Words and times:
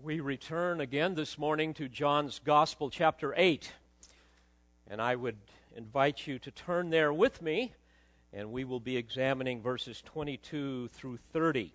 We 0.00 0.20
return 0.20 0.80
again 0.80 1.16
this 1.16 1.36
morning 1.36 1.74
to 1.74 1.86
John's 1.86 2.38
Gospel, 2.38 2.88
chapter 2.88 3.34
8. 3.36 3.70
And 4.88 5.02
I 5.02 5.14
would 5.14 5.36
invite 5.76 6.26
you 6.26 6.38
to 6.38 6.50
turn 6.50 6.88
there 6.88 7.12
with 7.12 7.42
me, 7.42 7.74
and 8.32 8.50
we 8.52 8.64
will 8.64 8.80
be 8.80 8.96
examining 8.96 9.60
verses 9.60 10.00
22 10.00 10.88
through 10.88 11.18
30. 11.34 11.74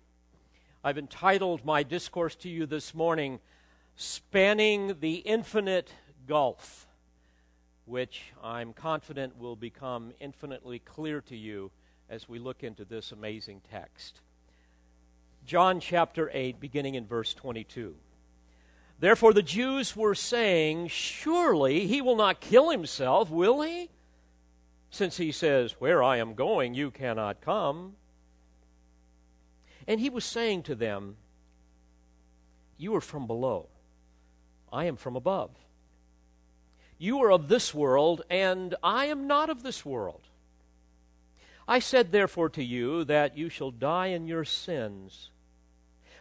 I've 0.82 0.98
entitled 0.98 1.64
my 1.64 1.84
discourse 1.84 2.34
to 2.36 2.48
you 2.48 2.66
this 2.66 2.92
morning, 2.92 3.38
Spanning 3.94 4.96
the 4.98 5.14
Infinite 5.18 5.92
Gulf, 6.26 6.88
which 7.84 8.32
I'm 8.42 8.72
confident 8.72 9.38
will 9.38 9.56
become 9.56 10.12
infinitely 10.18 10.80
clear 10.80 11.20
to 11.20 11.36
you 11.36 11.70
as 12.10 12.28
we 12.28 12.40
look 12.40 12.64
into 12.64 12.84
this 12.84 13.12
amazing 13.12 13.62
text. 13.70 14.22
John 15.46 15.78
chapter 15.78 16.28
8, 16.34 16.58
beginning 16.58 16.96
in 16.96 17.06
verse 17.06 17.32
22. 17.32 17.94
Therefore, 19.00 19.32
the 19.32 19.42
Jews 19.42 19.94
were 19.94 20.14
saying, 20.14 20.88
Surely 20.88 21.86
he 21.86 22.02
will 22.02 22.16
not 22.16 22.40
kill 22.40 22.70
himself, 22.70 23.30
will 23.30 23.62
he? 23.62 23.90
Since 24.90 25.18
he 25.18 25.30
says, 25.30 25.72
Where 25.78 26.02
I 26.02 26.16
am 26.16 26.34
going, 26.34 26.74
you 26.74 26.90
cannot 26.90 27.40
come. 27.40 27.94
And 29.86 30.00
he 30.00 30.10
was 30.10 30.24
saying 30.24 30.64
to 30.64 30.74
them, 30.74 31.16
You 32.76 32.94
are 32.96 33.00
from 33.00 33.26
below, 33.26 33.68
I 34.72 34.84
am 34.84 34.96
from 34.96 35.14
above. 35.14 35.50
You 36.98 37.22
are 37.22 37.30
of 37.30 37.48
this 37.48 37.72
world, 37.72 38.22
and 38.28 38.74
I 38.82 39.06
am 39.06 39.28
not 39.28 39.48
of 39.48 39.62
this 39.62 39.84
world. 39.84 40.22
I 41.68 41.78
said, 41.78 42.10
therefore, 42.10 42.48
to 42.50 42.64
you 42.64 43.04
that 43.04 43.36
you 43.36 43.48
shall 43.48 43.70
die 43.70 44.08
in 44.08 44.26
your 44.26 44.44
sins. 44.44 45.30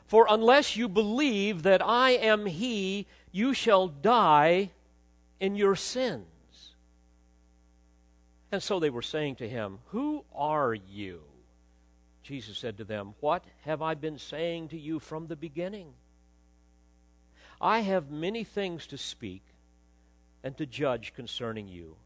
For 0.07 0.25
unless 0.29 0.75
you 0.75 0.87
believe 0.87 1.63
that 1.63 1.81
I 1.81 2.11
am 2.11 2.45
He, 2.45 3.07
you 3.31 3.53
shall 3.53 3.87
die 3.87 4.71
in 5.39 5.55
your 5.55 5.75
sins. 5.75 6.25
And 8.51 8.63
so 8.63 8.79
they 8.79 8.89
were 8.89 9.01
saying 9.01 9.35
to 9.37 9.49
him, 9.49 9.79
Who 9.87 10.23
are 10.33 10.73
you? 10.73 11.21
Jesus 12.23 12.57
said 12.57 12.77
to 12.77 12.83
them, 12.83 13.15
What 13.19 13.43
have 13.63 13.81
I 13.81 13.93
been 13.93 14.17
saying 14.17 14.69
to 14.69 14.77
you 14.79 14.99
from 14.99 15.27
the 15.27 15.35
beginning? 15.35 15.93
I 17.59 17.79
have 17.79 18.11
many 18.11 18.43
things 18.43 18.87
to 18.87 18.97
speak 18.97 19.43
and 20.43 20.55
to 20.57 20.65
judge 20.65 21.13
concerning 21.13 21.67
you, 21.67 21.97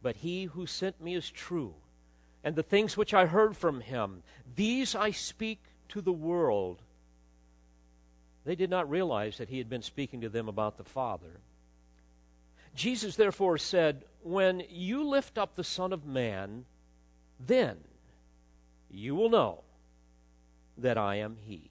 but 0.00 0.16
he 0.16 0.44
who 0.44 0.66
sent 0.66 1.02
me 1.02 1.14
is 1.14 1.30
true, 1.30 1.74
and 2.44 2.54
the 2.54 2.62
things 2.62 2.96
which 2.96 3.12
I 3.12 3.26
heard 3.26 3.56
from 3.56 3.80
him, 3.80 4.22
these 4.54 4.94
I 4.94 5.10
speak 5.10 5.60
to 5.88 6.00
the 6.00 6.12
world 6.12 6.80
they 8.48 8.54
did 8.54 8.70
not 8.70 8.88
realize 8.88 9.36
that 9.36 9.50
he 9.50 9.58
had 9.58 9.68
been 9.68 9.82
speaking 9.82 10.22
to 10.22 10.30
them 10.30 10.48
about 10.48 10.78
the 10.78 10.84
Father. 10.84 11.42
Jesus 12.74 13.14
therefore 13.14 13.58
said, 13.58 14.04
When 14.22 14.62
you 14.70 15.06
lift 15.06 15.36
up 15.36 15.54
the 15.54 15.62
Son 15.62 15.92
of 15.92 16.06
Man, 16.06 16.64
then 17.38 17.76
you 18.90 19.14
will 19.14 19.28
know 19.28 19.64
that 20.78 20.96
I 20.96 21.16
am 21.16 21.36
He. 21.44 21.68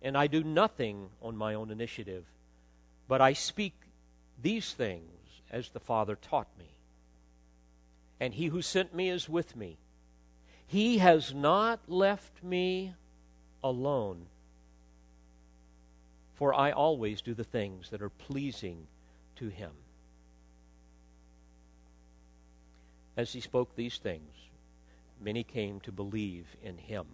And 0.00 0.16
I 0.16 0.26
do 0.26 0.42
nothing 0.42 1.10
on 1.20 1.36
my 1.36 1.52
own 1.52 1.70
initiative, 1.70 2.24
but 3.08 3.20
I 3.20 3.34
speak 3.34 3.74
these 4.40 4.72
things 4.72 5.42
as 5.50 5.68
the 5.68 5.80
Father 5.80 6.16
taught 6.16 6.48
me. 6.58 6.70
And 8.18 8.32
He 8.32 8.46
who 8.46 8.62
sent 8.62 8.94
me 8.94 9.10
is 9.10 9.28
with 9.28 9.54
me. 9.54 9.76
He 10.66 10.96
has 10.96 11.34
not 11.34 11.80
left 11.90 12.42
me 12.42 12.94
alone 13.62 14.28
for 16.42 16.52
I 16.52 16.72
always 16.72 17.22
do 17.22 17.34
the 17.34 17.44
things 17.44 17.90
that 17.90 18.02
are 18.02 18.10
pleasing 18.10 18.88
to 19.36 19.46
him. 19.46 19.70
As 23.16 23.32
he 23.32 23.40
spoke 23.40 23.76
these 23.76 23.98
things, 23.98 24.34
many 25.20 25.44
came 25.44 25.78
to 25.82 25.92
believe 25.92 26.46
in 26.60 26.78
him. 26.78 27.06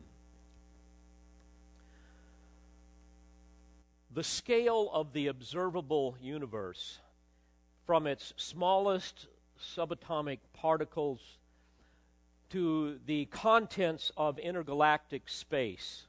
The 4.15 4.25
scale 4.25 4.89
of 4.94 5.12
the 5.12 5.27
observable 5.27 6.16
universe, 6.22 7.00
from 7.84 8.06
its 8.06 8.33
smallest 8.39 9.27
subatomic 9.60 10.39
particles 10.55 11.21
to 12.49 12.99
the 13.05 13.27
contents 13.27 14.10
of 14.16 14.39
intergalactic 14.39 15.28
space, 15.28 16.06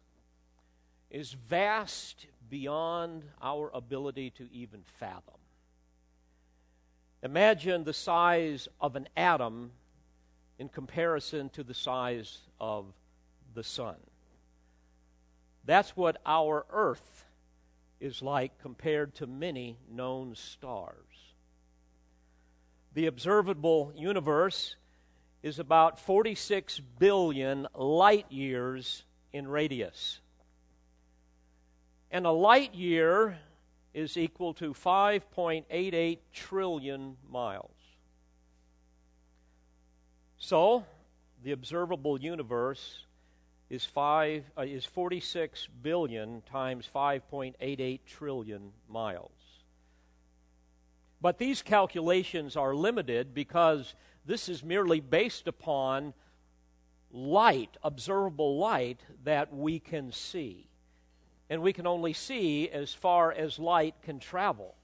is 1.12 1.34
vast 1.34 2.28
beyond 2.50 3.24
our 3.42 3.70
ability 3.74 4.32
to 4.32 4.48
even 4.52 4.84
fathom. 5.00 5.36
Imagine 7.22 7.84
the 7.84 7.94
size 7.94 8.68
of 8.80 8.96
an 8.96 9.08
atom 9.16 9.72
in 10.58 10.70
comparison 10.70 11.50
to 11.50 11.64
the 11.64 11.74
size 11.74 12.40
of 12.60 12.86
the 13.54 13.64
sun. 13.64 13.96
That's 15.66 15.96
what 15.96 16.22
our 16.26 16.66
Earth 16.72 17.26
is 18.00 18.22
like 18.22 18.60
compared 18.60 19.16
to 19.16 19.28
many 19.28 19.78
known 19.90 20.36
stars. 20.36 20.96
The 22.94 23.06
observable 23.06 23.92
universe 23.96 24.76
is 25.44 25.60
about 25.60 26.00
46 26.00 26.80
billion 26.80 27.68
light 27.76 28.26
years 28.31 29.04
in 29.31 29.48
radius. 29.48 30.20
And 32.12 32.25
a 32.25 32.31
light 32.31 32.74
year 32.74 33.38
is 33.94 34.18
equal 34.18 34.53
to 34.56 34.74
5.88 34.74 36.20
trillion 36.34 37.18
miles. 37.30 37.72
So, 40.38 40.86
the 41.44 41.52
observable 41.52 42.19
universe 42.19 43.06
is 43.69 43.86
five 43.86 44.46
uh, 44.58 44.62
is 44.62 44.86
46 44.86 45.68
billion 45.81 46.42
times 46.42 46.90
5.88 46.94 48.00
trillion 48.06 48.72
miles. 48.88 49.31
But 51.22 51.38
these 51.38 51.62
calculations 51.62 52.56
are 52.56 52.74
limited 52.74 53.34
because 53.34 53.94
this 54.25 54.50
is 54.50 54.64
merely 54.64 55.02
based 55.02 55.48
upon 55.48 56.14
light, 57.12 57.78
observable 57.84 58.58
light 58.58 59.02
that 59.24 59.53
we 59.53 59.80
can 59.80 60.12
see 60.12 60.69
and 61.50 61.62
we 61.62 61.74
can 61.74 61.88
only 61.88 62.14
see 62.14 62.70
as 62.70 62.94
far 62.94 63.32
as 63.32 63.58
light 63.58 63.96
can 64.04 64.20
travel. 64.20 64.76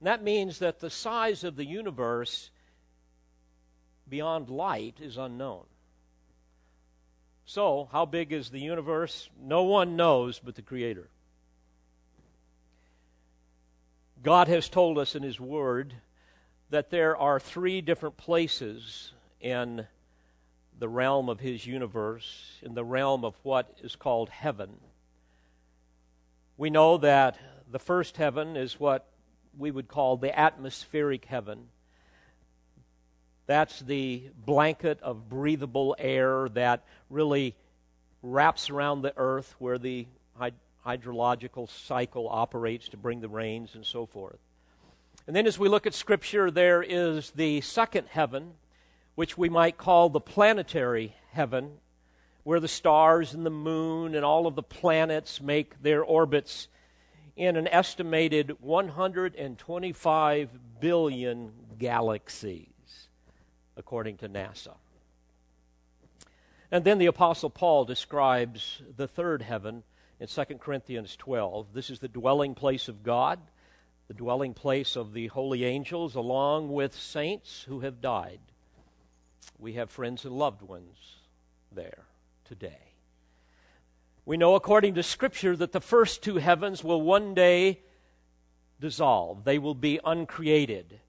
And 0.00 0.06
that 0.06 0.22
means 0.22 0.58
that 0.58 0.80
the 0.80 0.90
size 0.90 1.44
of 1.44 1.56
the 1.56 1.66
universe 1.66 2.50
beyond 4.08 4.48
light 4.48 4.96
is 5.00 5.16
unknown. 5.16 5.64
So, 7.44 7.88
how 7.92 8.06
big 8.06 8.32
is 8.32 8.50
the 8.50 8.60
universe? 8.60 9.28
No 9.40 9.64
one 9.64 9.96
knows 9.96 10.38
but 10.38 10.54
the 10.54 10.62
Creator. 10.62 11.08
God 14.22 14.48
has 14.48 14.68
told 14.68 14.98
us 14.98 15.14
in 15.14 15.22
His 15.22 15.40
Word 15.40 15.94
that 16.70 16.90
there 16.90 17.16
are 17.16 17.38
three 17.38 17.80
different 17.80 18.16
places 18.16 19.12
in 19.40 19.86
the 20.78 20.88
realm 20.88 21.28
of 21.28 21.40
His 21.40 21.66
universe, 21.66 22.58
in 22.62 22.74
the 22.74 22.84
realm 22.84 23.24
of 23.24 23.34
what 23.42 23.76
is 23.82 23.96
called 23.96 24.30
heaven. 24.30 24.78
We 26.56 26.70
know 26.70 26.98
that 26.98 27.38
the 27.70 27.78
first 27.78 28.16
heaven 28.16 28.56
is 28.56 28.78
what 28.78 29.06
we 29.56 29.70
would 29.70 29.88
call 29.88 30.16
the 30.16 30.38
atmospheric 30.38 31.24
heaven. 31.24 31.68
That's 33.46 33.80
the 33.80 34.30
blanket 34.44 35.00
of 35.02 35.28
breathable 35.28 35.96
air 35.98 36.48
that 36.50 36.84
really 37.10 37.54
wraps 38.22 38.70
around 38.70 39.02
the 39.02 39.14
earth 39.16 39.54
where 39.58 39.78
the 39.78 40.06
hydrological 40.86 41.68
cycle 41.68 42.28
operates 42.28 42.88
to 42.90 42.96
bring 42.96 43.20
the 43.20 43.28
rains 43.28 43.74
and 43.74 43.84
so 43.84 44.06
forth. 44.06 44.38
And 45.26 45.34
then 45.34 45.46
as 45.46 45.58
we 45.58 45.68
look 45.68 45.86
at 45.86 45.94
Scripture, 45.94 46.50
there 46.50 46.82
is 46.82 47.30
the 47.30 47.60
second 47.60 48.08
heaven, 48.08 48.54
which 49.14 49.38
we 49.38 49.48
might 49.48 49.78
call 49.78 50.08
the 50.08 50.20
planetary 50.20 51.14
heaven 51.30 51.78
where 52.44 52.60
the 52.60 52.68
stars 52.68 53.34
and 53.34 53.46
the 53.46 53.50
moon 53.50 54.14
and 54.14 54.24
all 54.24 54.46
of 54.46 54.54
the 54.56 54.62
planets 54.62 55.40
make 55.40 55.82
their 55.82 56.02
orbits 56.02 56.68
in 57.36 57.56
an 57.56 57.68
estimated 57.68 58.56
125 58.60 60.48
billion 60.80 61.52
galaxies, 61.78 63.08
according 63.76 64.16
to 64.18 64.28
NASA. 64.28 64.74
And 66.70 66.84
then 66.84 66.98
the 66.98 67.06
Apostle 67.06 67.50
Paul 67.50 67.84
describes 67.84 68.82
the 68.96 69.08
third 69.08 69.42
heaven 69.42 69.84
in 70.18 70.26
2 70.26 70.44
Corinthians 70.58 71.16
12. 71.16 71.68
This 71.74 71.90
is 71.90 72.00
the 72.00 72.08
dwelling 72.08 72.54
place 72.54 72.88
of 72.88 73.02
God, 73.02 73.38
the 74.08 74.14
dwelling 74.14 74.54
place 74.54 74.96
of 74.96 75.12
the 75.12 75.28
holy 75.28 75.64
angels, 75.64 76.14
along 76.14 76.72
with 76.72 76.94
saints 76.94 77.64
who 77.68 77.80
have 77.80 78.00
died. 78.00 78.40
We 79.58 79.74
have 79.74 79.90
friends 79.90 80.24
and 80.24 80.36
loved 80.36 80.62
ones 80.62 80.96
there 81.70 82.04
today. 82.52 82.92
We 84.26 84.36
know 84.36 84.56
according 84.56 84.92
to 84.96 85.02
Scripture 85.02 85.56
that 85.56 85.72
the 85.72 85.80
first 85.80 86.22
two 86.22 86.36
heavens 86.36 86.84
will 86.84 87.00
one 87.00 87.32
day 87.32 87.80
dissolve. 88.78 89.44
They 89.44 89.58
will 89.58 89.74
be 89.74 89.98
uncreated. 90.04 91.00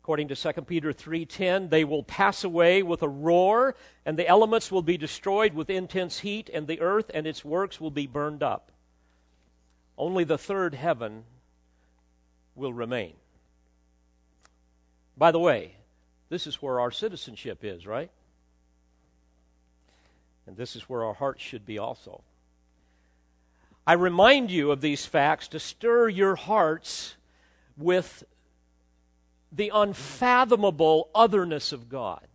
According 0.00 0.28
to 0.28 0.34
2 0.34 0.66
Peter 0.66 0.94
3:10, 0.94 1.68
they 1.68 1.84
will 1.84 2.02
pass 2.02 2.42
away 2.42 2.82
with 2.82 3.02
a 3.02 3.08
roar, 3.08 3.76
and 4.06 4.18
the 4.18 4.26
elements 4.26 4.72
will 4.72 4.80
be 4.80 4.96
destroyed 4.96 5.52
with 5.52 5.68
intense 5.68 6.20
heat, 6.20 6.48
and 6.54 6.66
the 6.66 6.80
earth 6.80 7.10
and 7.12 7.26
its 7.26 7.44
works 7.44 7.78
will 7.78 7.90
be 7.90 8.06
burned 8.06 8.42
up. 8.42 8.72
Only 9.98 10.24
the 10.24 10.38
third 10.38 10.74
heaven 10.74 11.24
will 12.54 12.72
remain. 12.72 13.16
By 15.18 15.32
the 15.32 15.38
way, 15.38 15.76
this 16.30 16.46
is 16.46 16.62
where 16.62 16.80
our 16.80 16.90
citizenship 16.90 17.62
is, 17.62 17.86
right? 17.86 18.10
And 20.48 20.56
this 20.56 20.74
is 20.74 20.88
where 20.88 21.04
our 21.04 21.12
hearts 21.12 21.42
should 21.42 21.66
be 21.66 21.78
also. 21.78 22.22
I 23.86 23.92
remind 23.92 24.50
you 24.50 24.70
of 24.70 24.80
these 24.80 25.04
facts 25.04 25.46
to 25.48 25.60
stir 25.60 26.08
your 26.08 26.36
hearts 26.36 27.16
with 27.76 28.24
the 29.52 29.70
unfathomable 29.74 31.10
otherness 31.14 31.70
of 31.70 31.90
God. 31.90 32.26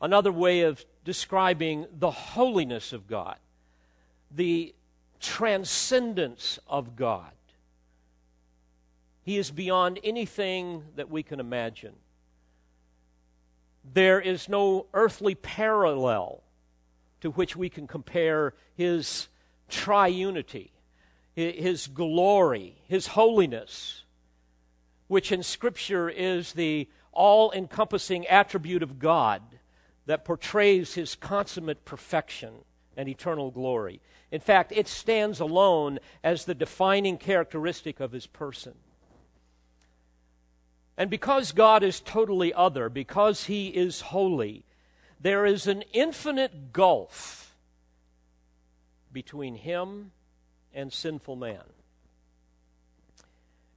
Another 0.00 0.30
way 0.30 0.60
of 0.60 0.84
describing 1.04 1.86
the 1.92 2.12
holiness 2.12 2.92
of 2.92 3.08
God, 3.08 3.38
the 4.30 4.72
transcendence 5.18 6.60
of 6.68 6.94
God. 6.94 7.32
He 9.24 9.36
is 9.36 9.50
beyond 9.50 9.98
anything 10.04 10.84
that 10.94 11.10
we 11.10 11.24
can 11.24 11.40
imagine. 11.40 11.94
There 13.92 14.20
is 14.20 14.48
no 14.48 14.86
earthly 14.92 15.34
parallel 15.34 16.42
to 17.20 17.30
which 17.30 17.56
we 17.56 17.68
can 17.68 17.86
compare 17.86 18.54
His 18.74 19.28
triunity, 19.70 20.70
His 21.34 21.86
glory, 21.86 22.82
His 22.86 23.08
holiness, 23.08 24.04
which 25.08 25.32
in 25.32 25.42
Scripture 25.42 26.08
is 26.08 26.52
the 26.52 26.88
all 27.12 27.52
encompassing 27.52 28.26
attribute 28.26 28.82
of 28.82 28.98
God 28.98 29.42
that 30.06 30.24
portrays 30.24 30.94
His 30.94 31.14
consummate 31.14 31.84
perfection 31.84 32.52
and 32.96 33.08
eternal 33.08 33.50
glory. 33.50 34.00
In 34.30 34.40
fact, 34.40 34.72
it 34.72 34.88
stands 34.88 35.40
alone 35.40 35.98
as 36.22 36.44
the 36.44 36.54
defining 36.54 37.18
characteristic 37.18 38.00
of 38.00 38.12
His 38.12 38.26
person. 38.26 38.74
And 40.98 41.10
because 41.10 41.52
God 41.52 41.82
is 41.82 42.00
totally 42.00 42.54
other, 42.54 42.88
because 42.88 43.44
He 43.44 43.68
is 43.68 44.00
holy, 44.00 44.64
there 45.20 45.44
is 45.44 45.66
an 45.66 45.82
infinite 45.92 46.72
gulf 46.72 47.54
between 49.12 49.56
Him 49.56 50.12
and 50.74 50.92
sinful 50.92 51.36
man. 51.36 51.62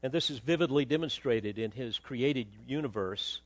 And 0.01 0.13
this 0.13 0.29
is 0.29 0.39
vividly 0.39 0.85
demonstrated 0.85 1.57
in 1.57 1.71
His 1.71 1.99
created 1.99 2.47
universe 2.67 3.41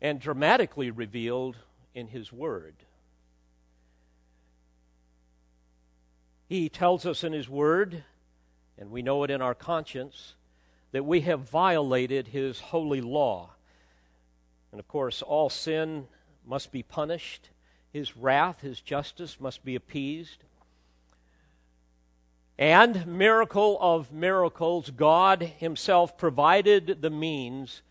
and 0.00 0.20
dramatically 0.20 0.90
revealed 0.90 1.56
in 1.94 2.08
His 2.08 2.32
Word. 2.32 2.74
He 6.48 6.70
tells 6.70 7.04
us 7.04 7.22
in 7.22 7.34
His 7.34 7.50
Word, 7.50 8.04
and 8.78 8.90
we 8.90 9.02
know 9.02 9.24
it 9.24 9.30
in 9.30 9.42
our 9.42 9.54
conscience, 9.54 10.34
that 10.92 11.04
we 11.04 11.22
have 11.22 11.48
violated 11.48 12.28
his 12.28 12.60
holy 12.60 13.00
law. 13.00 13.50
And 14.72 14.80
of 14.80 14.88
course, 14.88 15.22
all 15.22 15.50
sin 15.50 16.08
must 16.46 16.72
be 16.72 16.82
punished, 16.82 17.50
his 17.92 18.16
wrath, 18.16 18.60
his 18.60 18.80
justice 18.80 19.40
must 19.40 19.64
be 19.64 19.74
appeased. 19.74 20.44
And, 22.58 23.06
miracle 23.06 23.78
of 23.80 24.12
miracles, 24.12 24.90
God 24.90 25.42
Himself 25.58 26.18
provided 26.18 27.00
the 27.00 27.10
means 27.10 27.82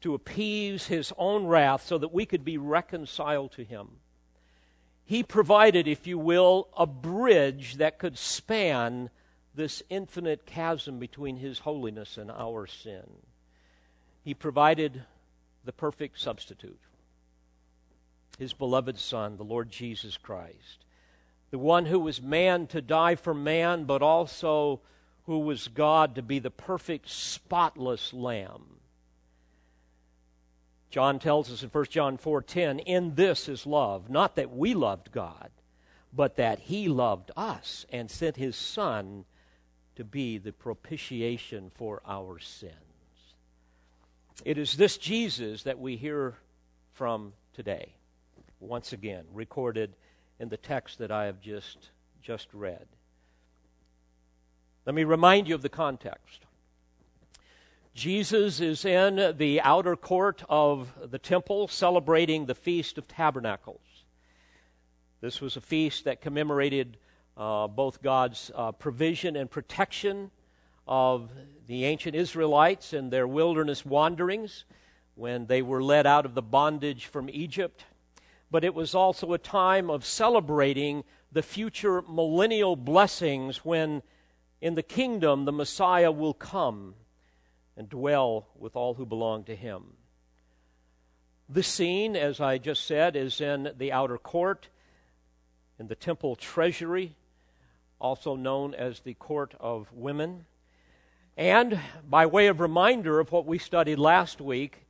to 0.00 0.14
appease 0.14 0.86
His 0.86 1.12
own 1.18 1.46
wrath 1.46 1.84
so 1.84 1.98
that 1.98 2.12
we 2.12 2.24
could 2.24 2.44
be 2.44 2.56
reconciled 2.56 3.50
to 3.52 3.64
Him. 3.64 3.88
He 5.04 5.24
provided, 5.24 5.88
if 5.88 6.06
you 6.06 6.18
will, 6.18 6.68
a 6.76 6.86
bridge 6.86 7.76
that 7.76 7.98
could 7.98 8.16
span 8.16 9.10
this 9.54 9.82
infinite 9.90 10.46
chasm 10.46 10.98
between 10.98 11.36
His 11.36 11.60
holiness 11.60 12.16
and 12.16 12.30
our 12.30 12.66
sin. 12.66 13.04
He 14.24 14.34
provided 14.34 15.02
the 15.64 15.72
perfect 15.72 16.18
substitute, 16.18 16.80
His 18.38 18.52
beloved 18.52 18.98
Son, 18.98 19.36
the 19.36 19.44
Lord 19.44 19.70
Jesus 19.70 20.16
Christ, 20.16 20.84
the 21.50 21.58
one 21.58 21.86
who 21.86 22.00
was 22.00 22.22
man 22.22 22.66
to 22.68 22.80
die 22.80 23.14
for 23.14 23.34
man, 23.34 23.84
but 23.84 24.02
also 24.02 24.80
who 25.26 25.40
was 25.40 25.68
God 25.68 26.14
to 26.14 26.22
be 26.22 26.38
the 26.38 26.50
perfect, 26.50 27.08
spotless 27.08 28.12
Lamb. 28.12 28.64
John 30.90 31.18
tells 31.18 31.50
us 31.50 31.62
in 31.62 31.70
1 31.70 31.90
John 31.90 32.18
4:10, 32.18 32.78
"In 32.80 33.14
this 33.14 33.48
is 33.48 33.66
love, 33.66 34.10
not 34.10 34.34
that 34.36 34.50
we 34.50 34.74
loved 34.74 35.10
God, 35.10 35.50
but 36.12 36.36
that 36.36 36.58
he 36.60 36.88
loved 36.88 37.30
us 37.36 37.86
and 37.90 38.10
sent 38.10 38.36
his 38.36 38.56
son 38.56 39.24
to 39.96 40.04
be 40.04 40.38
the 40.38 40.52
propitiation 40.52 41.70
for 41.74 42.02
our 42.06 42.38
sins. 42.38 42.74
It 44.44 44.58
is 44.58 44.76
this 44.76 44.96
Jesus 44.96 45.64
that 45.64 45.78
we 45.78 45.96
hear 45.96 46.34
from 46.92 47.32
today, 47.52 47.92
once 48.60 48.92
again, 48.92 49.24
recorded 49.32 49.94
in 50.40 50.48
the 50.48 50.56
text 50.56 50.98
that 50.98 51.10
I 51.10 51.26
have 51.26 51.40
just, 51.40 51.90
just 52.22 52.48
read. 52.52 52.86
Let 54.86 54.94
me 54.94 55.04
remind 55.04 55.48
you 55.48 55.54
of 55.54 55.62
the 55.62 55.68
context. 55.68 56.40
Jesus 57.94 58.58
is 58.60 58.84
in 58.84 59.36
the 59.36 59.60
outer 59.60 59.96
court 59.96 60.42
of 60.48 60.92
the 61.10 61.18
temple 61.18 61.68
celebrating 61.68 62.46
the 62.46 62.54
Feast 62.54 62.96
of 62.96 63.06
Tabernacles. 63.06 63.80
This 65.20 65.40
was 65.40 65.56
a 65.56 65.60
feast 65.60 66.04
that 66.04 66.20
commemorated 66.20 66.96
uh, 67.36 67.66
both 67.66 68.02
God's 68.02 68.50
uh, 68.54 68.72
provision 68.72 69.36
and 69.36 69.50
protection 69.50 70.30
of 70.86 71.30
the 71.66 71.84
ancient 71.84 72.14
Israelites 72.14 72.92
in 72.92 73.10
their 73.10 73.26
wilderness 73.26 73.84
wanderings 73.86 74.64
when 75.14 75.46
they 75.46 75.62
were 75.62 75.82
led 75.82 76.06
out 76.06 76.26
of 76.26 76.34
the 76.34 76.42
bondage 76.42 77.06
from 77.06 77.30
Egypt. 77.30 77.84
But 78.50 78.64
it 78.64 78.74
was 78.74 78.94
also 78.94 79.32
a 79.32 79.38
time 79.38 79.90
of 79.90 80.04
celebrating 80.04 81.04
the 81.30 81.42
future 81.42 82.02
millennial 82.02 82.76
blessings 82.76 83.64
when 83.64 84.02
in 84.60 84.74
the 84.74 84.82
kingdom 84.82 85.44
the 85.44 85.52
Messiah 85.52 86.12
will 86.12 86.34
come 86.34 86.94
and 87.76 87.88
dwell 87.88 88.48
with 88.58 88.76
all 88.76 88.94
who 88.94 89.06
belong 89.06 89.44
to 89.44 89.56
him. 89.56 89.94
The 91.48 91.62
scene, 91.62 92.16
as 92.16 92.40
I 92.40 92.58
just 92.58 92.84
said, 92.86 93.16
is 93.16 93.40
in 93.40 93.72
the 93.76 93.92
outer 93.92 94.18
court, 94.18 94.68
in 95.78 95.88
the 95.88 95.94
temple 95.94 96.36
treasury 96.36 97.16
also 98.02 98.34
known 98.34 98.74
as 98.74 99.00
the 99.00 99.14
Court 99.14 99.54
of 99.60 99.90
Women. 99.92 100.44
And 101.36 101.80
by 102.06 102.26
way 102.26 102.48
of 102.48 102.60
reminder 102.60 103.20
of 103.20 103.30
what 103.30 103.46
we 103.46 103.58
studied 103.58 103.98
last 103.98 104.40
week, 104.40 104.84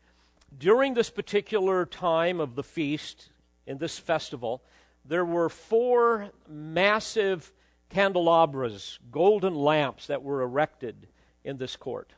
during 0.58 0.94
this 0.94 1.10
particular 1.10 1.84
time 1.86 2.40
of 2.40 2.56
the 2.56 2.64
feast, 2.64 3.28
in 3.66 3.78
this 3.78 3.98
festival, 3.98 4.62
there 5.04 5.24
were 5.24 5.48
four 5.48 6.30
massive 6.48 7.52
candelabras, 7.90 8.98
golden 9.10 9.54
lamps 9.54 10.06
that 10.06 10.22
were 10.22 10.42
erected 10.42 11.06
in 11.44 11.58
this 11.58 11.76
court. 11.76 12.12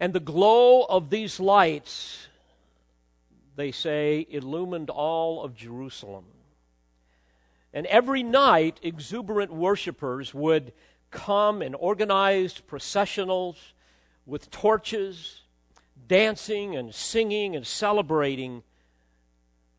And 0.00 0.12
the 0.12 0.20
glow 0.20 0.84
of 0.84 1.10
these 1.10 1.38
lights, 1.38 2.26
they 3.54 3.70
say, 3.70 4.26
illumined 4.28 4.90
all 4.90 5.42
of 5.44 5.54
Jerusalem. 5.54 6.24
And 7.76 7.84
every 7.88 8.22
night, 8.22 8.80
exuberant 8.82 9.52
worshipers 9.52 10.32
would 10.32 10.72
come 11.10 11.60
in 11.60 11.74
organized 11.74 12.66
processionals 12.66 13.56
with 14.24 14.50
torches, 14.50 15.42
dancing 16.08 16.74
and 16.74 16.94
singing 16.94 17.54
and 17.54 17.66
celebrating 17.66 18.62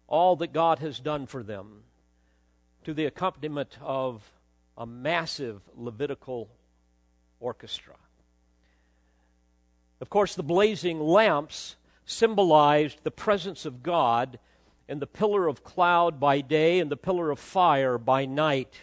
all 0.06 0.36
that 0.36 0.54
God 0.54 0.78
has 0.78 1.00
done 1.00 1.26
for 1.26 1.42
them 1.42 1.86
to 2.84 2.94
the 2.94 3.08
accompaniment 3.08 3.80
of 3.82 4.32
a 4.78 4.86
massive 4.86 5.64
Levitical 5.76 6.52
orchestra. 7.40 7.96
Of 10.00 10.12
course, 10.12 10.36
the 10.36 10.44
blazing 10.44 11.00
lamps 11.00 11.78
symbolized 12.06 13.00
the 13.04 13.10
presence 13.10 13.66
of 13.66 13.82
God 13.82 14.38
and 14.90 15.02
the 15.02 15.08
pillar 15.08 15.48
of 15.48 15.64
cloud 15.64 16.20
by 16.20 16.42
day 16.42 16.80
and 16.80 16.90
the 16.90 16.98
pillar 16.98 17.30
of 17.30 17.40
fire 17.40 17.98
by 17.98 18.26
night 18.26 18.82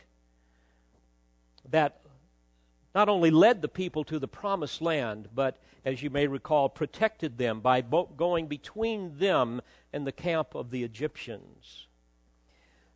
that 1.71 2.01
not 2.95 3.09
only 3.09 3.31
led 3.31 3.63
the 3.63 3.69
people 3.69 4.05
to 4.05 4.19
the 4.19 4.29
promised 4.29 4.81
land, 4.81 5.29
but, 5.35 5.59
as 5.85 6.03
you 6.03 6.11
may 6.11 6.27
recall, 6.27 6.69
protected 6.69 7.39
them 7.39 7.61
by 7.61 7.81
going 7.81 8.47
between 8.47 9.19
them 9.19 9.61
and 9.93 10.07
the 10.07 10.13
camp 10.13 10.55
of 10.55 10.71
the 10.71 10.85
Egyptians. 10.85 11.89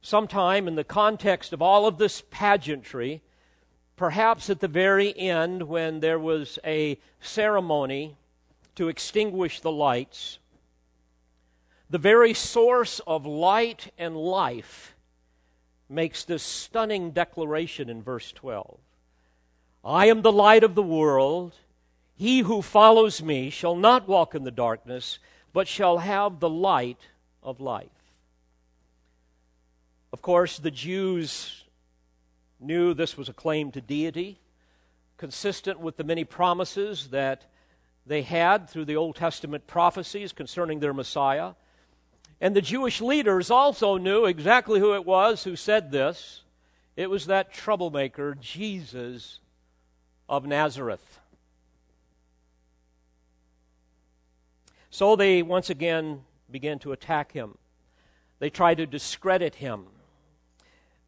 sometime 0.00 0.68
in 0.68 0.76
the 0.76 0.84
context 0.84 1.52
of 1.52 1.60
all 1.60 1.86
of 1.86 1.98
this 1.98 2.22
pageantry, 2.30 3.22
perhaps 3.96 4.48
at 4.48 4.60
the 4.60 4.68
very 4.68 5.16
end 5.18 5.64
when 5.64 6.00
there 6.00 6.18
was 6.18 6.58
a 6.64 6.98
ceremony 7.20 8.16
to 8.76 8.88
extinguish 8.88 9.60
the 9.60 9.72
lights, 9.72 10.38
the 11.90 11.98
very 11.98 12.34
source 12.34 13.00
of 13.06 13.26
light 13.26 13.92
and 13.98 14.16
life 14.16 14.94
makes 15.88 16.24
this 16.24 16.42
stunning 16.42 17.10
declaration 17.12 17.88
in 17.88 18.02
verse 18.02 18.32
12 18.32 18.78
I 19.84 20.06
am 20.06 20.22
the 20.22 20.32
light 20.32 20.64
of 20.64 20.74
the 20.74 20.82
world. 20.82 21.54
He 22.14 22.40
who 22.40 22.62
follows 22.62 23.22
me 23.22 23.48
shall 23.48 23.76
not 23.76 24.08
walk 24.08 24.34
in 24.34 24.42
the 24.42 24.50
darkness, 24.50 25.18
but 25.52 25.68
shall 25.68 25.98
have 25.98 26.40
the 26.40 26.48
light 26.48 26.98
of 27.42 27.60
life. 27.60 27.88
Of 30.12 30.20
course, 30.20 30.58
the 30.58 30.70
Jews 30.70 31.64
knew 32.60 32.92
this 32.92 33.16
was 33.16 33.28
a 33.28 33.32
claim 33.32 33.70
to 33.72 33.80
deity, 33.80 34.40
consistent 35.16 35.78
with 35.78 35.96
the 35.96 36.04
many 36.04 36.24
promises 36.24 37.08
that 37.08 37.44
they 38.04 38.22
had 38.22 38.68
through 38.68 38.86
the 38.86 38.96
Old 38.96 39.16
Testament 39.16 39.66
prophecies 39.66 40.32
concerning 40.32 40.80
their 40.80 40.94
Messiah. 40.94 41.52
And 42.40 42.54
the 42.54 42.62
Jewish 42.62 43.00
leaders 43.00 43.50
also 43.50 43.96
knew 43.96 44.24
exactly 44.24 44.78
who 44.78 44.94
it 44.94 45.04
was 45.04 45.44
who 45.44 45.56
said 45.56 45.90
this. 45.90 46.42
It 46.96 47.10
was 47.10 47.26
that 47.26 47.52
troublemaker, 47.52 48.36
Jesus 48.40 49.40
of 50.28 50.46
Nazareth. 50.46 51.20
So 54.90 55.16
they 55.16 55.42
once 55.42 55.70
again 55.70 56.22
began 56.50 56.78
to 56.80 56.92
attack 56.92 57.32
him. 57.32 57.58
They 58.38 58.50
try 58.50 58.74
to 58.74 58.86
discredit 58.86 59.56
him. 59.56 59.86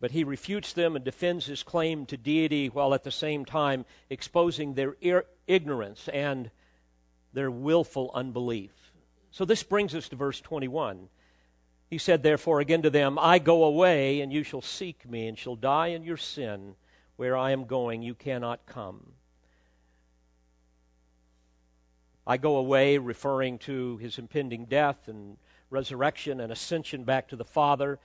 But 0.01 0.13
he 0.13 0.25
refutes 0.25 0.73
them 0.73 0.97
and 0.97 1.05
defends 1.05 1.47
his 1.47 1.63
claim 1.63 2.07
to 2.07 2.17
deity 2.17 2.69
while 2.69 2.95
at 2.95 3.05
the 3.05 3.11
same 3.11 3.45
time 3.45 3.85
exposing 4.09 4.75
their 4.75 4.97
ir- 5.01 5.27
ignorance 5.47 6.09
and 6.09 6.51
their 7.33 7.51
willful 7.51 8.11
unbelief. 8.15 8.73
So 9.31 9.45
this 9.45 9.63
brings 9.63 9.95
us 9.95 10.09
to 10.09 10.17
verse 10.17 10.41
21. 10.41 11.09
He 11.91 11.99
said, 11.99 12.23
Therefore, 12.23 12.61
again 12.61 12.83
to 12.83 12.91
them, 12.91 13.19
I 13.19 13.41
go 13.41 13.65
away, 13.65 14.21
and 14.21 14.33
you 14.33 14.45
shall 14.45 14.63
seek 14.63 15.09
me, 15.11 15.27
and 15.27 15.37
shall 15.37 15.57
die 15.57 15.89
in 15.89 16.05
your 16.05 16.17
sin. 16.17 16.77
Where 17.17 17.37
I 17.37 17.51
am 17.51 17.65
going, 17.65 18.03
you 18.03 18.15
cannot 18.15 18.65
come. 18.65 19.13
I 22.27 22.37
go 22.37 22.57
away, 22.57 22.97
referring 22.97 23.59
to 23.59 23.97
his 23.97 24.19
impending 24.19 24.67
death 24.67 25.09
and 25.09 25.37
resurrection 25.69 26.41
and 26.41 26.53
ascension 26.53 27.05
back 27.05 27.29
to 27.29 27.37
the 27.37 27.45
Father. 27.45 27.99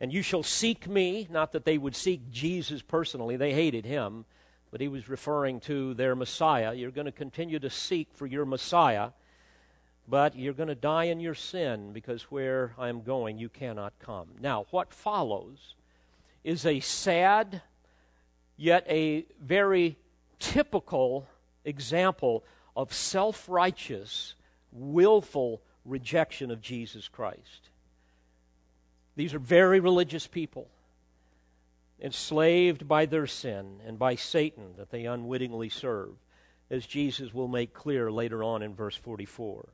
And 0.00 0.12
you 0.12 0.22
shall 0.22 0.42
seek 0.42 0.86
me, 0.86 1.26
not 1.30 1.52
that 1.52 1.64
they 1.64 1.78
would 1.78 1.96
seek 1.96 2.30
Jesus 2.30 2.82
personally, 2.82 3.36
they 3.36 3.54
hated 3.54 3.86
him, 3.86 4.26
but 4.70 4.80
he 4.80 4.88
was 4.88 5.08
referring 5.08 5.60
to 5.60 5.94
their 5.94 6.14
Messiah. 6.14 6.74
You're 6.74 6.90
going 6.90 7.06
to 7.06 7.12
continue 7.12 7.58
to 7.58 7.70
seek 7.70 8.08
for 8.12 8.26
your 8.26 8.44
Messiah, 8.44 9.10
but 10.08 10.34
you're 10.34 10.54
going 10.54 10.70
to 10.70 10.74
die 10.74 11.04
in 11.04 11.20
your 11.20 11.34
sin 11.34 11.92
because 11.92 12.22
where 12.24 12.72
I 12.78 12.88
am 12.88 13.02
going, 13.02 13.36
you 13.38 13.50
cannot 13.50 13.92
come. 13.98 14.28
Now, 14.40 14.64
what 14.70 14.94
follows 14.94 15.74
is 16.42 16.64
a 16.64 16.80
sad, 16.80 17.60
yet 18.56 18.86
a 18.88 19.26
very 19.40 19.98
typical 20.38 21.28
example 21.64 22.42
of 22.74 22.94
self 22.94 23.48
righteous, 23.48 24.34
willful 24.72 25.60
rejection 25.84 26.50
of 26.50 26.62
Jesus 26.62 27.06
Christ. 27.08 27.68
These 29.14 29.34
are 29.34 29.40
very 29.40 29.80
religious 29.80 30.26
people, 30.26 30.68
enslaved 32.00 32.88
by 32.88 33.04
their 33.04 33.26
sin 33.26 33.80
and 33.84 33.98
by 33.98 34.14
Satan 34.14 34.74
that 34.78 34.90
they 34.90 35.04
unwittingly 35.04 35.68
serve, 35.68 36.14
as 36.70 36.86
Jesus 36.86 37.34
will 37.34 37.48
make 37.48 37.74
clear 37.74 38.10
later 38.10 38.42
on 38.42 38.62
in 38.62 38.74
verse 38.74 38.96
44. 38.96 39.68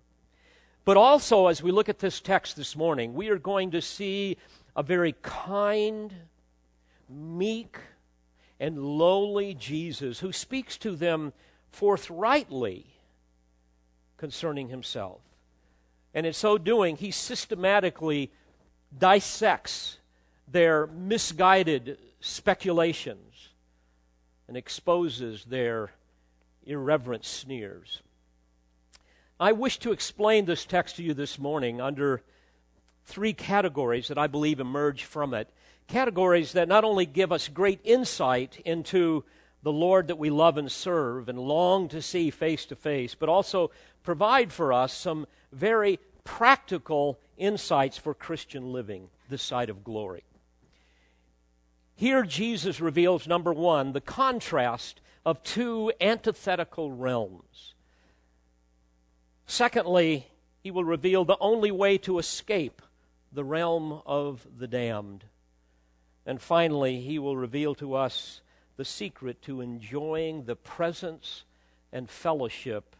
But 0.84 0.96
also, 0.96 1.46
as 1.46 1.62
we 1.62 1.70
look 1.70 1.88
at 1.88 1.98
this 1.98 2.20
text 2.20 2.56
this 2.56 2.76
morning, 2.76 3.14
we 3.14 3.30
are 3.30 3.38
going 3.38 3.70
to 3.70 3.80
see 3.80 4.36
a 4.76 4.82
very 4.82 5.14
kind, 5.22 6.12
meek, 7.08 7.78
and 8.60 8.78
lowly 8.78 9.54
Jesus 9.54 10.20
who 10.20 10.32
speaks 10.32 10.76
to 10.78 10.94
them 10.94 11.32
forthrightly 11.70 12.86
concerning 14.18 14.68
himself. 14.68 15.20
And 16.12 16.26
in 16.26 16.32
so 16.32 16.58
doing, 16.58 16.96
he 16.96 17.10
systematically 17.10 18.30
dissects 18.96 19.98
their 20.46 20.86
misguided 20.86 21.98
speculations 22.20 23.48
and 24.46 24.56
exposes 24.56 25.44
their 25.44 25.90
irreverent 26.64 27.24
sneers. 27.24 28.02
I 29.40 29.50
wish 29.50 29.80
to 29.80 29.90
explain 29.90 30.44
this 30.44 30.64
text 30.64 30.94
to 30.96 31.02
you 31.02 31.12
this 31.12 31.40
morning 31.40 31.80
under 31.80 32.22
three 33.04 33.32
categories 33.32 34.06
that 34.06 34.18
I 34.18 34.28
believe 34.28 34.60
emerge 34.60 35.02
from 35.02 35.34
it. 35.34 35.50
Categories 35.88 36.52
that 36.52 36.68
not 36.68 36.84
only 36.84 37.04
give 37.04 37.32
us 37.32 37.48
great 37.48 37.80
insight 37.82 38.60
into 38.64 39.24
the 39.64 39.72
Lord 39.72 40.06
that 40.06 40.18
we 40.18 40.30
love 40.30 40.56
and 40.56 40.70
serve 40.70 41.28
and 41.28 41.36
long 41.36 41.88
to 41.88 42.00
see 42.00 42.30
face 42.30 42.64
to 42.66 42.76
face, 42.76 43.16
but 43.16 43.28
also 43.28 43.72
provide 44.04 44.52
for 44.52 44.72
us 44.72 44.92
some 44.92 45.26
very 45.50 45.98
practical 46.22 47.18
insights 47.36 47.98
for 47.98 48.14
Christian 48.14 48.72
living 48.72 49.08
this 49.28 49.42
side 49.42 49.68
of 49.68 49.82
glory. 49.82 50.22
Here, 51.96 52.22
Jesus 52.22 52.80
reveals, 52.80 53.26
number 53.26 53.52
one, 53.52 53.94
the 53.94 54.00
contrast 54.00 55.00
of 55.26 55.42
two 55.42 55.92
antithetical 56.00 56.92
realms. 56.92 57.73
Secondly, 59.46 60.28
he 60.62 60.70
will 60.70 60.84
reveal 60.84 61.24
the 61.24 61.38
only 61.40 61.70
way 61.70 61.98
to 61.98 62.18
escape 62.18 62.80
the 63.32 63.44
realm 63.44 64.00
of 64.06 64.46
the 64.56 64.66
damned. 64.66 65.24
And 66.24 66.40
finally, 66.40 67.00
he 67.00 67.18
will 67.18 67.36
reveal 67.36 67.74
to 67.76 67.94
us 67.94 68.40
the 68.76 68.84
secret 68.84 69.42
to 69.42 69.60
enjoying 69.60 70.44
the 70.44 70.56
presence 70.56 71.44
and 71.92 72.08
fellowship 72.08 72.96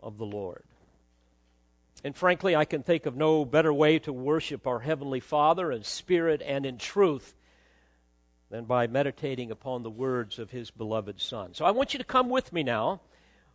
of 0.00 0.18
the 0.18 0.26
Lord. 0.26 0.62
And 2.04 2.16
frankly, 2.16 2.56
I 2.56 2.64
can 2.64 2.82
think 2.82 3.06
of 3.06 3.16
no 3.16 3.44
better 3.44 3.72
way 3.72 3.98
to 4.00 4.12
worship 4.12 4.66
our 4.66 4.80
Heavenly 4.80 5.20
Father 5.20 5.70
in 5.70 5.84
spirit 5.84 6.42
and 6.44 6.66
in 6.66 6.78
truth 6.78 7.34
than 8.50 8.64
by 8.64 8.86
meditating 8.86 9.50
upon 9.50 9.82
the 9.82 9.90
words 9.90 10.38
of 10.38 10.50
His 10.50 10.70
beloved 10.70 11.20
Son. 11.20 11.54
So 11.54 11.64
I 11.64 11.70
want 11.70 11.92
you 11.92 11.98
to 11.98 12.04
come 12.04 12.28
with 12.28 12.52
me 12.52 12.62
now. 12.62 13.00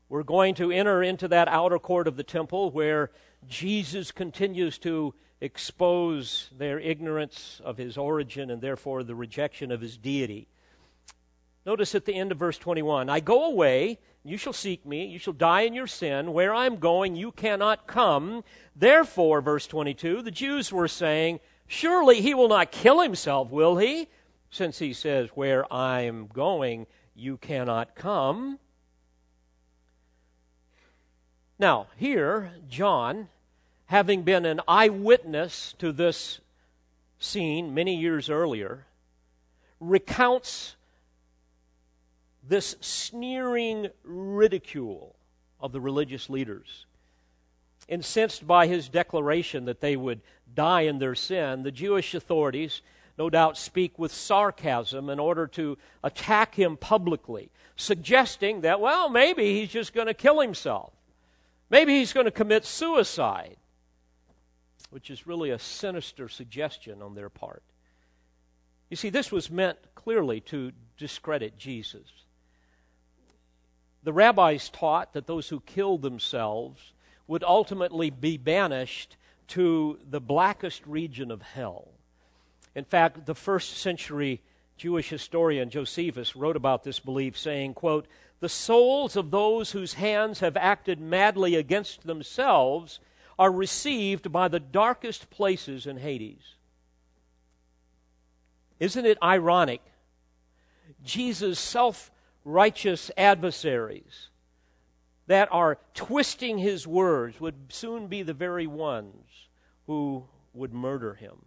We're 0.10 0.24
going 0.24 0.56
to 0.56 0.72
enter 0.72 1.04
into 1.04 1.28
that 1.28 1.48
outer 1.48 1.80
court 1.80 2.08
of 2.08 2.16
the 2.16 2.24
temple 2.24 2.72
where 2.72 3.12
Jesus 3.48 4.12
continues 4.12 4.78
to 4.80 5.14
expose 5.42 6.50
their 6.58 6.80
ignorance 6.80 7.62
of 7.64 7.78
His 7.78 7.98
origin 7.98 8.50
and 8.50 8.62
therefore 8.62 9.04
the 9.04 9.16
rejection 9.16 9.72
of 9.72 9.82
His 9.82 9.98
deity. 9.98 10.48
Notice 11.66 11.94
at 11.96 12.06
the 12.06 12.16
end 12.16 12.32
of 12.32 12.38
verse 12.38 12.58
21 12.58 13.10
I 13.10 13.20
go 13.20 13.46
away 13.46 14.00
you 14.28 14.38
shall 14.38 14.52
seek 14.52 14.86
me. 14.86 15.06
You 15.06 15.20
shall 15.20 15.34
die 15.34 15.62
in 15.62 15.74
your 15.74 15.88
sin. 15.88 16.34
Where 16.34 16.54
I 16.54 16.66
am 16.66 16.78
going, 16.78 17.16
you 17.16 17.32
cannot 17.32 17.88
come. 17.88 18.44
Therefore, 18.76 19.40
verse 19.40 19.68
22, 19.68 20.22
the 20.22 20.32
Jews 20.32 20.70
were 20.70 20.90
saying, 20.90 21.40
Surely 21.66 22.20
he 22.20 22.34
will 22.34 22.50
not 22.50 22.70
kill 22.70 23.00
himself, 23.00 23.50
will 23.50 23.78
he? 23.78 24.10
Since 24.50 24.80
he 24.80 24.92
says, 24.92 25.30
Where 25.34 25.72
I 25.72 26.02
am 26.02 26.28
going, 26.28 26.88
you 27.16 27.38
cannot 27.38 27.96
come. 27.96 28.60
Now, 31.60 31.88
here, 31.98 32.52
John, 32.70 33.30
having 33.88 34.22
been 34.24 34.46
an 34.46 34.62
eyewitness 34.68 35.74
to 35.80 35.92
this 35.92 36.40
scene 37.20 37.74
many 37.74 37.96
years 37.96 38.30
earlier, 38.30 38.86
recounts 39.80 40.76
this 42.44 42.76
sneering 42.80 43.90
ridicule 44.04 45.16
of 45.60 45.72
the 45.72 45.82
religious 45.82 46.30
leaders. 46.30 46.86
Incensed 47.88 48.46
by 48.46 48.68
his 48.68 48.90
declaration 48.90 49.66
that 49.66 49.82
they 49.82 49.96
would 49.96 50.22
die 50.54 50.82
in 50.82 51.00
their 51.00 51.16
sin, 51.16 51.64
the 51.64 51.72
Jewish 51.72 52.14
authorities 52.14 52.82
no 53.18 53.32
doubt 53.32 53.58
speak 53.58 53.98
with 53.98 54.12
sarcasm 54.14 55.10
in 55.10 55.20
order 55.20 55.48
to 55.48 55.78
attack 56.04 56.54
him 56.54 56.78
publicly, 56.78 57.50
suggesting 57.76 58.62
that, 58.62 58.80
well, 58.80 59.10
maybe 59.10 59.60
he's 59.60 59.70
just 59.70 59.94
going 59.94 60.06
to 60.06 60.14
kill 60.14 60.40
himself. 60.40 60.94
Maybe 61.70 62.00
he's 62.00 62.14
going 62.14 62.26
to 62.26 62.32
commit 62.32 62.66
suicide, 62.66 63.58
which 64.90 65.10
is 65.10 65.28
really 65.28 65.50
a 65.50 65.60
sinister 65.60 66.30
suggestion 66.30 67.02
on 67.02 67.16
their 67.16 67.30
part. 67.30 67.64
You 68.90 68.96
see, 68.96 69.10
this 69.10 69.32
was 69.32 69.52
meant 69.52 69.78
clearly 69.96 70.40
to 70.42 70.72
discredit 70.98 71.58
Jesus. 71.58 72.08
The 74.04 74.14
rabbis 74.14 74.70
taught 74.70 75.14
that 75.14 75.28
those 75.28 75.50
who 75.50 75.60
killed 75.60 76.02
themselves 76.02 76.94
would 77.28 77.44
ultimately 77.44 78.10
be 78.10 78.38
banished 78.38 79.18
to 79.50 80.00
the 80.10 80.22
blackest 80.22 80.86
region 80.88 81.32
of 81.32 81.42
hell. 81.42 81.90
In 82.74 82.86
fact, 82.86 83.26
the 83.26 83.36
first 83.36 83.78
century 83.78 84.42
Jewish 84.78 85.10
historian 85.10 85.70
Josephus 85.70 86.36
wrote 86.36 86.56
about 86.56 86.84
this 86.84 87.00
belief, 87.00 87.38
saying, 87.38 87.74
quote, 87.74 88.08
The 88.40 88.50
souls 88.50 89.16
of 89.16 89.32
those 89.32 89.72
whose 89.72 89.96
hands 89.96 90.40
have 90.42 90.56
acted 90.56 91.00
madly 91.00 91.56
against 91.56 92.06
themselves 92.06 93.00
are 93.40 93.52
received 93.52 94.32
by 94.32 94.48
the 94.48 94.60
darkest 94.60 95.30
places 95.30 95.88
in 95.88 95.98
Hades. 95.98 96.56
Isn't 98.80 99.06
it 99.06 99.18
ironic? 99.24 99.82
Jesus' 101.04 101.60
self 101.60 102.12
righteous 102.44 103.12
adversaries 103.18 104.30
that 105.28 105.50
are 105.52 105.80
twisting 105.94 106.58
his 106.58 106.88
words 106.88 107.40
would 107.42 107.56
soon 107.70 108.08
be 108.08 108.24
the 108.24 108.34
very 108.34 108.66
ones 108.66 109.26
who 109.86 110.26
would 110.54 110.74
murder 110.74 111.16
him. 111.16 111.46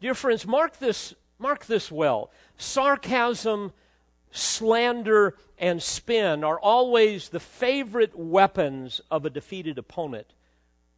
Dear 0.00 0.14
friends, 0.14 0.46
mark 0.46 0.78
this, 0.78 1.14
mark 1.38 1.66
this 1.66 1.92
well. 1.92 2.30
Sarcasm, 2.56 3.72
slander, 4.30 5.36
and 5.58 5.82
spin 5.82 6.44
are 6.44 6.58
always 6.58 7.28
the 7.28 7.40
favorite 7.40 8.16
weapons 8.16 9.00
of 9.10 9.24
a 9.24 9.30
defeated 9.30 9.78
opponent 9.78 10.26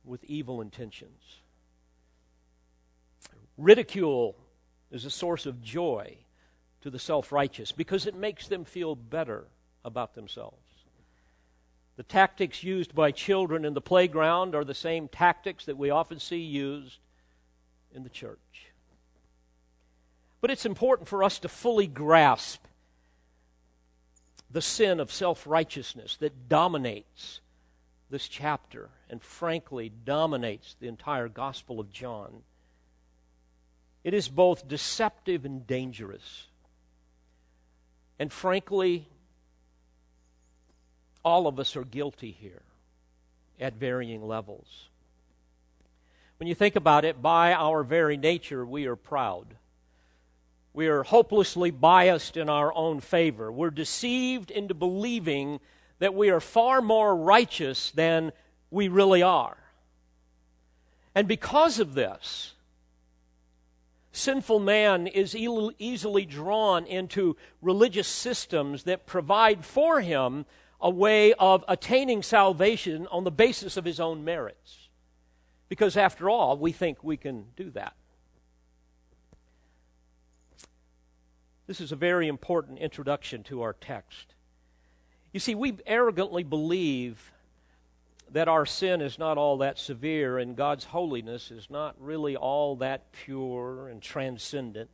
with 0.04 0.24
evil 0.24 0.60
intentions. 0.60 1.40
Ridicule 3.56 4.36
is 4.90 5.04
a 5.04 5.10
source 5.10 5.46
of 5.46 5.62
joy 5.62 6.18
to 6.82 6.90
the 6.90 6.98
self 6.98 7.32
righteous 7.32 7.72
because 7.72 8.06
it 8.06 8.14
makes 8.14 8.48
them 8.48 8.64
feel 8.64 8.94
better 8.94 9.44
about 9.84 10.14
themselves. 10.14 10.56
The 11.96 12.02
tactics 12.02 12.64
used 12.64 12.94
by 12.94 13.10
children 13.10 13.64
in 13.64 13.74
the 13.74 13.80
playground 13.80 14.54
are 14.54 14.64
the 14.64 14.74
same 14.74 15.08
tactics 15.08 15.66
that 15.66 15.76
we 15.76 15.90
often 15.90 16.18
see 16.18 16.38
used 16.38 16.98
in 17.94 18.02
the 18.02 18.08
church. 18.08 18.72
But 20.40 20.50
it's 20.50 20.66
important 20.66 21.08
for 21.08 21.22
us 21.22 21.38
to 21.40 21.48
fully 21.48 21.86
grasp 21.86 22.64
the 24.52 24.62
sin 24.62 25.00
of 25.00 25.10
self 25.10 25.46
righteousness 25.46 26.16
that 26.18 26.48
dominates 26.48 27.40
this 28.10 28.28
chapter 28.28 28.90
and, 29.08 29.22
frankly, 29.22 29.90
dominates 30.04 30.76
the 30.78 30.88
entire 30.88 31.28
Gospel 31.28 31.80
of 31.80 31.90
John. 31.90 32.42
It 34.04 34.14
is 34.14 34.28
both 34.28 34.68
deceptive 34.68 35.44
and 35.44 35.66
dangerous. 35.66 36.46
And 38.18 38.32
frankly, 38.32 39.08
all 41.24 41.46
of 41.46 41.58
us 41.58 41.76
are 41.76 41.84
guilty 41.84 42.32
here 42.32 42.62
at 43.58 43.74
varying 43.74 44.26
levels. 44.26 44.88
When 46.38 46.48
you 46.48 46.54
think 46.54 46.76
about 46.76 47.04
it, 47.04 47.22
by 47.22 47.52
our 47.52 47.84
very 47.84 48.16
nature, 48.16 48.66
we 48.66 48.86
are 48.86 48.96
proud. 48.96 49.46
We 50.74 50.86
are 50.86 51.02
hopelessly 51.02 51.70
biased 51.70 52.36
in 52.36 52.48
our 52.48 52.72
own 52.74 53.00
favor. 53.00 53.52
We're 53.52 53.70
deceived 53.70 54.50
into 54.50 54.74
believing 54.74 55.60
that 55.98 56.14
we 56.14 56.30
are 56.30 56.40
far 56.40 56.80
more 56.80 57.14
righteous 57.14 57.90
than 57.90 58.32
we 58.70 58.88
really 58.88 59.22
are. 59.22 59.56
And 61.14 61.28
because 61.28 61.78
of 61.78 61.92
this, 61.92 62.54
sinful 64.12 64.60
man 64.60 65.06
is 65.06 65.36
easily 65.36 66.24
drawn 66.24 66.86
into 66.86 67.36
religious 67.60 68.08
systems 68.08 68.84
that 68.84 69.04
provide 69.04 69.64
for 69.64 70.00
him 70.00 70.46
a 70.80 70.88
way 70.90 71.34
of 71.34 71.64
attaining 71.68 72.22
salvation 72.22 73.06
on 73.10 73.24
the 73.24 73.30
basis 73.30 73.76
of 73.76 73.84
his 73.84 74.00
own 74.00 74.24
merits. 74.24 74.88
Because 75.68 75.96
after 75.96 76.28
all, 76.30 76.56
we 76.56 76.72
think 76.72 77.04
we 77.04 77.16
can 77.16 77.44
do 77.56 77.70
that. 77.70 77.94
This 81.72 81.80
is 81.80 81.92
a 81.92 81.96
very 81.96 82.28
important 82.28 82.80
introduction 82.80 83.42
to 83.44 83.62
our 83.62 83.72
text. 83.72 84.34
You 85.32 85.40
see, 85.40 85.54
we 85.54 85.78
arrogantly 85.86 86.42
believe 86.42 87.32
that 88.30 88.46
our 88.46 88.66
sin 88.66 89.00
is 89.00 89.18
not 89.18 89.38
all 89.38 89.56
that 89.56 89.78
severe 89.78 90.36
and 90.36 90.54
God's 90.54 90.84
holiness 90.84 91.50
is 91.50 91.70
not 91.70 91.94
really 91.98 92.36
all 92.36 92.76
that 92.76 93.10
pure 93.12 93.88
and 93.88 94.02
transcendent. 94.02 94.90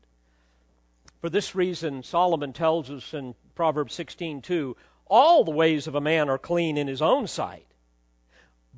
For 1.21 1.29
this 1.29 1.57
reason, 1.57 2.05
Solomon 2.05 2.53
tells 2.53 2.93
us 2.93 3.13
in 3.13 3.35
Proverbs 3.57 3.93
16:2, 3.95 4.77
all 5.07 5.43
the 5.43 5.51
ways 5.51 5.89
of 5.89 5.97
a 5.97 6.01
man 6.01 6.29
are 6.29 6.39
clean 6.39 6.77
in 6.77 6.87
his 6.87 7.03
own 7.03 7.27
sight. 7.27 7.67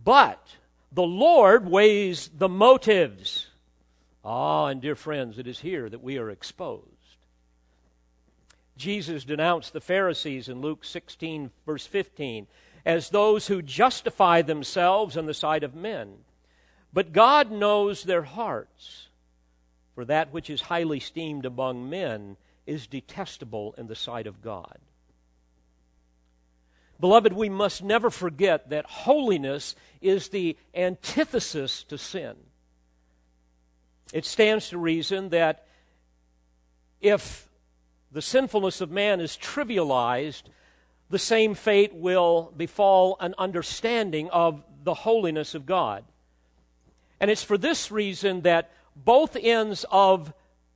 But 0.03 0.57
the 0.90 1.03
Lord 1.03 1.68
weighs 1.68 2.29
the 2.29 2.48
motives. 2.48 3.48
Ah, 4.24 4.68
and 4.68 4.81
dear 4.81 4.96
friends, 4.96 5.38
it 5.38 5.46
is 5.46 5.61
here 5.61 5.90
that 5.90 6.03
we 6.03 6.16
are 6.16 6.31
exposed. 6.31 6.89
Jesus 8.81 9.25
denounced 9.25 9.75
the 9.75 9.81
Pharisees 9.81 10.49
in 10.49 10.62
Luke 10.62 10.87
16, 10.87 11.51
verse 11.66 11.87
15, 11.87 12.47
as 12.87 13.11
those 13.11 13.47
who 13.47 13.61
justify 13.61 14.40
themselves 14.40 15.19
in 15.19 15.27
the 15.27 15.35
sight 15.35 15.62
of 15.62 15.75
men. 15.75 16.14
But 16.90 17.12
God 17.12 17.51
knows 17.51 18.03
their 18.03 18.23
hearts, 18.23 19.09
for 19.95 20.07
that 20.07 20.33
which 20.33 20.49
is 20.49 20.62
highly 20.62 20.97
esteemed 20.97 21.45
among 21.45 21.90
men 21.90 22.38
is 22.66 22.87
detestable 22.87 23.75
in 23.77 23.87
the 23.87 23.95
sight 23.95 24.27
of 24.27 24.40
God. 24.40 24.79
Beloved, 26.99 27.35
we 27.35 27.51
must 27.51 27.83
never 27.83 28.09
forget 28.09 28.71
that 28.71 28.87
holiness 28.87 29.77
is 30.01 30.29
the 30.29 30.57
antithesis 30.75 31.85
to 31.85 31.99
sin. 31.99 32.35
It 34.14 34.25
stands 34.25 34.71
to 34.71 34.79
reason 34.79 35.29
that 35.29 35.66
if 37.03 37.49
the 38.12 38.23
sinfulness 38.23 38.81
of 38.81 38.90
man 38.90 39.20
is 39.20 39.37
trivialized, 39.37 40.44
the 41.09 41.18
same 41.18 41.55
fate 41.55 41.94
will 41.94 42.53
befall 42.57 43.16
an 43.20 43.35
understanding 43.38 44.29
of 44.31 44.64
the 44.83 44.94
holiness 44.94 45.55
of 45.55 45.66
God. 45.66 46.05
And 47.20 47.31
it's 47.31 47.44
for 47.44 47.59
this 47.59 47.90
reason 47.90 48.42
that 48.42 48.70
both 48.96 49.37
ends 49.37 49.85
of 49.90 50.33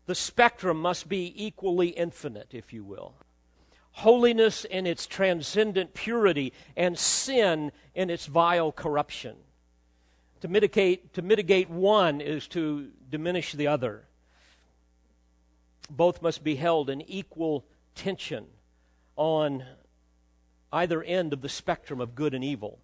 the 0.06 0.14
spectrum 0.14 0.80
must 0.80 1.08
be 1.08 1.32
equally 1.36 1.88
infinite, 1.88 2.48
if 2.52 2.72
you 2.72 2.84
will 2.84 3.14
holiness 3.94 4.64
in 4.64 4.86
its 4.86 5.06
transcendent 5.06 5.94
purity, 5.94 6.52
and 6.76 6.98
sin 6.98 7.70
in 7.94 8.10
its 8.10 8.26
vile 8.26 8.72
corruption. 8.72 9.36
To 10.40 10.48
mitigate, 10.48 11.14
to 11.14 11.22
mitigate 11.22 11.70
one 11.70 12.20
is 12.20 12.48
to 12.48 12.90
diminish 13.08 13.52
the 13.52 13.68
other. 13.68 14.04
Both 15.90 16.22
must 16.22 16.42
be 16.42 16.56
held 16.56 16.88
in 16.90 17.02
equal 17.02 17.64
tension 17.94 18.46
on 19.16 19.64
either 20.72 21.02
end 21.02 21.32
of 21.32 21.40
the 21.40 21.48
spectrum 21.48 22.00
of 22.00 22.14
good 22.14 22.34
and 22.34 22.42
evil. 22.42 22.78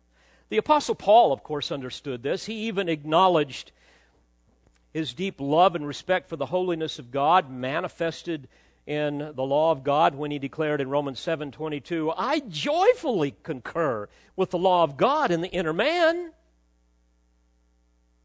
The 0.49 0.59
Apostle 0.59 0.95
Paul, 0.95 1.33
of 1.33 1.43
course, 1.43 1.73
understood 1.73 2.23
this. 2.23 2.47
He 2.47 2.55
even 2.67 2.89
acknowledged 2.89 3.73
his 4.93 5.15
deep 5.15 5.41
love 5.41 5.75
and 5.75 5.87
respect 5.87 6.29
for 6.29 6.37
the 6.37 6.47
holiness 6.47 6.99
of 6.99 7.11
God 7.11 7.51
manifested 7.51 8.49
in 8.87 9.19
the 9.35 9.45
law 9.45 9.71
of 9.71 9.85
God 9.85 10.17
when 10.17 10.31
he 10.31 10.39
declared 10.39 10.81
in 10.81 10.89
Romans 10.89 11.21
7:22, 11.21 12.13
"I 12.17 12.41
joyfully 12.41 13.37
concur 13.43 14.09
with 14.35 14.51
the 14.51 14.59
law 14.59 14.83
of 14.83 14.97
God 14.97 15.31
in 15.31 15.43
the 15.43 15.51
inner 15.51 15.73
man." 15.73 16.33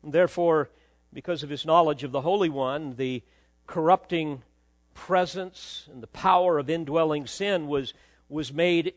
Therefore, 0.03 0.71
because 1.13 1.43
of 1.43 1.49
his 1.49 1.65
knowledge 1.65 2.03
of 2.03 2.11
the 2.11 2.21
Holy 2.21 2.49
One, 2.49 2.95
the 2.95 3.21
corrupting 3.67 4.43
presence 4.95 5.87
and 5.91 6.01
the 6.01 6.07
power 6.07 6.57
of 6.57 6.69
indwelling 6.69 7.27
sin 7.27 7.67
was, 7.67 7.93
was 8.27 8.51
made 8.51 8.95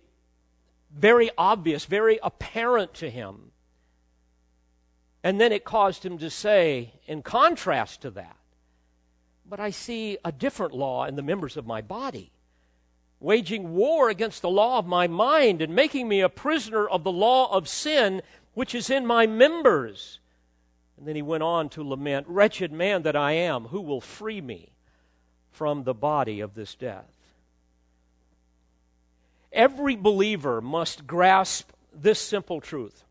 very 0.91 1.31
obvious, 1.37 1.85
very 1.85 2.19
apparent 2.23 2.95
to 2.95 3.11
him. 3.11 3.51
And 5.23 5.39
then 5.39 5.53
it 5.53 5.65
caused 5.65 6.07
him 6.07 6.17
to 6.19 6.31
say, 6.31 6.95
in 7.07 7.21
contrast 7.23 8.01
to 8.03 8.11
that, 8.13 8.37
but 9.45 9.61
I 9.61 9.71
see 9.71 10.17
a 10.25 10.33
different 10.33 10.73
law 10.73 11.05
in 11.05 11.17
the 11.17 11.23
members 11.23 11.57
of 11.57 11.67
my 11.67 11.83
body, 11.83 12.31
waging 13.21 13.75
war 13.75 14.09
against 14.09 14.41
the 14.41 14.49
law 14.49 14.79
of 14.79 14.87
my 14.87 15.07
mind 15.07 15.61
and 15.61 15.75
making 15.75 16.09
me 16.09 16.21
a 16.21 16.29
prisoner 16.29 16.87
of 16.87 17.05
the 17.05 17.13
law 17.13 17.53
of 17.53 17.69
sin 17.69 18.23
which 18.55 18.75
is 18.75 18.89
in 18.89 19.05
my 19.05 19.27
members. 19.27 20.21
And 20.97 21.07
then 21.07 21.17
he 21.17 21.23
went 21.23 21.43
on 21.43 21.69
to 21.71 21.83
lament, 21.83 22.27
Wretched 22.29 22.73
man 22.73 23.03
that 23.03 23.17
I 23.17 23.33
am, 23.33 23.67
who 23.67 23.81
will 23.81 24.01
free 24.01 24.41
me 24.41 24.73
from 25.51 25.85
the 25.85 25.95
body 25.95 26.41
of 26.41 26.55
this 26.55 26.75
death? 26.75 27.11
Every 29.53 29.97
believer 29.97 30.61
must 30.61 31.07
grasp 31.07 31.71
this 31.93 32.21
simple 32.21 32.61
truth. 32.61 33.05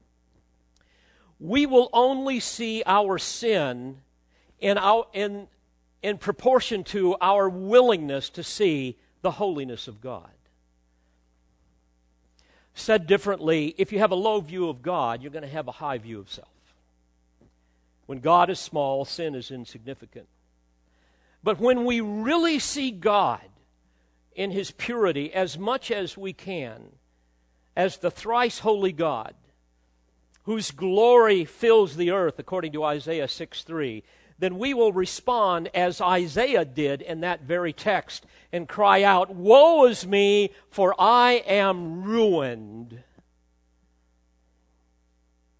We 1.40 1.66
will 1.66 1.90
only 1.94 2.40
see 2.40 2.84
our 2.86 3.18
sin 3.18 3.98
in, 4.60 4.78
our, 4.78 5.08
in 5.14 5.48
in 6.02 6.18
proportion 6.18 6.84
to 6.86 7.16
our 7.20 7.50
willingness 7.50 8.30
to 8.32 8.44
see 8.44 8.98
the 9.22 9.32
holiness 9.32 9.88
of 9.88 10.02
God. 10.02 10.30
Said 12.74 13.08
differently, 13.08 13.74
if 13.78 13.92
you 13.92 14.00
have 14.00 14.12
a 14.12 14.16
low 14.16 14.40
view 14.40 14.70
of 14.70 14.82
God, 14.82 15.22
you're 15.22 15.32
going 15.32 15.44
to 15.44 15.50
have 15.50 15.68
a 15.68 15.74
high 15.74 15.98
view 15.98 16.20
of 16.20 16.32
self. 16.32 16.48
When 18.06 18.20
God 18.20 18.50
is 18.50 18.60
small, 18.60 19.04
sin 19.04 19.34
is 19.34 19.50
insignificant. 19.52 20.28
But 21.44 21.60
when 21.60 21.86
we 21.86 22.02
really 22.02 22.60
see 22.60 22.92
God 22.92 23.42
in 24.36 24.52
his 24.52 24.72
purity 24.72 25.34
as 25.34 25.58
much 25.58 25.92
as 25.92 26.18
we 26.18 26.34
can, 26.34 26.92
as 27.76 27.98
the 27.98 28.12
thrice 28.12 28.60
holy 28.60 28.92
God, 28.92 29.34
whose 30.44 30.72
glory 30.72 31.44
fills 31.46 31.96
the 31.96 32.12
earth, 32.12 32.40
according 32.40 32.72
to 32.72 32.84
Isaiah 32.84 33.28
6 33.28 33.64
3, 33.64 34.04
then 34.40 34.58
we 34.58 34.74
will 34.74 34.94
respond 34.94 35.70
as 35.74 36.00
Isaiah 36.00 36.66
did 36.66 37.02
in 37.02 37.22
that 37.22 37.42
very 37.42 37.74
text 37.74 38.26
and 38.52 38.68
cry 38.68 39.04
out, 39.04 39.34
Woe 39.34 39.86
is 39.86 40.06
me, 40.06 40.52
for 40.70 40.96
I 41.00 41.44
am 41.48 42.04
ruined, 42.04 43.04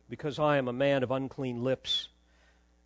because 0.10 0.38
I 0.40 0.58
am 0.58 0.68
a 0.68 0.74
man 0.74 1.04
of 1.04 1.12
unclean 1.12 1.64
lips, 1.64 2.10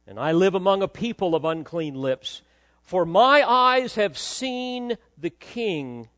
and 0.08 0.20
I 0.20 0.32
live 0.32 0.56
among 0.56 0.82
a 0.82 0.88
people 0.88 1.36
of 1.36 1.46
unclean 1.46 1.96
lips. 1.96 2.42
For 2.82 3.06
my 3.06 3.44
eyes 3.48 3.96
have 3.96 4.18
seen 4.18 4.98
the 5.18 5.30
King, 5.30 6.10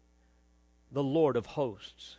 the 0.92 1.04
Lord 1.04 1.36
of 1.36 1.46
hosts. 1.46 2.18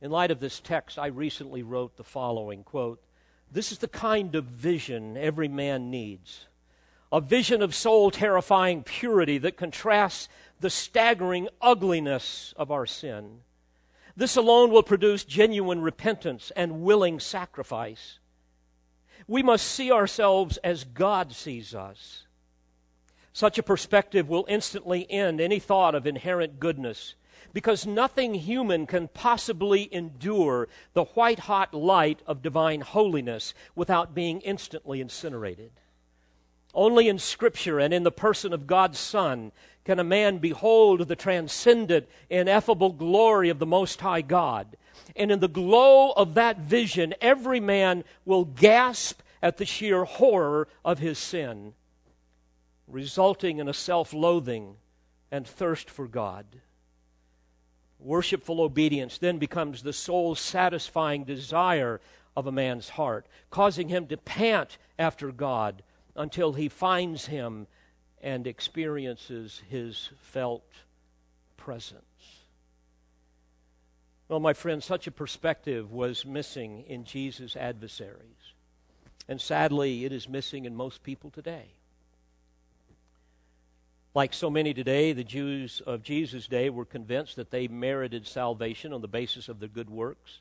In 0.00 0.10
light 0.10 0.30
of 0.30 0.40
this 0.40 0.60
text, 0.60 0.98
I 0.98 1.08
recently 1.08 1.62
wrote 1.62 1.96
the 1.96 2.04
following 2.04 2.62
quote, 2.62 3.02
This 3.50 3.70
is 3.72 3.78
the 3.78 3.88
kind 3.88 4.34
of 4.34 4.44
vision 4.44 5.16
every 5.16 5.48
man 5.48 5.90
needs. 5.90 6.46
A 7.12 7.20
vision 7.20 7.60
of 7.60 7.74
soul 7.74 8.10
terrifying 8.10 8.84
purity 8.84 9.36
that 9.38 9.56
contrasts 9.56 10.28
the 10.60 10.70
staggering 10.70 11.48
ugliness 11.60 12.54
of 12.56 12.70
our 12.70 12.86
sin. 12.86 13.40
This 14.16 14.36
alone 14.36 14.70
will 14.70 14.82
produce 14.82 15.24
genuine 15.24 15.82
repentance 15.82 16.52
and 16.54 16.82
willing 16.82 17.18
sacrifice. 17.18 18.19
We 19.30 19.44
must 19.44 19.68
see 19.68 19.92
ourselves 19.92 20.56
as 20.56 20.82
God 20.82 21.32
sees 21.32 21.72
us. 21.72 22.24
Such 23.32 23.58
a 23.58 23.62
perspective 23.62 24.28
will 24.28 24.44
instantly 24.48 25.08
end 25.08 25.40
any 25.40 25.60
thought 25.60 25.94
of 25.94 26.04
inherent 26.04 26.58
goodness 26.58 27.14
because 27.52 27.86
nothing 27.86 28.34
human 28.34 28.88
can 28.88 29.06
possibly 29.06 29.88
endure 29.94 30.66
the 30.94 31.04
white 31.04 31.38
hot 31.38 31.72
light 31.72 32.22
of 32.26 32.42
divine 32.42 32.80
holiness 32.80 33.54
without 33.76 34.16
being 34.16 34.40
instantly 34.40 35.00
incinerated. 35.00 35.70
Only 36.74 37.08
in 37.08 37.20
Scripture 37.20 37.78
and 37.78 37.94
in 37.94 38.02
the 38.02 38.10
person 38.10 38.52
of 38.52 38.66
God's 38.66 38.98
Son 38.98 39.52
can 39.84 39.98
a 39.98 40.04
man 40.04 40.38
behold 40.38 41.08
the 41.08 41.16
transcendent, 41.16 42.08
ineffable 42.28 42.92
glory 42.92 43.48
of 43.48 43.58
the 43.58 43.66
Most 43.66 44.00
High 44.00 44.22
God 44.22 44.76
and 45.16 45.30
in 45.30 45.40
the 45.40 45.48
glow 45.48 46.12
of 46.12 46.34
that 46.34 46.58
vision, 46.58 47.14
every 47.20 47.60
man 47.60 48.04
will 48.24 48.44
gasp 48.44 49.20
at 49.42 49.56
the 49.56 49.64
sheer 49.64 50.04
horror 50.04 50.68
of 50.84 50.98
his 50.98 51.18
sin, 51.18 51.74
resulting 52.86 53.58
in 53.58 53.68
a 53.68 53.74
self 53.74 54.12
loathing 54.12 54.76
and 55.30 55.46
thirst 55.46 55.88
for 55.88 56.06
God. 56.06 56.46
Worshipful 57.98 58.60
obedience 58.60 59.18
then 59.18 59.38
becomes 59.38 59.82
the 59.82 59.92
soul 59.92 60.34
satisfying 60.34 61.24
desire 61.24 62.00
of 62.36 62.46
a 62.46 62.52
man's 62.52 62.90
heart, 62.90 63.26
causing 63.50 63.88
him 63.88 64.06
to 64.06 64.16
pant 64.16 64.78
after 64.98 65.32
God 65.32 65.82
until 66.16 66.54
he 66.54 66.68
finds 66.68 67.26
him 67.26 67.66
and 68.20 68.46
experiences 68.46 69.62
his 69.68 70.10
felt 70.20 70.64
presence. 71.56 72.02
Well, 74.28 74.40
my 74.40 74.52
friend, 74.52 74.82
such 74.82 75.06
a 75.06 75.10
perspective 75.10 75.90
was 75.90 76.24
missing 76.24 76.84
in 76.86 77.04
Jesus' 77.04 77.56
adversaries. 77.56 78.54
And 79.28 79.40
sadly, 79.40 80.04
it 80.04 80.12
is 80.12 80.28
missing 80.28 80.64
in 80.64 80.76
most 80.76 81.02
people 81.02 81.30
today. 81.30 81.66
Like 84.14 84.34
so 84.34 84.50
many 84.50 84.74
today, 84.74 85.12
the 85.12 85.24
Jews 85.24 85.80
of 85.86 86.02
Jesus' 86.02 86.48
day 86.48 86.68
were 86.68 86.84
convinced 86.84 87.36
that 87.36 87.50
they 87.50 87.68
merited 87.68 88.26
salvation 88.26 88.92
on 88.92 89.00
the 89.00 89.08
basis 89.08 89.48
of 89.48 89.60
their 89.60 89.68
good 89.68 89.88
works, 89.88 90.40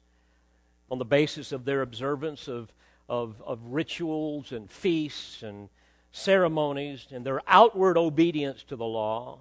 on 0.90 0.98
the 0.98 1.06
basis 1.06 1.52
of 1.52 1.66
their 1.66 1.82
observance 1.82 2.48
of, 2.48 2.74
of, 3.08 3.42
of 3.46 3.60
rituals 3.64 4.52
and 4.52 4.70
feasts 4.72 5.44
and 5.44 5.70
ceremonies 6.12 7.08
and 7.12 7.26
their 7.26 7.42
outward 7.48 7.98
obedience 7.98 8.64
to 8.64 8.76
the 8.76 8.86
law. 8.86 9.40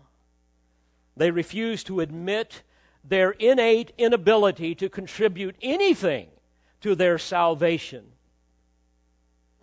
They 1.17 1.31
refused 1.31 1.87
to 1.89 2.01
admit 2.01 2.63
their 3.05 3.31
innate 3.33 3.93
inability 3.99 4.75
to 4.77 4.89
contribute 4.89 5.57
anything 5.63 6.29
to 6.81 6.95
their 6.95 7.19
salvation. 7.19 8.05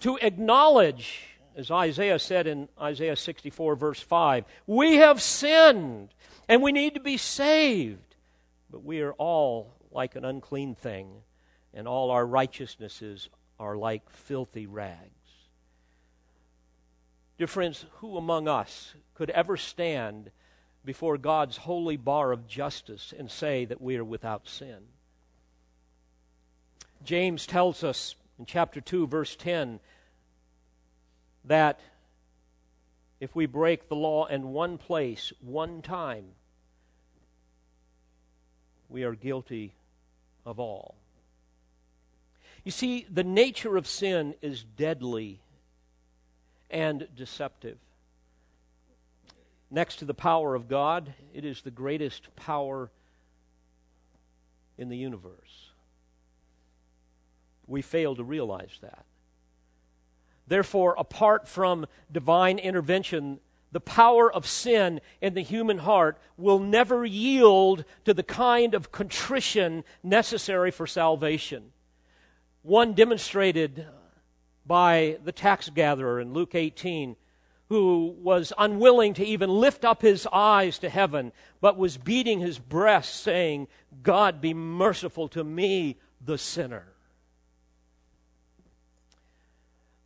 To 0.02 0.18
acknowledge, 0.22 1.22
as 1.56 1.72
Isaiah 1.72 2.20
said 2.20 2.48
in 2.48 2.68
Isaiah 2.80 3.16
64, 3.16 3.76
verse 3.76 4.02
5, 4.02 4.46
we 4.68 4.96
have 4.98 5.22
sinned 5.22 6.10
and 6.50 6.62
we 6.62 6.72
need 6.72 6.96
to 6.96 7.00
be 7.00 7.18
saved. 7.18 8.16
But 8.70 8.84
we 8.84 9.02
are 9.02 9.14
all 9.14 9.74
like 9.92 10.16
an 10.16 10.26
unclean 10.26 10.76
thing, 10.76 11.08
and 11.74 11.88
all 11.88 12.12
our 12.12 12.26
righteousnesses 12.26 13.30
are 13.58 13.78
like 13.78 14.10
filthy 14.10 14.68
rags. 14.68 15.15
Dear 17.38 17.48
friends, 17.48 17.86
who 17.98 18.16
among 18.18 18.48
us 18.48 18.94
could 19.14 19.30
ever 19.32 19.58
stand 19.58 20.32
before 20.86 21.18
God's 21.18 21.58
holy 21.58 21.98
bar 21.98 22.32
of 22.32 22.48
justice 22.48 23.14
and 23.18 23.30
say 23.30 23.66
that 23.66 23.82
we 23.82 23.98
are 23.98 24.06
without 24.06 24.48
sin. 24.48 24.78
James 27.04 27.46
tells 27.46 27.84
us 27.84 28.16
in 28.40 28.46
chapter 28.46 28.80
2, 28.80 29.08
verse 29.08 29.36
10, 29.36 29.82
that 31.44 31.80
if 33.20 33.36
we 33.36 33.46
break 33.46 33.90
the 33.90 33.96
law 33.96 34.26
in 34.26 34.54
one 34.54 34.78
place, 34.78 35.34
one 35.42 35.82
time, 35.82 36.26
we 38.88 39.04
are 39.04 39.14
guilty 39.14 39.74
of 40.46 40.58
all. 40.60 40.96
You 42.64 42.72
see, 42.72 43.06
the 43.12 43.24
nature 43.24 43.76
of 43.76 43.88
sin 43.88 44.36
is 44.42 44.64
deadly 44.64 45.42
and 46.70 47.08
deceptive. 47.16 47.78
Next 49.72 49.98
to 49.98 50.06
the 50.06 50.14
power 50.14 50.56
of 50.56 50.68
God, 50.68 51.14
it 51.34 51.44
is 51.44 51.62
the 51.62 51.72
greatest 51.72 52.36
power 52.36 52.92
in 54.78 54.90
the 54.90 54.98
universe. 54.98 55.70
We 57.68 57.82
fail 57.82 58.16
to 58.16 58.24
realize 58.24 58.78
that. 58.82 59.06
Therefore, 60.48 60.96
apart 60.98 61.48
from 61.48 61.88
divine 62.12 62.60
intervention, 62.60 63.40
the 63.72 63.80
power 63.80 64.32
of 64.32 64.46
sin 64.46 65.02
in 65.20 65.34
the 65.34 65.42
human 65.42 65.80
heart 65.80 66.18
will 66.38 66.60
never 66.60 67.04
yield 67.04 67.84
to 68.06 68.14
the 68.14 68.24
kind 68.24 68.74
of 68.74 68.92
contrition 68.92 69.84
necessary 70.04 70.72
for 70.72 70.86
salvation. 70.86 71.72
One 72.62 72.94
demonstrated 72.94 73.88
by 74.66 75.18
the 75.24 75.32
tax 75.32 75.70
gatherer 75.70 76.20
in 76.20 76.34
Luke 76.34 76.56
18 76.56 77.16
who 77.70 78.16
was 78.22 78.54
unwilling 78.58 79.14
to 79.16 79.26
even 79.26 79.50
lift 79.50 79.84
up 79.84 80.02
his 80.02 80.28
eyes 80.32 80.78
to 80.80 80.90
heaven, 80.90 81.32
but 81.62 81.78
was 81.78 81.98
beating 81.98 82.40
his 82.40 82.60
breast, 82.60 83.16
saying, 83.24 83.68
God 84.04 84.40
be 84.40 84.54
merciful 84.54 85.28
to 85.30 85.44
me, 85.44 85.98
the 86.24 86.38
sinner. 86.38 86.94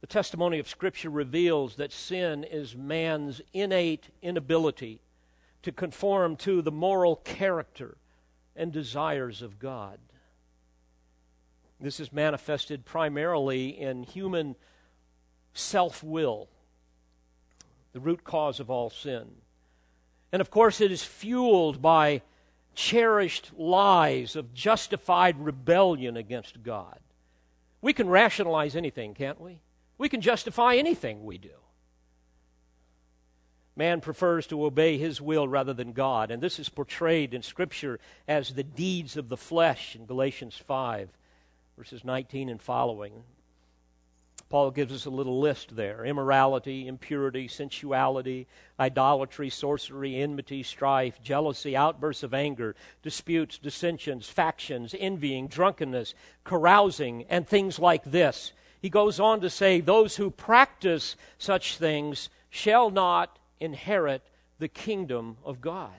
The 0.01 0.07
testimony 0.07 0.59
of 0.59 0.69
Scripture 0.69 1.09
reveals 1.09 1.75
that 1.75 1.91
sin 1.91 2.45
is 2.45 2.75
man's 2.75 3.41
innate 3.53 4.07
inability 4.21 5.01
to 5.63 5.73
conform 5.73 6.37
to 6.37 6.61
the 6.61 6.71
moral 6.71 7.17
character 7.17 7.97
and 8.55 8.71
desires 8.71 9.41
of 9.41 9.59
God. 9.59 9.99
This 11.79 11.99
is 11.99 12.11
manifested 12.11 12.85
primarily 12.85 13.69
in 13.69 14.03
human 14.03 14.55
self 15.53 16.03
will 16.03 16.49
the 17.93 17.99
root 17.99 18.23
cause 18.23 18.59
of 18.59 18.69
all 18.69 18.89
sin. 18.89 19.27
And 20.31 20.41
of 20.41 20.51
course, 20.51 20.79
it 20.81 20.91
is 20.91 21.03
fueled 21.03 21.81
by 21.81 22.21
cherished 22.75 23.51
lies 23.57 24.35
of 24.35 24.53
justified 24.53 25.43
rebellion 25.43 26.15
against 26.15 26.63
God. 26.63 26.99
We 27.81 27.93
can 27.93 28.09
rationalize 28.09 28.75
anything, 28.75 29.13
can't 29.13 29.41
we? 29.41 29.59
We 29.97 30.09
can 30.09 30.21
justify 30.21 30.75
anything 30.75 31.25
we 31.25 31.37
do. 31.37 31.49
Man 33.75 34.01
prefers 34.01 34.45
to 34.47 34.65
obey 34.65 34.97
his 34.97 35.21
will 35.21 35.47
rather 35.47 35.73
than 35.73 35.93
God, 35.93 36.31
and 36.31 36.43
this 36.43 36.59
is 36.59 36.67
portrayed 36.67 37.33
in 37.33 37.41
Scripture 37.41 37.99
as 38.27 38.53
the 38.53 38.63
deeds 38.63 39.15
of 39.15 39.29
the 39.29 39.37
flesh 39.37 39.95
in 39.95 40.05
Galatians 40.05 40.57
5, 40.57 41.09
verses 41.79 42.03
19 42.03 42.49
and 42.49 42.61
following. 42.61 43.23
Paul 44.49 44.69
gives 44.71 44.91
us 44.91 45.05
a 45.05 45.09
little 45.09 45.39
list 45.39 45.77
there 45.77 46.03
immorality, 46.03 46.89
impurity, 46.89 47.47
sensuality, 47.47 48.47
idolatry, 48.77 49.49
sorcery, 49.49 50.17
enmity, 50.17 50.61
strife, 50.61 51.23
jealousy, 51.23 51.77
outbursts 51.77 52.23
of 52.23 52.33
anger, 52.33 52.75
disputes, 53.01 53.57
dissensions, 53.57 54.27
factions, 54.27 54.93
envying, 54.99 55.47
drunkenness, 55.47 56.15
carousing, 56.43 57.23
and 57.29 57.47
things 57.47 57.79
like 57.79 58.03
this. 58.03 58.51
He 58.81 58.89
goes 58.89 59.17
on 59.17 59.39
to 59.39 59.49
say, 59.49 59.79
Those 59.79 60.17
who 60.17 60.31
practice 60.31 61.15
such 61.37 61.77
things 61.77 62.29
shall 62.49 62.89
not 62.89 63.39
inherit 63.61 64.27
the 64.57 64.67
kingdom 64.67 65.37
of 65.45 65.61
God. 65.61 65.95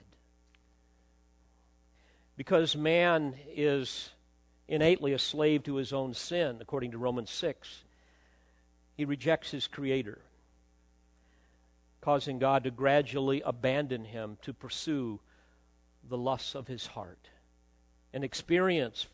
Because 2.37 2.75
man 2.75 3.33
is 3.55 4.11
innately 4.67 5.13
a 5.13 5.19
slave 5.19 5.63
to 5.63 5.75
his 5.75 5.93
own 5.93 6.13
sin, 6.13 6.57
according 6.61 6.91
to 6.91 6.97
Romans 6.97 7.29
6, 7.29 7.83
he 8.95 9.05
rejects 9.05 9.51
his 9.51 9.67
Creator, 9.67 10.19
causing 12.01 12.39
God 12.39 12.63
to 12.63 12.71
gradually 12.71 13.41
abandon 13.45 14.05
him 14.05 14.37
to 14.43 14.53
pursue 14.53 15.19
the 16.07 16.17
lusts 16.17 16.55
of 16.55 16.67
his 16.67 16.87
heart 16.87 17.29
and 18.13 18.23
experience 18.23 19.07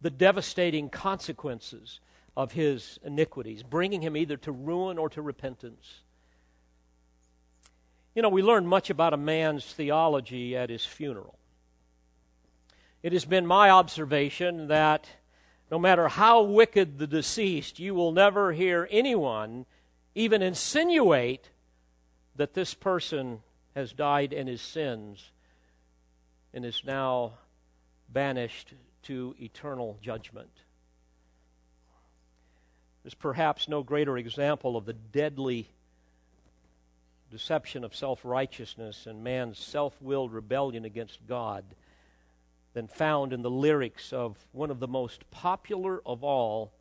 the 0.00 0.10
devastating 0.10 0.88
consequences 0.88 2.00
of 2.36 2.52
his 2.52 2.98
iniquities, 3.04 3.62
bringing 3.62 4.00
him 4.00 4.16
either 4.16 4.36
to 4.38 4.52
ruin 4.52 4.98
or 4.98 5.08
to 5.10 5.20
repentance. 5.20 6.00
You 8.14 8.22
know, 8.22 8.28
we 8.28 8.42
learn 8.42 8.66
much 8.66 8.90
about 8.90 9.12
a 9.12 9.18
man's 9.18 9.64
theology 9.64 10.56
at 10.56 10.70
his 10.70 10.84
funeral. 10.84 11.39
It 13.02 13.12
has 13.12 13.24
been 13.24 13.46
my 13.46 13.70
observation 13.70 14.68
that 14.68 15.08
no 15.70 15.78
matter 15.78 16.08
how 16.08 16.42
wicked 16.42 16.98
the 16.98 17.06
deceased, 17.06 17.78
you 17.78 17.94
will 17.94 18.12
never 18.12 18.52
hear 18.52 18.88
anyone 18.90 19.64
even 20.14 20.42
insinuate 20.42 21.50
that 22.36 22.54
this 22.54 22.74
person 22.74 23.40
has 23.74 23.92
died 23.92 24.32
in 24.32 24.46
his 24.46 24.60
sins 24.60 25.30
and 26.52 26.64
is 26.64 26.82
now 26.84 27.34
banished 28.08 28.74
to 29.04 29.34
eternal 29.40 29.96
judgment. 30.02 30.50
There's 33.02 33.14
perhaps 33.14 33.68
no 33.68 33.82
greater 33.82 34.18
example 34.18 34.76
of 34.76 34.84
the 34.84 34.92
deadly 34.92 35.68
deception 37.30 37.84
of 37.84 37.94
self 37.94 38.24
righteousness 38.24 39.06
and 39.06 39.24
man's 39.24 39.58
self 39.58 39.94
willed 40.02 40.32
rebellion 40.32 40.84
against 40.84 41.26
God 41.26 41.64
than 42.72 42.86
found 42.86 43.32
in 43.32 43.42
the 43.42 43.50
lyrics 43.50 44.12
of 44.12 44.36
one 44.52 44.70
of 44.70 44.80
the 44.80 44.88
most 44.88 45.30
popular 45.30 46.00
of 46.06 46.22
all 46.22 46.72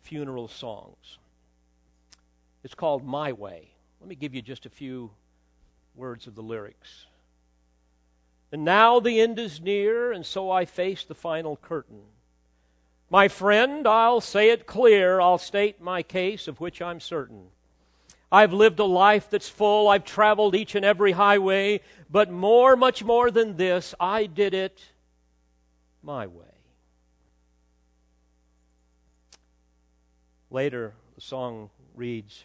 funeral 0.00 0.48
songs. 0.48 1.18
It's 2.62 2.74
called 2.74 3.04
My 3.04 3.32
Way. 3.32 3.70
Let 4.00 4.08
me 4.08 4.14
give 4.14 4.34
you 4.34 4.42
just 4.42 4.66
a 4.66 4.70
few 4.70 5.10
words 5.94 6.26
of 6.26 6.34
the 6.34 6.42
lyrics. 6.42 7.06
And 8.52 8.64
now 8.64 9.00
the 9.00 9.20
end 9.20 9.38
is 9.38 9.60
near, 9.60 10.12
and 10.12 10.24
so 10.26 10.50
I 10.50 10.64
face 10.64 11.04
the 11.04 11.14
final 11.14 11.56
curtain. 11.56 12.02
My 13.08 13.28
friend, 13.28 13.86
I'll 13.86 14.20
say 14.20 14.50
it 14.50 14.66
clear, 14.66 15.20
I'll 15.20 15.38
state 15.38 15.80
my 15.80 16.02
case 16.02 16.48
of 16.48 16.60
which 16.60 16.80
I'm 16.80 17.00
certain. 17.00 17.46
I've 18.32 18.52
lived 18.52 18.78
a 18.78 18.84
life 18.84 19.28
that's 19.30 19.48
full, 19.48 19.88
I've 19.88 20.04
traveled 20.04 20.54
each 20.54 20.74
and 20.74 20.84
every 20.84 21.12
highway, 21.12 21.80
but 22.08 22.30
more, 22.30 22.76
much 22.76 23.02
more 23.02 23.30
than 23.30 23.56
this, 23.56 23.94
I 23.98 24.26
did 24.26 24.54
it 24.54 24.80
my 26.02 26.26
way. 26.26 26.44
Later, 30.50 30.94
the 31.14 31.20
song 31.20 31.70
reads 31.94 32.44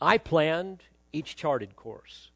I 0.00 0.18
planned 0.18 0.82
each 1.12 1.36
charted 1.36 1.76
course 1.76 2.30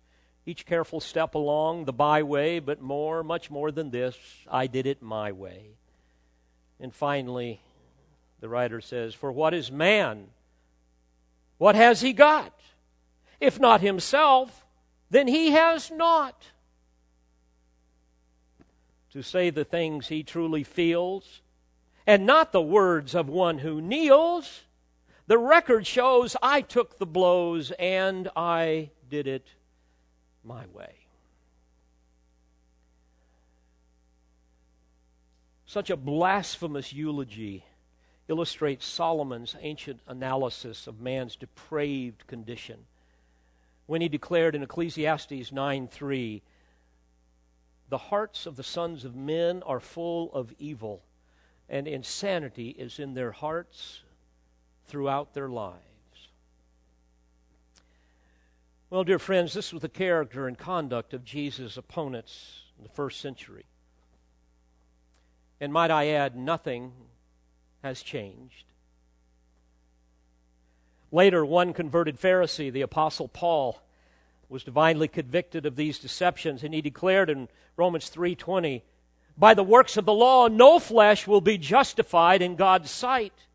each 0.47 0.67
careful 0.67 1.01
step 1.01 1.35
along 1.35 1.85
the 1.85 1.93
byway, 1.93 2.59
but 2.59 2.81
more, 2.81 3.23
much 3.23 3.51
more 3.51 3.71
than 3.71 3.91
this, 3.91 4.17
I 4.51 4.67
did 4.67 4.87
it 4.87 5.03
my 5.03 5.33
way. 5.33 5.77
And 6.81 6.95
finally, 6.95 7.61
the 8.41 8.49
writer 8.49 8.81
says, 8.81 9.15
For 9.15 9.31
what 9.31 9.53
is 9.55 9.71
man? 9.71 10.29
What 11.61 11.75
has 11.75 12.01
he 12.01 12.15
got? 12.15 12.59
If 13.39 13.61
not 13.61 13.83
himself, 13.83 14.65
then 15.11 15.29
he 15.29 15.51
has 15.51 15.91
not. 15.91 16.43
To 19.13 19.21
say 19.21 19.51
the 19.51 19.67
things 19.67 20.09
he 20.09 20.23
truly 20.23 20.65
feels, 20.65 21.43
and 22.07 22.25
not 22.25 22.53
the 22.53 22.63
words 22.63 23.15
of 23.15 23.29
one 23.29 23.59
who 23.59 23.83
kneels. 23.83 24.63
The 25.27 25.37
record 25.37 25.87
shows 25.87 26.35
I 26.43 26.63
took 26.63 26.97
the 26.97 27.05
blows 27.05 27.73
and 27.73 28.31
I 28.35 28.93
did 29.11 29.27
it 29.27 29.47
my 30.43 30.65
way. 30.73 30.95
Such 35.67 35.91
a 35.91 35.97
blasphemous 35.99 36.91
eulogy 36.91 37.67
illustrates 38.31 38.87
Solomon's 38.87 39.57
ancient 39.61 40.01
analysis 40.07 40.87
of 40.87 41.01
man's 41.01 41.37
depraved 41.37 42.27
condition 42.27 42.87
when 43.87 44.01
he 44.01 44.09
declared 44.09 44.55
in 44.55 44.63
Ecclesiastes 44.63 45.51
9:3 45.51 46.41
the 47.89 47.99
hearts 47.99 48.47
of 48.47 48.57
the 48.57 48.63
sons 48.63 49.05
of 49.05 49.17
men 49.17 49.63
are 49.65 49.81
full 49.81 50.33
of 50.33 50.55
evil 50.59 51.03
and 51.69 51.87
insanity 51.87 52.71
is 52.71 52.99
in 52.99 53.15
their 53.15 53.33
hearts 53.33 54.03
throughout 54.87 55.35
their 55.35 55.49
lives 55.49 55.91
well, 58.91 59.05
dear 59.05 59.21
friends, 59.21 59.53
this 59.53 59.73
was 59.73 59.83
the 59.83 59.89
character 59.89 60.49
and 60.49 60.59
conduct 60.59 61.15
of 61.15 61.25
Jesus' 61.25 61.77
opponents 61.77 62.65
in 62.77 62.83
the 62.83 62.91
first 62.91 63.21
century. 63.21 63.67
And 65.61 65.73
might 65.73 65.93
I 65.93 66.09
add, 66.09 66.35
nothing 66.35 66.93
has 67.83 68.03
changed. 68.03 68.65
Later, 71.13 71.45
one 71.45 71.73
converted 71.73 72.21
Pharisee, 72.21 72.73
the 72.73 72.83
Apostle 72.83 73.29
Paul, 73.29 73.81
was 74.49 74.65
divinely 74.65 75.09
convicted 75.09 75.67
of 75.67 75.77
these 75.77 75.99
deceptions, 75.99 76.63
and 76.63 76.75
he 76.75 76.81
declared 76.81 77.31
in 77.31 77.49
Romans 77.77 78.09
3:20, 78.09 78.83
"By 79.37 79.55
the 79.55 79.63
works 79.63 79.97
of 79.97 80.05
the 80.05 80.13
law, 80.13 80.49
no 80.49 80.79
flesh 80.79 81.27
will 81.27 81.41
be 81.41 81.57
justified 81.57 82.43
in 82.43 82.57
God's 82.57 82.91
sight." 82.91 83.47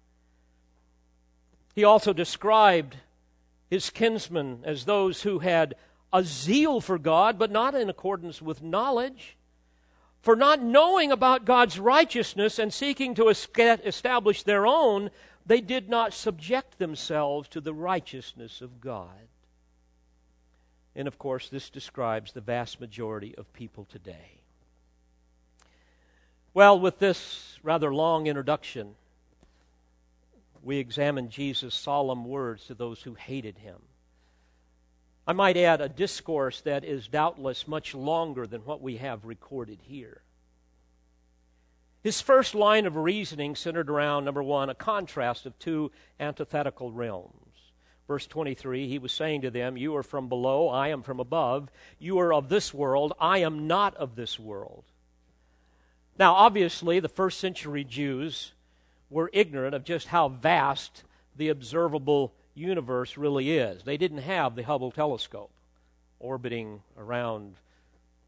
He 1.76 1.84
also 1.84 2.14
described 2.14 2.98
his 3.70 3.90
kinsmen 3.90 4.62
as 4.64 4.86
those 4.86 5.24
who 5.24 5.40
had 5.40 5.76
a 6.14 6.24
zeal 6.24 6.80
for 6.80 6.98
God, 6.98 7.38
but 7.38 7.52
not 7.52 7.76
in 7.76 7.90
accordance 7.90 8.42
with 8.42 8.64
knowledge. 8.64 9.36
For 10.26 10.36
not 10.36 10.60
knowing 10.60 11.12
about 11.12 11.46
God's 11.46 11.78
righteousness 11.78 12.58
and 12.58 12.74
seeking 12.74 13.14
to 13.14 13.30
establish 13.30 14.42
their 14.42 14.66
own, 14.66 15.12
they 15.46 15.62
did 15.62 15.88
not 15.88 16.16
subject 16.16 16.80
themselves 16.80 17.48
to 17.50 17.62
the 17.62 17.76
righteousness 17.76 18.60
of 18.60 18.82
God. 18.82 19.28
And 20.96 21.08
of 21.08 21.20
course, 21.20 21.48
this 21.48 21.70
describes 21.70 22.32
the 22.32 22.42
vast 22.42 22.82
majority 22.82 23.36
of 23.38 23.54
people 23.54 23.86
today. 23.86 24.40
Well, 26.56 26.80
with 26.80 26.98
this 26.98 27.60
rather 27.62 27.94
long 27.94 28.26
introduction, 28.26 28.96
we 30.64 30.78
examine 30.78 31.30
Jesus' 31.30 31.76
solemn 31.76 32.26
words 32.26 32.66
to 32.66 32.74
those 32.74 33.04
who 33.04 33.14
hated 33.14 33.60
him. 33.60 33.78
I 35.28 35.34
might 35.34 35.58
add 35.58 35.82
a 35.82 35.90
discourse 35.90 36.62
that 36.62 36.84
is 36.84 37.08
doubtless 37.08 37.68
much 37.68 37.96
longer 37.96 38.46
than 38.46 38.62
what 38.62 38.82
we 38.82 38.98
have 38.98 39.26
recorded 39.26 39.80
here. 39.84 40.22
His 42.04 42.22
first 42.22 42.54
line 42.54 42.86
of 42.86 42.96
reasoning 42.96 43.56
centered 43.56 43.90
around, 43.90 44.26
number 44.26 44.44
one, 44.44 44.70
a 44.70 44.76
contrast 44.76 45.48
of 45.48 45.58
two 45.58 45.92
antithetical 46.20 46.92
realms. 46.92 47.32
Verse 48.08 48.28
23, 48.28 48.88
he 48.88 49.00
was 49.00 49.12
saying 49.12 49.42
to 49.42 49.50
them, 49.50 49.76
You 49.76 49.96
are 49.96 50.04
from 50.04 50.30
below, 50.30 50.70
I 50.70 50.90
am 50.90 51.02
from 51.02 51.20
above. 51.20 51.72
You 51.98 52.20
are 52.20 52.32
of 52.32 52.50
this 52.50 52.72
world, 52.72 53.14
I 53.20 53.40
am 53.40 53.66
not 53.66 53.96
of 53.96 54.16
this 54.16 54.40
world. 54.40 54.84
Now, 56.20 56.36
obviously, 56.36 57.00
the 57.00 57.10
first 57.10 57.40
century 57.40 57.84
Jews 57.84 58.54
were 59.10 59.32
ignorant 59.34 59.74
of 59.74 59.84
just 59.84 60.08
how 60.08 60.30
vast 60.30 61.04
the 61.36 61.50
observable 61.50 62.36
universe 62.56 63.18
really 63.18 63.52
is. 63.52 63.84
They 63.84 63.98
didn't 63.98 64.20
have 64.20 64.56
the 64.56 64.64
Hubble 64.64 64.92
telescope 64.92 65.52
orbiting 66.20 66.82
around 66.98 67.56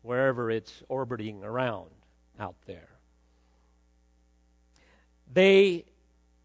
wherever 0.04 0.52
it's 0.52 0.84
orbiting 0.88 1.44
around 1.44 1.90
out 2.40 2.56
there. 2.66 2.90
They 5.34 5.86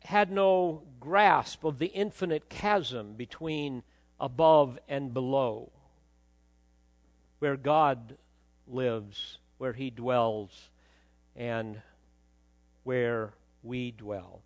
had 0.05 0.31
no 0.31 0.83
grasp 1.01 1.65
of 1.65 1.79
the 1.79 1.87
infinite 1.87 2.49
chasm 2.49 3.15
between 3.15 3.83
above 4.19 4.79
and 4.89 5.13
below, 5.13 5.71
where 7.39 7.57
God 7.57 8.17
lives, 8.67 9.39
where 9.59 9.73
He 9.73 9.91
dwells, 9.91 10.71
and 11.37 11.81
where 12.85 13.33
we 13.63 13.93
dwell. 13.93 14.43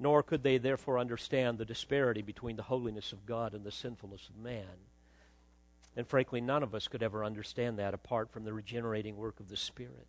Nor 0.00 0.22
could 0.22 0.42
they 0.42 0.58
therefore 0.58 0.98
understand 0.98 1.58
the 1.58 1.64
disparity 1.64 2.22
between 2.22 2.56
the 2.56 2.62
holiness 2.62 3.12
of 3.12 3.26
God 3.26 3.54
and 3.54 3.62
the 3.62 3.70
sinfulness 3.70 4.28
of 4.28 4.42
man. 4.42 4.64
And 5.94 6.08
frankly, 6.08 6.40
none 6.40 6.62
of 6.62 6.74
us 6.74 6.88
could 6.88 7.02
ever 7.02 7.24
understand 7.24 7.78
that 7.78 7.92
apart 7.92 8.32
from 8.32 8.44
the 8.44 8.52
regenerating 8.52 9.16
work 9.16 9.38
of 9.38 9.48
the 9.50 9.56
Spirit. 9.56 10.06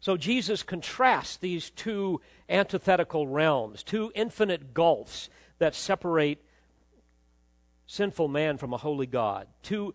So 0.00 0.16
Jesus 0.16 0.62
contrasts 0.62 1.36
these 1.36 1.70
two 1.70 2.20
antithetical 2.48 3.26
realms, 3.26 3.82
two 3.82 4.12
infinite 4.14 4.72
gulfs 4.72 5.28
that 5.58 5.74
separate 5.74 6.42
sinful 7.86 8.28
man 8.28 8.58
from 8.58 8.72
a 8.72 8.76
holy 8.78 9.06
God, 9.06 9.48
two 9.62 9.94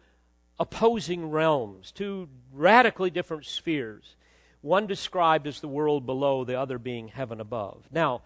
opposing 0.59 1.31
realms, 1.31 1.91
two 1.91 2.27
radically 2.51 3.09
different 3.09 3.45
spheres, 3.45 4.15
one 4.61 4.87
described 4.87 5.47
as 5.47 5.61
the 5.61 5.67
world 5.67 6.05
below, 6.05 6.43
the 6.43 6.59
other 6.59 6.77
being 6.77 7.07
heaven 7.07 7.39
above. 7.39 7.87
Now, 7.91 8.21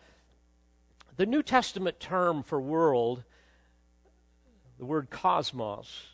the 1.17 1.25
New 1.25 1.43
Testament 1.43 1.99
term 1.99 2.43
for 2.43 2.61
world, 2.61 3.23
the 4.77 4.85
word 4.85 5.09
cosmos, 5.09 6.07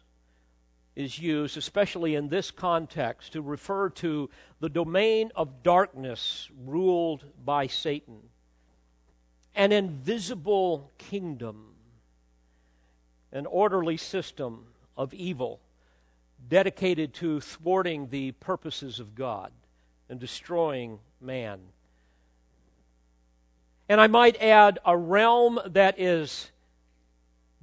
is 0.95 1.19
used, 1.19 1.57
especially 1.57 2.15
in 2.15 2.29
this 2.29 2.51
context, 2.51 3.33
to 3.33 3.41
refer 3.41 3.89
to 3.89 4.29
the 4.59 4.69
domain 4.69 5.31
of 5.35 5.63
darkness 5.63 6.49
ruled 6.65 7.25
by 7.43 7.67
Satan, 7.67 8.19
an 9.55 9.71
invisible 9.71 10.91
kingdom, 10.97 11.75
an 13.31 13.45
orderly 13.45 13.97
system 13.97 14.67
of 14.95 15.13
evil 15.13 15.59
dedicated 16.47 17.13
to 17.13 17.39
thwarting 17.41 18.09
the 18.09 18.31
purposes 18.33 18.99
of 18.99 19.15
God 19.15 19.51
and 20.09 20.19
destroying 20.19 20.99
man. 21.19 21.59
And 23.89 23.99
I 23.99 24.07
might 24.07 24.41
add 24.41 24.79
a 24.85 24.97
realm 24.97 25.59
that 25.65 25.99
is 25.99 26.51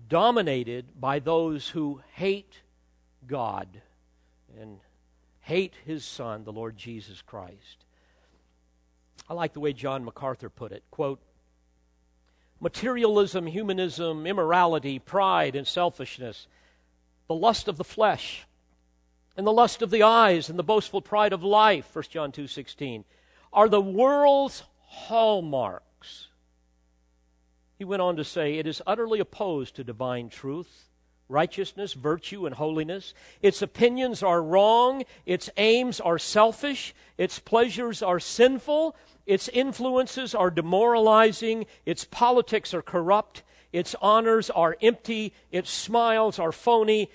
dominated 0.08 1.00
by 1.00 1.18
those 1.18 1.68
who 1.68 2.02
hate 2.14 2.60
God 3.26 3.68
and 4.60 4.80
hate 5.40 5.74
his 5.86 6.04
son, 6.04 6.44
the 6.44 6.52
Lord 6.52 6.76
Jesus 6.76 7.22
Christ. 7.22 7.84
I 9.28 9.34
like 9.34 9.52
the 9.52 9.60
way 9.60 9.72
John 9.72 10.04
MacArthur 10.04 10.50
put 10.50 10.72
it. 10.72 10.82
Quote, 10.90 11.20
materialism, 12.60 13.46
humanism, 13.46 14.26
immorality, 14.26 14.98
pride, 14.98 15.56
and 15.56 15.66
selfishness, 15.66 16.46
the 17.28 17.34
lust 17.34 17.68
of 17.68 17.76
the 17.76 17.84
flesh, 17.84 18.46
and 19.36 19.46
the 19.46 19.52
lust 19.52 19.80
of 19.80 19.90
the 19.90 20.02
eyes, 20.02 20.50
and 20.50 20.58
the 20.58 20.64
boastful 20.64 21.00
pride 21.00 21.32
of 21.32 21.42
life, 21.42 21.88
1 21.94 22.04
John 22.10 22.32
2.16, 22.32 23.04
are 23.52 23.68
the 23.68 23.80
world's 23.80 24.64
hallmarks. 24.82 25.84
He 27.80 27.84
went 27.86 28.02
on 28.02 28.16
to 28.16 28.24
say, 28.24 28.58
it 28.58 28.66
is 28.66 28.82
utterly 28.86 29.20
opposed 29.20 29.76
to 29.76 29.84
divine 29.84 30.28
truth 30.28 30.90
righteousness, 31.30 31.94
virtue, 31.94 32.44
and 32.44 32.56
holiness. 32.56 33.14
Its 33.40 33.62
opinions 33.62 34.22
are 34.22 34.42
wrong. 34.42 35.04
Its 35.24 35.48
aims 35.56 35.98
are 35.98 36.18
selfish. 36.18 36.94
Its 37.16 37.38
pleasures 37.38 38.02
are 38.02 38.20
sinful. 38.20 38.94
Its 39.24 39.48
influences 39.48 40.34
are 40.34 40.50
demoralizing. 40.50 41.64
Its 41.86 42.04
politics 42.04 42.74
are 42.74 42.82
corrupt. 42.82 43.44
Its 43.72 43.96
honors 44.02 44.50
are 44.50 44.76
empty. 44.82 45.32
Its 45.50 45.70
smiles 45.70 46.38
are 46.38 46.52
phony. 46.52 47.10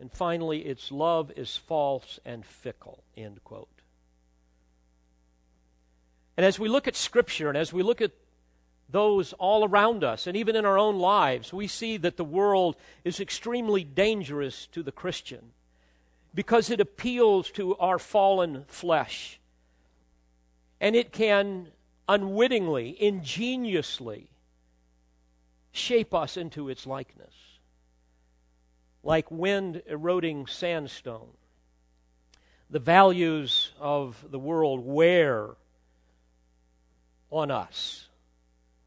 And 0.00 0.10
finally, 0.10 0.66
its 0.66 0.90
love 0.90 1.30
is 1.36 1.56
false 1.56 2.18
and 2.24 2.44
fickle. 2.44 3.04
End 3.16 3.44
quote. 3.44 3.68
And 6.36 6.44
as 6.44 6.58
we 6.58 6.68
look 6.68 6.88
at 6.88 6.96
Scripture 6.96 7.48
and 7.48 7.56
as 7.56 7.72
we 7.72 7.84
look 7.84 8.00
at 8.00 8.10
those 8.88 9.32
all 9.34 9.64
around 9.64 10.02
us 10.02 10.26
and 10.26 10.36
even 10.36 10.56
in 10.56 10.64
our 10.64 10.78
own 10.78 10.98
lives, 10.98 11.52
we 11.52 11.66
see 11.66 11.96
that 11.98 12.16
the 12.16 12.24
world 12.24 12.76
is 13.04 13.20
extremely 13.20 13.84
dangerous 13.84 14.66
to 14.68 14.82
the 14.82 14.92
Christian 14.92 15.52
because 16.34 16.70
it 16.70 16.80
appeals 16.80 17.50
to 17.50 17.76
our 17.76 17.98
fallen 17.98 18.64
flesh. 18.66 19.40
And 20.80 20.96
it 20.96 21.12
can 21.12 21.68
unwittingly, 22.08 22.96
ingeniously 23.02 24.30
shape 25.72 26.14
us 26.14 26.36
into 26.36 26.68
its 26.68 26.86
likeness, 26.86 27.34
like 29.02 29.30
wind 29.30 29.82
eroding 29.86 30.46
sandstone. 30.46 31.28
The 32.70 32.78
values 32.78 33.72
of 33.78 34.24
the 34.30 34.38
world 34.38 34.84
wear 34.84 35.50
on 37.30 37.50
us 37.50 38.07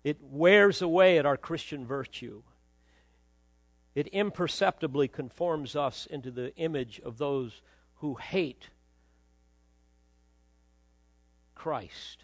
it 0.03 0.17
wears 0.21 0.81
away 0.81 1.17
at 1.17 1.25
our 1.25 1.37
Christian 1.37 1.85
virtue. 1.85 2.41
It 3.93 4.07
imperceptibly 4.07 5.07
conforms 5.07 5.75
us 5.75 6.05
into 6.05 6.31
the 6.31 6.55
image 6.55 6.99
of 7.03 7.17
those 7.17 7.61
who 7.95 8.15
hate 8.15 8.69
Christ. 11.55 12.23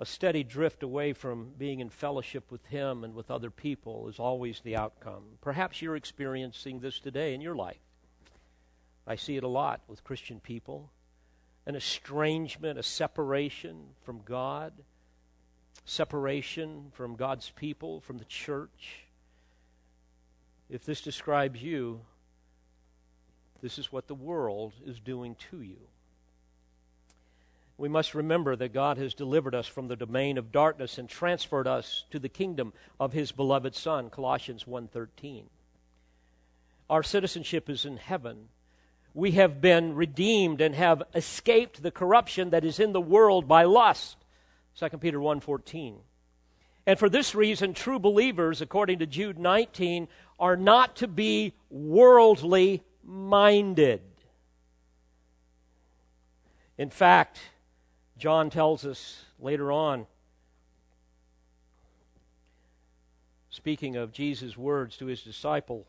A 0.00 0.06
steady 0.06 0.44
drift 0.44 0.84
away 0.84 1.12
from 1.12 1.50
being 1.58 1.80
in 1.80 1.90
fellowship 1.90 2.52
with 2.52 2.64
Him 2.66 3.02
and 3.02 3.14
with 3.14 3.30
other 3.30 3.50
people 3.50 4.08
is 4.08 4.20
always 4.20 4.60
the 4.60 4.76
outcome. 4.76 5.24
Perhaps 5.40 5.82
you're 5.82 5.96
experiencing 5.96 6.78
this 6.78 7.00
today 7.00 7.34
in 7.34 7.40
your 7.40 7.56
life. 7.56 7.80
I 9.06 9.16
see 9.16 9.36
it 9.36 9.42
a 9.42 9.48
lot 9.48 9.80
with 9.88 10.04
Christian 10.04 10.38
people 10.38 10.92
an 11.68 11.76
estrangement, 11.76 12.78
a 12.78 12.82
separation 12.82 13.76
from 14.02 14.22
God, 14.24 14.72
separation 15.84 16.86
from 16.94 17.14
God's 17.14 17.50
people, 17.50 18.00
from 18.00 18.16
the 18.16 18.24
church. 18.24 19.04
If 20.70 20.86
this 20.86 21.02
describes 21.02 21.62
you, 21.62 22.00
this 23.60 23.78
is 23.78 23.92
what 23.92 24.06
the 24.06 24.14
world 24.14 24.72
is 24.86 24.98
doing 24.98 25.36
to 25.50 25.60
you. 25.60 25.76
We 27.76 27.90
must 27.90 28.14
remember 28.14 28.56
that 28.56 28.72
God 28.72 28.96
has 28.96 29.12
delivered 29.12 29.54
us 29.54 29.66
from 29.66 29.88
the 29.88 29.96
domain 29.96 30.38
of 30.38 30.50
darkness 30.50 30.96
and 30.96 31.06
transferred 31.06 31.66
us 31.66 32.06
to 32.10 32.18
the 32.18 32.30
kingdom 32.30 32.72
of 32.98 33.12
his 33.12 33.30
beloved 33.30 33.74
son, 33.74 34.08
Colossians 34.08 34.66
1:13. 34.66 35.50
Our 36.88 37.02
citizenship 37.02 37.68
is 37.68 37.84
in 37.84 37.98
heaven 37.98 38.48
we 39.18 39.32
have 39.32 39.60
been 39.60 39.96
redeemed 39.96 40.60
and 40.60 40.76
have 40.76 41.02
escaped 41.12 41.82
the 41.82 41.90
corruption 41.90 42.50
that 42.50 42.64
is 42.64 42.78
in 42.78 42.92
the 42.92 43.00
world 43.00 43.48
by 43.48 43.64
lust. 43.64 44.16
2 44.78 44.90
peter 44.98 45.18
1.14 45.18 45.96
and 46.86 46.98
for 47.00 47.08
this 47.08 47.34
reason 47.34 47.74
true 47.74 47.98
believers 47.98 48.60
according 48.60 49.00
to 49.00 49.06
jude 49.06 49.36
19 49.36 50.06
are 50.38 50.56
not 50.56 50.94
to 50.94 51.08
be 51.08 51.52
worldly 51.68 52.84
minded. 53.04 54.02
In 56.76 56.88
fact 56.88 57.40
john 58.16 58.50
tells 58.50 58.86
us 58.86 59.24
later 59.40 59.72
on 59.72 60.06
speaking 63.50 63.96
of 63.96 64.12
jesus 64.12 64.56
words 64.56 64.96
to 64.96 65.06
his 65.06 65.22
disciple 65.22 65.88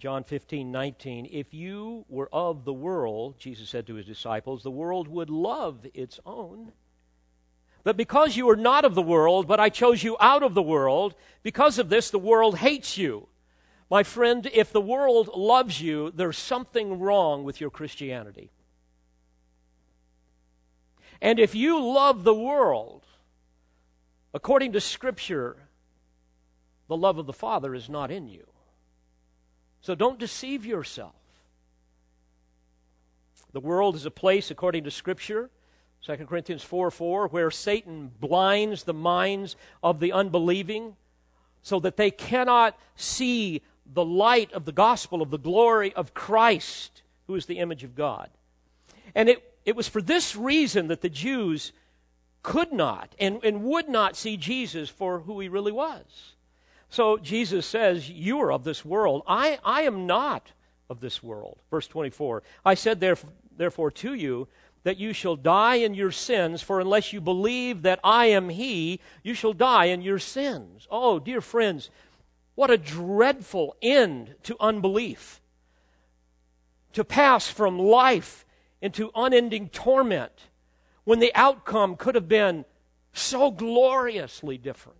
John 0.00 0.24
15, 0.24 0.72
19, 0.72 1.28
if 1.30 1.52
you 1.52 2.06
were 2.08 2.30
of 2.32 2.64
the 2.64 2.72
world, 2.72 3.38
Jesus 3.38 3.68
said 3.68 3.86
to 3.86 3.96
his 3.96 4.06
disciples, 4.06 4.62
the 4.62 4.70
world 4.70 5.06
would 5.08 5.28
love 5.28 5.86
its 5.92 6.18
own. 6.24 6.72
But 7.84 7.98
because 7.98 8.34
you 8.34 8.48
are 8.48 8.56
not 8.56 8.86
of 8.86 8.94
the 8.94 9.02
world, 9.02 9.46
but 9.46 9.60
I 9.60 9.68
chose 9.68 10.02
you 10.02 10.16
out 10.18 10.42
of 10.42 10.54
the 10.54 10.62
world, 10.62 11.14
because 11.42 11.78
of 11.78 11.90
this, 11.90 12.08
the 12.08 12.18
world 12.18 12.56
hates 12.56 12.96
you. 12.96 13.28
My 13.90 14.02
friend, 14.02 14.48
if 14.54 14.72
the 14.72 14.80
world 14.80 15.28
loves 15.36 15.82
you, 15.82 16.10
there's 16.12 16.38
something 16.38 16.98
wrong 16.98 17.44
with 17.44 17.60
your 17.60 17.70
Christianity. 17.70 18.50
And 21.20 21.38
if 21.38 21.54
you 21.54 21.78
love 21.78 22.24
the 22.24 22.34
world, 22.34 23.04
according 24.32 24.72
to 24.72 24.80
Scripture, 24.80 25.58
the 26.88 26.96
love 26.96 27.18
of 27.18 27.26
the 27.26 27.34
Father 27.34 27.74
is 27.74 27.90
not 27.90 28.10
in 28.10 28.26
you. 28.26 28.49
So 29.80 29.94
don't 29.94 30.18
deceive 30.18 30.66
yourself. 30.66 31.14
The 33.52 33.60
world 33.60 33.96
is 33.96 34.06
a 34.06 34.10
place, 34.10 34.50
according 34.50 34.84
to 34.84 34.90
Scripture, 34.90 35.50
2 36.06 36.16
Corinthians 36.26 36.62
4 36.62 36.90
4, 36.90 37.28
where 37.28 37.50
Satan 37.50 38.10
blinds 38.20 38.84
the 38.84 38.94
minds 38.94 39.56
of 39.82 40.00
the 40.00 40.12
unbelieving 40.12 40.96
so 41.62 41.80
that 41.80 41.96
they 41.96 42.10
cannot 42.10 42.78
see 42.96 43.62
the 43.92 44.04
light 44.04 44.52
of 44.52 44.64
the 44.64 44.72
gospel 44.72 45.20
of 45.20 45.30
the 45.30 45.38
glory 45.38 45.92
of 45.94 46.14
Christ, 46.14 47.02
who 47.26 47.34
is 47.34 47.46
the 47.46 47.58
image 47.58 47.84
of 47.84 47.94
God. 47.94 48.30
And 49.14 49.28
it, 49.28 49.52
it 49.64 49.76
was 49.76 49.88
for 49.88 50.00
this 50.00 50.36
reason 50.36 50.88
that 50.88 51.00
the 51.00 51.10
Jews 51.10 51.72
could 52.42 52.72
not 52.72 53.14
and, 53.18 53.40
and 53.44 53.64
would 53.64 53.88
not 53.88 54.16
see 54.16 54.36
Jesus 54.36 54.88
for 54.88 55.20
who 55.20 55.40
he 55.40 55.48
really 55.48 55.72
was. 55.72 56.34
So 56.90 57.16
Jesus 57.16 57.66
says, 57.66 58.10
You 58.10 58.40
are 58.40 58.52
of 58.52 58.64
this 58.64 58.84
world. 58.84 59.22
I, 59.26 59.58
I 59.64 59.82
am 59.82 60.06
not 60.06 60.52
of 60.88 61.00
this 61.00 61.22
world. 61.22 61.62
Verse 61.70 61.86
24 61.86 62.42
I 62.64 62.74
said, 62.74 63.00
therefore, 63.00 63.30
therefore, 63.56 63.90
to 63.92 64.14
you, 64.14 64.48
that 64.82 64.98
you 64.98 65.12
shall 65.12 65.36
die 65.36 65.76
in 65.76 65.94
your 65.94 66.10
sins, 66.10 66.62
for 66.62 66.80
unless 66.80 67.12
you 67.12 67.20
believe 67.20 67.82
that 67.82 68.00
I 68.02 68.26
am 68.26 68.48
He, 68.48 69.00
you 69.22 69.34
shall 69.34 69.52
die 69.52 69.86
in 69.86 70.02
your 70.02 70.18
sins. 70.18 70.88
Oh, 70.90 71.18
dear 71.18 71.40
friends, 71.40 71.90
what 72.54 72.70
a 72.70 72.78
dreadful 72.78 73.76
end 73.80 74.34
to 74.44 74.56
unbelief. 74.60 75.40
to 76.92 77.04
pass 77.04 77.48
from 77.48 77.78
life 77.78 78.44
into 78.80 79.10
unending 79.14 79.68
torment 79.68 80.48
when 81.04 81.20
the 81.20 81.32
outcome 81.34 81.96
could 81.96 82.14
have 82.14 82.28
been 82.28 82.64
so 83.12 83.50
gloriously 83.50 84.58
different. 84.58 84.99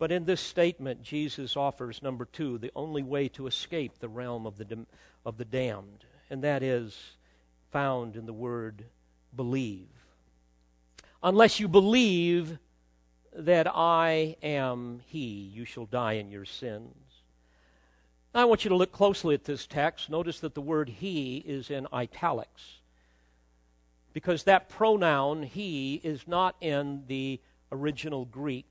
But 0.00 0.10
in 0.10 0.24
this 0.24 0.40
statement, 0.40 1.02
Jesus 1.02 1.58
offers, 1.58 2.02
number 2.02 2.24
two, 2.24 2.56
the 2.56 2.72
only 2.74 3.02
way 3.02 3.28
to 3.28 3.46
escape 3.46 3.98
the 3.98 4.08
realm 4.08 4.46
of 4.46 4.56
the, 4.56 4.86
of 5.26 5.36
the 5.36 5.44
damned, 5.44 6.06
and 6.30 6.42
that 6.42 6.62
is 6.62 6.98
found 7.70 8.16
in 8.16 8.24
the 8.24 8.32
word 8.32 8.86
believe. 9.36 9.88
Unless 11.22 11.60
you 11.60 11.68
believe 11.68 12.56
that 13.36 13.66
I 13.68 14.36
am 14.42 15.02
He, 15.06 15.52
you 15.54 15.66
shall 15.66 15.84
die 15.84 16.14
in 16.14 16.30
your 16.30 16.46
sins. 16.46 16.94
Now, 18.34 18.40
I 18.40 18.44
want 18.46 18.64
you 18.64 18.70
to 18.70 18.76
look 18.76 18.92
closely 18.92 19.34
at 19.34 19.44
this 19.44 19.66
text. 19.66 20.08
Notice 20.08 20.40
that 20.40 20.54
the 20.54 20.62
word 20.62 20.88
He 20.88 21.44
is 21.46 21.68
in 21.68 21.86
italics 21.92 22.78
because 24.14 24.44
that 24.44 24.70
pronoun 24.70 25.42
He 25.42 26.00
is 26.02 26.26
not 26.26 26.56
in 26.62 27.02
the 27.06 27.38
original 27.70 28.24
Greek. 28.24 28.69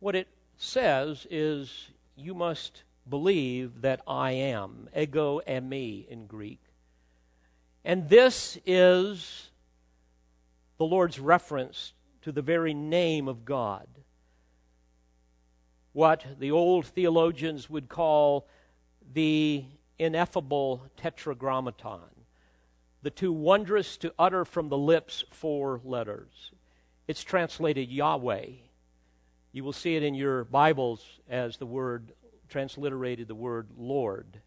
What 0.00 0.14
it 0.14 0.28
says 0.56 1.26
is 1.30 1.88
you 2.16 2.34
must 2.34 2.82
believe 3.08 3.80
that 3.82 4.00
I 4.06 4.32
am, 4.32 4.88
ego 4.96 5.40
eimi 5.46 6.06
in 6.08 6.26
Greek. 6.26 6.60
And 7.84 8.08
this 8.08 8.58
is 8.66 9.50
the 10.76 10.84
Lord's 10.84 11.18
reference 11.18 11.94
to 12.22 12.32
the 12.32 12.42
very 12.42 12.74
name 12.74 13.28
of 13.28 13.44
God. 13.44 13.88
What 15.92 16.24
the 16.38 16.50
old 16.50 16.86
theologians 16.86 17.68
would 17.68 17.88
call 17.88 18.46
the 19.12 19.64
ineffable 19.98 20.82
tetragrammaton, 20.96 22.10
the 23.02 23.10
too 23.10 23.32
wondrous 23.32 23.96
to 23.96 24.14
utter 24.18 24.44
from 24.44 24.68
the 24.68 24.78
lips 24.78 25.24
four 25.30 25.80
letters. 25.82 26.52
It's 27.08 27.24
translated 27.24 27.90
Yahweh 27.90 28.67
you 29.52 29.64
will 29.64 29.72
see 29.72 29.96
it 29.96 30.02
in 30.02 30.14
your 30.14 30.44
Bibles 30.44 31.04
as 31.28 31.56
the 31.56 31.66
word 31.66 32.12
transliterated 32.48 33.28
the 33.28 33.34
word 33.34 33.68
Lord 33.76 34.40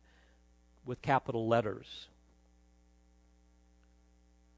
with 0.85 1.01
capital 1.01 1.47
letters. 1.47 2.07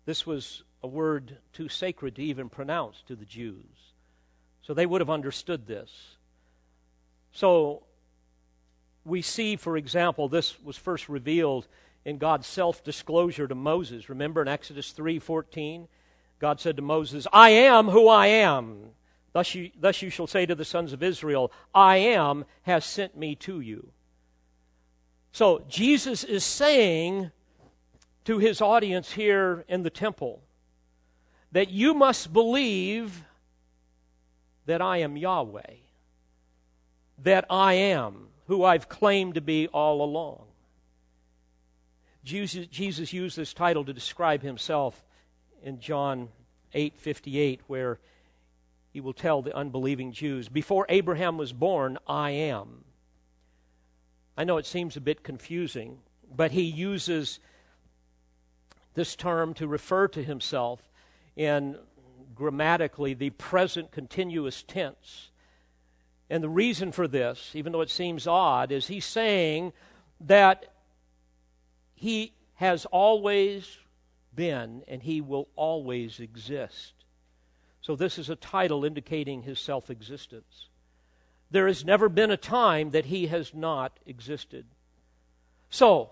This 0.06 0.26
was 0.26 0.64
a 0.82 0.88
word 0.88 1.38
too 1.54 1.70
sacred 1.70 2.16
to 2.16 2.24
even 2.24 2.50
pronounce 2.50 3.02
to 3.08 3.16
the 3.16 3.26
Jews. 3.26 3.94
So 4.62 4.74
they 4.74 4.86
would 4.86 5.02
have 5.02 5.10
understood 5.10 5.66
this. 5.66 6.18
So 7.32 7.84
we 9.06 9.22
see, 9.22 9.56
for 9.56 9.76
example, 9.78 10.28
this 10.28 10.62
was 10.62 10.78
first 10.78 11.10
revealed 11.10 11.68
in 12.06 12.18
God's 12.18 12.48
self-disclosure 12.48 13.48
to 13.48 13.56
Moses. 13.56 14.10
Remember 14.10 14.42
in 14.42 14.48
Exodus 14.48 14.92
3:14, 14.92 15.88
God 16.40 16.60
said 16.60 16.76
to 16.76 16.82
Moses, 16.82 17.28
"I 17.32 17.50
am 17.52 17.88
who 17.90 18.08
I 18.08 18.28
am." 18.28 18.94
Thus 19.34 19.56
you, 19.56 19.72
thus 19.80 20.02
you 20.02 20.10
shall 20.10 20.28
say 20.28 20.46
to 20.46 20.56
the 20.56 20.64
sons 20.64 20.94
of 20.94 21.04
Israel, 21.04 21.52
I 21.74 21.98
am 21.98 22.46
has 22.64 22.86
sent 22.86 23.18
me 23.18 23.36
to 23.38 23.60
you. 23.60 23.90
So 25.32 25.64
Jesus 25.68 26.24
is 26.24 26.44
saying 26.44 27.32
to 28.26 28.38
his 28.38 28.62
audience 28.62 29.14
here 29.14 29.66
in 29.68 29.82
the 29.82 29.90
temple 29.90 30.42
that 31.52 31.70
you 31.70 31.96
must 31.96 32.32
believe 32.32 33.24
that 34.66 34.82
I 34.82 34.98
am 34.98 35.18
Yahweh, 35.18 35.74
that 37.24 37.46
I 37.50 37.74
am 37.74 38.28
who 38.48 38.64
I've 38.64 38.88
claimed 38.88 39.36
to 39.36 39.42
be 39.42 39.68
all 39.68 40.04
along. 40.04 40.44
Jesus, 42.24 42.68
Jesus 42.68 43.12
used 43.12 43.36
this 43.36 43.54
title 43.54 43.84
to 43.86 43.94
describe 43.94 44.44
himself 44.44 45.04
in 45.64 45.80
John 45.80 46.30
8:58 46.74 47.62
where 47.68 48.00
he 48.94 49.02
will 49.02 49.14
tell 49.14 49.42
the 49.42 49.56
unbelieving 49.56 50.12
Jews, 50.12 50.48
Before 50.48 50.86
Abraham 50.88 51.36
was 51.36 51.52
born, 51.52 51.98
I 52.08 52.30
am. 52.30 52.86
I 54.38 54.44
know 54.44 54.58
it 54.58 54.68
seems 54.68 54.96
a 54.96 55.02
bit 55.02 55.24
confusing, 55.24 55.98
but 56.34 56.52
he 56.52 56.62
uses 56.62 57.40
this 58.94 59.16
term 59.16 59.56
to 59.56 59.68
refer 59.68 60.08
to 60.10 60.24
himself 60.24 60.80
in 61.36 61.76
grammatically 62.36 63.16
the 63.16 63.32
present 63.32 63.92
continuous 63.92 64.62
tense. 64.62 65.32
And 66.30 66.44
the 66.44 66.50
reason 66.50 66.92
for 66.92 67.08
this, 67.08 67.52
even 67.56 67.72
though 67.72 67.82
it 67.82 67.90
seems 67.90 68.28
odd, 68.28 68.72
is 68.72 68.88
he's 68.88 69.06
saying 69.06 69.74
that 70.22 70.72
he 71.96 72.34
has 72.56 72.86
always 72.86 73.80
been 74.36 74.84
and 74.88 75.02
he 75.02 75.20
will 75.20 75.48
always 75.56 76.20
exist. 76.20 76.94
So, 77.84 77.98
this 77.98 78.18
is 78.18 78.30
a 78.30 78.38
title 78.38 78.86
indicating 78.86 79.44
his 79.44 79.60
self 79.60 79.90
existence. 79.90 80.70
There 81.52 81.68
has 81.68 81.84
never 81.84 82.08
been 82.08 82.32
a 82.32 82.38
time 82.38 82.92
that 82.92 83.06
he 83.06 83.28
has 83.28 83.54
not 83.54 84.00
existed. 84.06 84.66
So, 85.70 86.12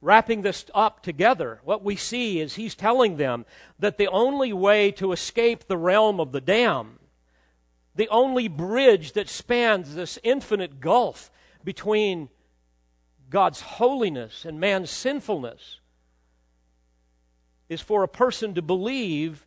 wrapping 0.00 0.40
this 0.40 0.64
up 0.74 1.02
together, 1.02 1.60
what 1.64 1.84
we 1.84 1.96
see 1.96 2.40
is 2.40 2.54
he's 2.54 2.74
telling 2.74 3.18
them 3.18 3.44
that 3.78 3.98
the 3.98 4.08
only 4.08 4.54
way 4.54 4.90
to 4.92 5.12
escape 5.12 5.68
the 5.68 5.76
realm 5.76 6.18
of 6.18 6.32
the 6.32 6.40
damned, 6.40 6.98
the 7.94 8.08
only 8.08 8.48
bridge 8.48 9.12
that 9.12 9.28
spans 9.28 9.94
this 9.94 10.18
infinite 10.22 10.80
gulf 10.80 11.30
between 11.62 12.30
God's 13.28 13.60
holiness 13.60 14.46
and 14.46 14.58
man's 14.58 14.90
sinfulness, 14.90 15.80
is 17.68 17.82
for 17.82 18.02
a 18.02 18.08
person 18.08 18.54
to 18.54 18.62
believe 18.62 19.46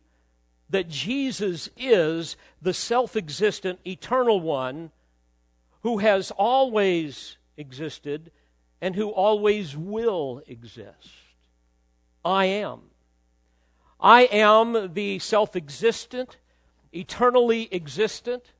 that 0.70 0.88
Jesus 0.88 1.68
is 1.76 2.36
the 2.60 2.74
self 2.74 3.16
existent, 3.16 3.80
eternal 3.86 4.40
one 4.40 4.90
who 5.82 5.98
has 5.98 6.30
always 6.30 7.36
existed 7.56 8.30
and 8.80 8.96
who 8.96 9.10
always 9.10 9.76
will 9.76 10.42
exist. 10.46 11.10
I 12.24 12.46
am. 12.46 12.80
I 14.00 14.22
am 14.22 14.94
the 14.94 15.18
self 15.18 15.56
existent, 15.56 16.38
eternally 16.92 17.68
existent, 17.72 18.52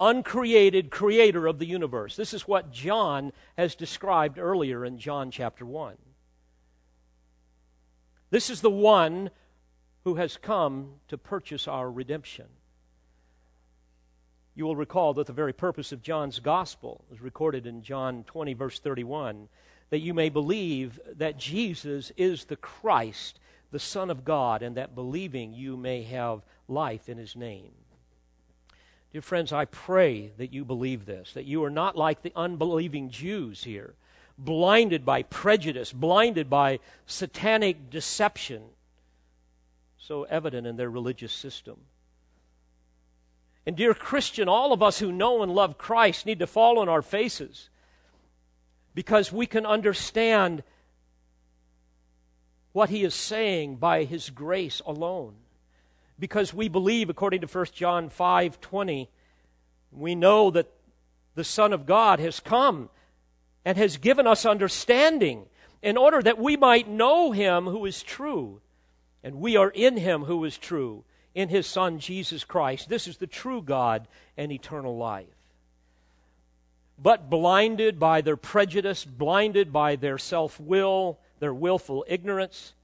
uncreated 0.00 0.90
creator 0.90 1.46
of 1.46 1.58
the 1.58 1.66
universe. 1.66 2.16
This 2.16 2.34
is 2.34 2.48
what 2.48 2.72
John 2.72 3.32
has 3.56 3.74
described 3.74 4.38
earlier 4.38 4.84
in 4.84 4.98
John 4.98 5.30
chapter 5.30 5.64
1. 5.64 5.96
This 8.30 8.50
is 8.50 8.60
the 8.60 8.70
one 8.70 9.30
who 10.04 10.16
has 10.16 10.36
come 10.36 10.94
to 11.08 11.16
purchase 11.16 11.68
our 11.68 11.90
redemption. 11.90 12.46
You 14.54 14.64
will 14.64 14.76
recall 14.76 15.14
that 15.14 15.26
the 15.26 15.32
very 15.32 15.52
purpose 15.52 15.92
of 15.92 16.02
John's 16.02 16.40
gospel 16.40 17.04
is 17.12 17.20
recorded 17.20 17.66
in 17.66 17.82
John 17.82 18.24
20, 18.24 18.52
verse 18.54 18.78
31, 18.78 19.48
that 19.90 20.00
you 20.00 20.12
may 20.12 20.28
believe 20.28 21.00
that 21.16 21.38
Jesus 21.38 22.12
is 22.16 22.44
the 22.44 22.56
Christ, 22.56 23.38
the 23.70 23.78
Son 23.78 24.10
of 24.10 24.24
God, 24.24 24.62
and 24.62 24.76
that 24.76 24.94
believing 24.94 25.54
you 25.54 25.76
may 25.76 26.02
have 26.02 26.42
life 26.68 27.08
in 27.08 27.16
his 27.16 27.34
name. 27.34 27.72
Dear 29.12 29.22
friends, 29.22 29.52
I 29.52 29.66
pray 29.66 30.32
that 30.38 30.52
you 30.52 30.64
believe 30.64 31.06
this, 31.06 31.32
that 31.34 31.44
you 31.44 31.64
are 31.64 31.70
not 31.70 31.96
like 31.96 32.22
the 32.22 32.32
unbelieving 32.34 33.10
Jews 33.10 33.64
here, 33.64 33.94
blinded 34.36 35.04
by 35.04 35.22
prejudice, 35.22 35.92
blinded 35.92 36.50
by 36.50 36.78
satanic 37.06 37.90
deception 37.90 38.62
so 40.02 40.24
evident 40.24 40.66
in 40.66 40.76
their 40.76 40.90
religious 40.90 41.32
system. 41.32 41.76
And, 43.64 43.76
dear 43.76 43.94
Christian, 43.94 44.48
all 44.48 44.72
of 44.72 44.82
us 44.82 44.98
who 44.98 45.12
know 45.12 45.44
and 45.44 45.54
love 45.54 45.78
Christ 45.78 46.26
need 46.26 46.40
to 46.40 46.46
fall 46.48 46.80
on 46.80 46.88
our 46.88 47.02
faces 47.02 47.70
because 48.96 49.30
we 49.30 49.46
can 49.46 49.64
understand 49.64 50.64
what 52.72 52.90
he 52.90 53.04
is 53.04 53.14
saying 53.14 53.76
by 53.76 54.02
his 54.02 54.30
grace 54.30 54.82
alone. 54.84 55.34
Because 56.18 56.52
we 56.52 56.68
believe, 56.68 57.08
according 57.08 57.40
to 57.42 57.46
1 57.46 57.66
John 57.72 58.08
5 58.08 58.60
20, 58.60 59.08
we 59.92 60.14
know 60.16 60.50
that 60.50 60.68
the 61.36 61.44
Son 61.44 61.72
of 61.72 61.86
God 61.86 62.18
has 62.18 62.40
come 62.40 62.90
and 63.64 63.78
has 63.78 63.98
given 63.98 64.26
us 64.26 64.44
understanding 64.44 65.46
in 65.80 65.96
order 65.96 66.20
that 66.22 66.38
we 66.38 66.56
might 66.56 66.88
know 66.88 67.30
him 67.30 67.66
who 67.66 67.86
is 67.86 68.02
true 68.02 68.60
and 69.24 69.36
we 69.36 69.56
are 69.56 69.70
in 69.70 69.96
him 69.96 70.24
who 70.24 70.44
is 70.44 70.58
true, 70.58 71.04
in 71.34 71.48
his 71.48 71.66
Son 71.66 71.98
Jesus 71.98 72.44
Christ. 72.44 72.88
This 72.88 73.06
is 73.06 73.16
the 73.16 73.26
true 73.26 73.62
God 73.62 74.08
and 74.36 74.52
eternal 74.52 74.96
life. 74.96 75.26
But 76.98 77.30
blinded 77.30 77.98
by 77.98 78.20
their 78.20 78.36
prejudice, 78.36 79.04
blinded 79.04 79.72
by 79.72 79.96
their 79.96 80.18
self 80.18 80.60
will, 80.60 81.18
their 81.40 81.54
willful 81.54 82.04
ignorance, 82.06 82.74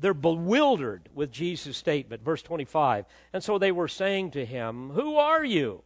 they're 0.00 0.14
bewildered 0.14 1.08
with 1.14 1.32
Jesus' 1.32 1.76
statement. 1.76 2.24
Verse 2.24 2.42
25. 2.42 3.04
And 3.32 3.42
so 3.42 3.58
they 3.58 3.72
were 3.72 3.88
saying 3.88 4.32
to 4.32 4.44
him, 4.44 4.90
Who 4.90 5.16
are 5.16 5.44
you? 5.44 5.82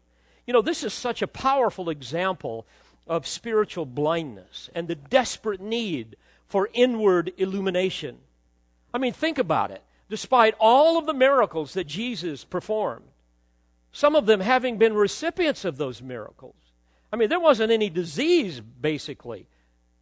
You 0.47 0.53
know, 0.53 0.63
this 0.63 0.85
is 0.85 0.93
such 0.93 1.23
a 1.23 1.27
powerful 1.27 1.89
example 1.89 2.67
of 3.07 3.27
spiritual 3.27 3.87
blindness 3.87 4.71
and 4.75 4.89
the 4.89 4.95
desperate 4.95 5.61
need 5.61 6.17
for 6.47 6.69
inward 6.73 7.33
illumination. 7.37 8.19
I 8.95 8.99
mean, 8.99 9.13
think 9.13 9.39
about 9.39 9.71
it. 9.71 9.83
Despite 10.09 10.55
all 10.59 10.99
of 10.99 11.07
the 11.07 11.15
miracles 11.15 11.75
that 11.75 11.87
Jesus 11.87 12.45
performed, 12.45 13.07
some 13.93 14.15
of 14.15 14.27
them 14.27 14.41
having 14.41 14.79
been 14.79 14.95
recipients 14.95 15.65
of 15.65 15.77
those 15.77 16.03
miracles, 16.03 16.57
I 17.13 17.17
mean, 17.17 17.29
there 17.29 17.41
wasn't 17.41 17.73
any 17.73 17.91
disease, 17.91 18.61
basically, 18.61 19.47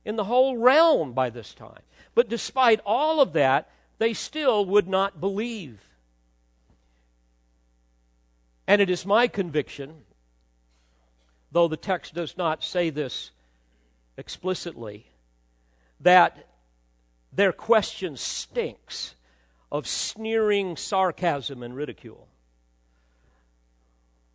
in 0.05 0.17
the 0.17 0.25
whole 0.25 0.57
realm 0.57 1.13
by 1.13 1.31
this 1.31 1.55
time. 1.55 1.83
But 2.15 2.29
despite 2.29 2.81
all 2.85 3.21
of 3.21 3.33
that, 3.35 3.69
they 3.99 4.15
still 4.15 4.65
would 4.65 4.89
not 4.89 5.21
believe. 5.21 5.81
And 8.67 8.81
it 8.81 8.91
is 8.91 9.05
my 9.05 9.27
conviction, 9.29 10.03
though 11.53 11.69
the 11.69 11.77
text 11.77 12.15
does 12.15 12.37
not 12.37 12.63
say 12.63 12.91
this 12.91 13.31
explicitly, 14.17 15.07
that 16.01 16.47
their 17.33 17.53
question 17.53 18.17
stinks 18.17 19.15
of 19.71 19.87
sneering 19.87 20.77
sarcasm 20.77 21.63
and 21.63 21.75
ridicule. 21.77 22.29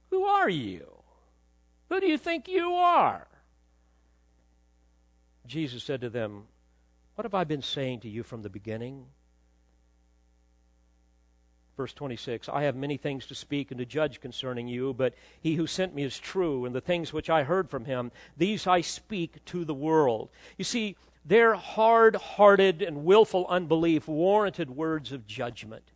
Who 0.10 0.24
are 0.24 0.50
you? 0.50 0.86
Who 1.90 2.00
do 2.00 2.08
you 2.08 2.18
think 2.18 2.48
you 2.48 2.74
are? 2.74 3.28
Jesus 5.46 5.84
said 5.84 6.02
to 6.02 6.10
them, 6.10 6.46
What 7.16 7.26
have 7.26 7.34
I 7.34 7.44
been 7.44 7.62
saying 7.62 8.00
to 8.02 8.10
you 8.10 8.24
from 8.24 8.42
the 8.42 8.50
beginning? 8.50 9.06
Verse 11.78 11.94
26 11.94 12.48
I 12.48 12.64
have 12.64 12.76
many 12.76 12.98
things 12.98 13.26
to 13.28 13.36
speak 13.36 13.72
and 13.72 13.78
to 13.80 13.86
judge 13.86 14.22
concerning 14.22 14.68
you, 14.68 14.94
but 14.94 15.14
he 15.42 15.56
who 15.56 15.68
sent 15.68 15.94
me 15.94 16.04
is 16.04 16.18
true, 16.18 16.66
and 16.66 16.74
the 16.74 16.82
things 16.82 17.12
which 17.12 17.30
I 17.30 17.44
heard 17.44 17.70
from 17.70 17.86
him, 17.86 18.12
these 18.38 18.66
I 18.66 18.82
speak 18.82 19.44
to 19.46 19.66
the 19.66 19.74
world. 19.74 20.30
You 20.58 20.64
see, 20.64 20.96
their 21.26 21.56
hard 21.56 22.16
hearted 22.16 22.84
and 22.84 23.04
willful 23.04 23.48
unbelief 23.50 24.08
warranted 24.08 24.70
words 24.70 25.12
of 25.12 25.26
judgment, 25.26 25.92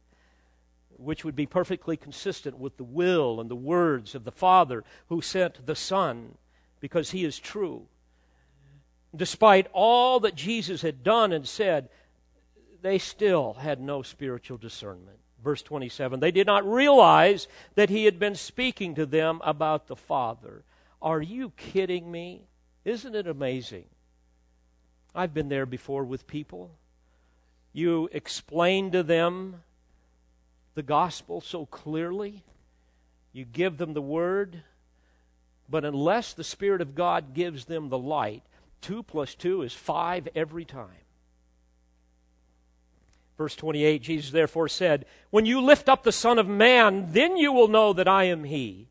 which 0.90 1.24
would 1.24 1.36
be 1.36 1.46
perfectly 1.46 1.96
consistent 1.96 2.58
with 2.58 2.78
the 2.78 2.84
will 2.84 3.40
and 3.40 3.50
the 3.50 3.56
words 3.56 4.16
of 4.16 4.24
the 4.24 4.32
Father 4.32 4.84
who 5.08 5.22
sent 5.22 5.66
the 5.68 5.76
Son, 5.76 6.36
because 6.80 7.12
he 7.12 7.24
is 7.24 7.38
true. 7.38 7.86
Despite 9.16 9.68
all 9.72 10.20
that 10.22 10.36
Jesus 10.36 10.82
had 10.82 11.04
done 11.04 11.32
and 11.32 11.48
said, 11.48 11.90
they 12.82 12.98
still 12.98 13.54
had 13.54 13.80
no 13.80 14.02
spiritual 14.02 14.58
discernment. 14.58 15.20
Verse 15.44 15.62
27 15.62 16.20
They 16.20 16.32
did 16.32 16.48
not 16.48 16.70
realize 16.70 17.48
that 17.76 17.90
he 17.90 18.06
had 18.06 18.20
been 18.20 18.36
speaking 18.36 18.96
to 18.96 19.06
them 19.06 19.42
about 19.44 19.88
the 19.88 19.96
Father. 19.96 20.64
Are 21.02 21.22
you 21.22 21.52
kidding 21.52 22.12
me? 22.12 22.48
Isn't 22.84 23.16
it 23.16 23.28
amazing? 23.28 23.86
I've 25.20 25.34
been 25.34 25.50
there 25.50 25.66
before 25.66 26.06
with 26.06 26.28
people. 26.28 26.72
You 27.74 28.08
explain 28.14 28.92
to 28.92 29.04
them 29.04 29.64
the 30.76 30.82
gospel 30.82 31.42
so 31.42 31.66
clearly, 31.66 32.46
you 33.34 33.44
give 33.44 33.76
them 33.78 33.94
the 33.94 34.02
word, 34.02 34.64
but 35.68 35.84
unless 35.84 36.32
the 36.32 36.46
Spirit 36.46 36.80
of 36.80 36.96
God 36.96 37.34
gives 37.34 37.66
them 37.66 37.90
the 37.90 37.98
light, 37.98 38.44
two 38.80 39.04
plus 39.04 39.36
two 39.36 39.62
is 39.62 39.74
five 39.74 40.30
every 40.36 40.64
time. 40.64 41.04
Verse 43.38 43.58
28 43.58 44.02
Jesus 44.02 44.32
therefore 44.32 44.70
said, 44.70 45.06
When 45.32 45.46
you 45.46 45.60
lift 45.60 45.90
up 45.90 46.04
the 46.04 46.14
Son 46.14 46.40
of 46.40 46.48
Man, 46.48 47.12
then 47.12 47.36
you 47.36 47.52
will 47.52 47.68
know 47.68 47.92
that 47.92 48.08
I 48.08 48.24
am 48.24 48.46
He. 48.46 48.88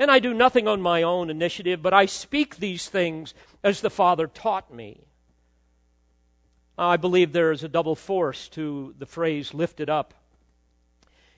And 0.00 0.10
I 0.10 0.18
do 0.18 0.34
nothing 0.34 0.66
on 0.66 0.82
my 0.82 1.04
own 1.04 1.30
initiative, 1.30 1.80
but 1.80 1.94
I 1.94 2.06
speak 2.06 2.56
these 2.56 2.88
things 2.88 3.34
as 3.62 3.82
the 3.82 3.88
Father 3.88 4.26
taught 4.26 4.74
me. 4.74 5.02
Uh, 6.76 6.88
I 6.88 6.96
believe 6.96 7.32
there 7.32 7.52
is 7.52 7.62
a 7.62 7.68
double 7.68 7.94
force 7.94 8.48
to 8.48 8.94
the 8.98 9.06
phrase 9.06 9.54
lifted 9.54 9.88
up. 9.88 10.12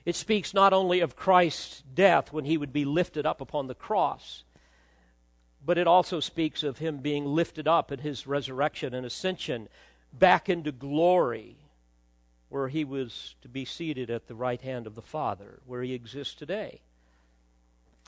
It 0.03 0.15
speaks 0.15 0.53
not 0.53 0.73
only 0.73 0.99
of 0.99 1.15
Christ's 1.15 1.83
death 1.93 2.33
when 2.33 2.45
he 2.45 2.57
would 2.57 2.73
be 2.73 2.85
lifted 2.85 3.25
up 3.25 3.39
upon 3.39 3.67
the 3.67 3.75
cross, 3.75 4.43
but 5.63 5.77
it 5.77 5.85
also 5.85 6.19
speaks 6.19 6.63
of 6.63 6.79
him 6.79 6.97
being 6.97 7.25
lifted 7.25 7.67
up 7.67 7.91
at 7.91 7.99
his 7.99 8.25
resurrection 8.25 8.93
and 8.93 9.05
ascension 9.05 9.67
back 10.11 10.49
into 10.49 10.71
glory, 10.71 11.57
where 12.49 12.69
he 12.69 12.83
was 12.83 13.35
to 13.41 13.49
be 13.49 13.65
seated 13.65 14.09
at 14.09 14.27
the 14.27 14.35
right 14.35 14.61
hand 14.61 14.87
of 14.87 14.95
the 14.95 15.01
Father, 15.01 15.59
where 15.65 15.83
he 15.83 15.93
exists 15.93 16.33
today. 16.33 16.81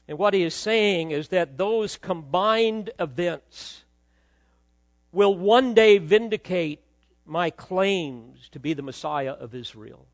And 0.07 0.17
what 0.17 0.33
he 0.33 0.41
is 0.41 0.55
saying 0.55 1.11
is 1.11 1.27
that 1.27 1.57
those 1.57 1.95
combined 1.95 2.89
events 2.97 3.83
will 5.11 5.35
one 5.35 5.75
day 5.75 5.99
vindicate 5.99 6.81
my 7.29 7.49
claims 7.49 8.49
to 8.49 8.59
be 8.59 8.73
the 8.73 8.81
Messiah 8.81 9.33
of 9.33 9.53
Israel. 9.53 10.07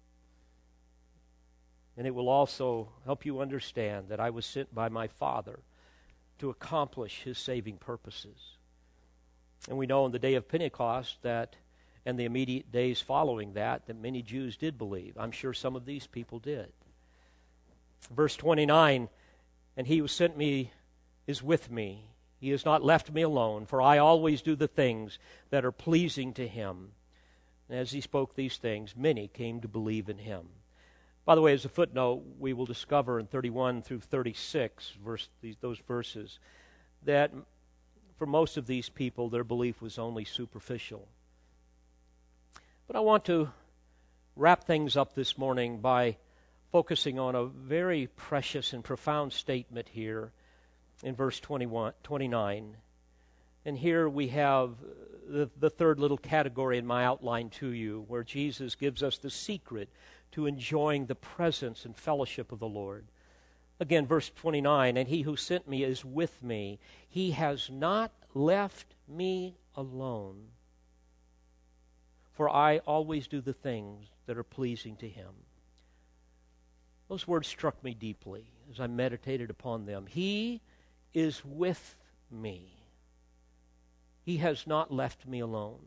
And 1.98 2.06
it 2.06 2.14
will 2.14 2.28
also 2.28 2.90
help 3.06 3.26
you 3.26 3.40
understand 3.40 4.10
that 4.10 4.20
I 4.20 4.30
was 4.30 4.46
sent 4.46 4.76
by 4.76 4.90
my 4.90 5.08
Father 5.08 5.60
to 6.40 6.50
accomplish 6.50 7.22
his 7.24 7.38
saving 7.38 7.78
purposes. 7.78 8.58
And 9.70 9.78
we 9.78 9.88
know 9.88 10.04
on 10.04 10.12
the 10.12 10.20
day 10.20 10.36
of 10.36 10.50
Pentecost 10.50 11.18
that, 11.22 11.56
and 12.06 12.20
the 12.20 12.26
immediate 12.26 12.72
days 12.72 13.02
following 13.02 13.54
that, 13.54 13.88
that 13.88 14.00
many 14.00 14.22
Jews 14.22 14.58
did 14.58 14.78
believe. 14.78 15.18
I'm 15.18 15.32
sure 15.32 15.54
some 15.54 15.76
of 15.76 15.86
these 15.86 16.06
people 16.06 16.40
did. 16.40 16.72
Verse 18.14 18.36
29 18.36 19.10
And 19.78 19.88
he 19.88 19.98
who 19.98 20.08
sent 20.08 20.38
me 20.38 20.72
is 21.26 21.42
with 21.42 21.72
me. 21.72 22.10
He 22.40 22.50
has 22.50 22.66
not 22.66 22.84
left 22.84 23.12
me 23.12 23.22
alone, 23.22 23.66
for 23.66 23.82
I 23.82 23.98
always 23.98 24.42
do 24.42 24.56
the 24.56 24.68
things 24.68 25.18
that 25.50 25.66
are 25.66 25.72
pleasing 25.72 26.34
to 26.34 26.48
him. 26.48 26.92
And 27.70 27.80
as 27.80 27.92
he 27.92 28.02
spoke 28.02 28.36
these 28.36 28.58
things, 28.58 28.96
many 28.96 29.28
came 29.28 29.62
to 29.62 29.68
believe 29.68 30.10
in 30.10 30.20
him. 30.20 30.48
By 31.26 31.34
the 31.34 31.42
way, 31.42 31.54
as 31.54 31.66
a 31.66 31.70
footnote, 31.70 32.24
we 32.38 32.54
will 32.54 32.68
discover 32.68 33.20
in 33.20 33.26
31 33.26 33.82
through 33.82 34.02
36, 34.02 34.94
verse, 35.04 35.30
these, 35.42 35.56
those 35.60 35.80
verses, 35.80 36.40
that 37.04 37.32
for 38.18 38.28
most 38.28 38.58
of 38.58 38.68
these 38.68 38.90
people, 38.90 39.30
their 39.30 39.44
belief 39.44 39.82
was 39.82 39.98
only 39.98 40.24
superficial. 40.24 41.08
But 42.88 42.96
I 42.96 43.00
want 43.00 43.26
to 43.26 43.50
wrap 44.36 44.66
things 44.66 44.96
up 44.96 45.16
this 45.16 45.38
morning 45.38 45.80
by 45.80 46.18
focusing 46.72 47.18
on 47.18 47.36
a 47.36 47.46
very 47.46 48.08
precious 48.16 48.74
and 48.74 48.84
profound 48.84 49.34
statement 49.34 49.90
here 49.90 50.32
in 51.04 51.16
verse 51.16 51.40
21, 51.40 51.94
29. 52.04 52.78
And 53.66 53.78
here 53.78 54.08
we 54.08 54.28
have 54.28 54.76
the, 55.28 55.50
the 55.60 55.70
third 55.70 56.00
little 56.00 56.18
category 56.18 56.78
in 56.78 56.86
my 56.86 57.06
outline 57.06 57.50
to 57.52 57.68
you, 57.68 58.06
where 58.08 58.24
Jesus 58.24 58.76
gives 58.76 59.04
us 59.04 59.18
the 59.18 59.30
secret 59.30 59.90
to 60.32 60.46
enjoying 60.46 61.06
the 61.06 61.16
presence 61.16 61.86
and 61.86 61.96
fellowship 61.96 62.52
of 62.52 62.60
the 62.60 62.68
Lord. 62.68 63.08
Again, 63.80 64.06
verse 64.06 64.32
29 64.36 64.98
And 64.98 65.08
he 65.08 65.24
who 65.24 65.36
sent 65.36 65.68
me 65.68 65.84
is 65.84 66.06
with 66.06 66.42
me. 66.44 66.80
He 67.08 67.32
has 67.32 67.70
not 67.70 68.12
left 68.34 68.96
me 69.08 69.56
alone, 69.76 70.48
for 72.34 72.50
I 72.50 72.80
always 72.80 73.28
do 73.28 73.42
the 73.42 73.54
things 73.54 74.08
that 74.26 74.38
are 74.38 74.44
pleasing 74.44 74.96
to 74.98 75.10
him. 75.10 75.32
Those 77.08 77.28
words 77.28 77.48
struck 77.48 77.84
me 77.84 77.94
deeply 77.94 78.46
as 78.72 78.80
I 78.80 78.88
meditated 78.88 79.50
upon 79.50 79.86
them. 79.86 80.08
He 80.08 80.62
is 81.14 81.44
with 81.46 81.96
me. 82.32 82.75
He 84.26 84.38
has 84.38 84.66
not 84.66 84.92
left 84.92 85.28
me 85.28 85.40
alone. 85.40 85.80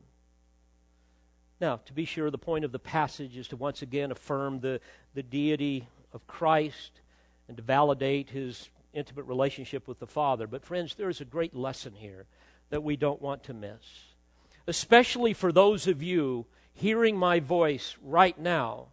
Now, 1.61 1.81
to 1.87 1.93
be 1.93 2.05
sure, 2.05 2.31
the 2.31 2.39
point 2.39 2.65
of 2.65 2.71
the 2.71 2.79
passage 2.79 3.37
is 3.37 3.49
to 3.49 3.57
once 3.57 3.83
again 3.83 4.13
affirm 4.13 4.61
the, 4.61 4.81
the 5.15 5.25
deity 5.25 5.89
of 6.13 6.27
Christ 6.29 7.01
and 7.49 7.57
to 7.57 7.63
validate 7.65 8.31
his 8.31 8.71
intimate 8.95 9.25
relationship 9.25 9.89
with 9.89 9.99
the 9.99 10.07
Father. 10.07 10.47
But, 10.47 10.65
friends, 10.65 10.95
there 10.95 11.09
is 11.09 11.21
a 11.21 11.25
great 11.25 11.55
lesson 11.55 11.95
here 11.97 12.27
that 12.71 12.85
we 12.85 12.97
don't 12.97 13.21
want 13.21 13.43
to 13.45 13.55
miss, 13.55 14.15
especially 14.69 15.33
for 15.33 15.51
those 15.51 15.89
of 15.89 16.01
you 16.01 16.47
hearing 16.75 17.17
my 17.17 17.41
voice 17.41 17.97
right 18.01 18.39
now 18.39 18.87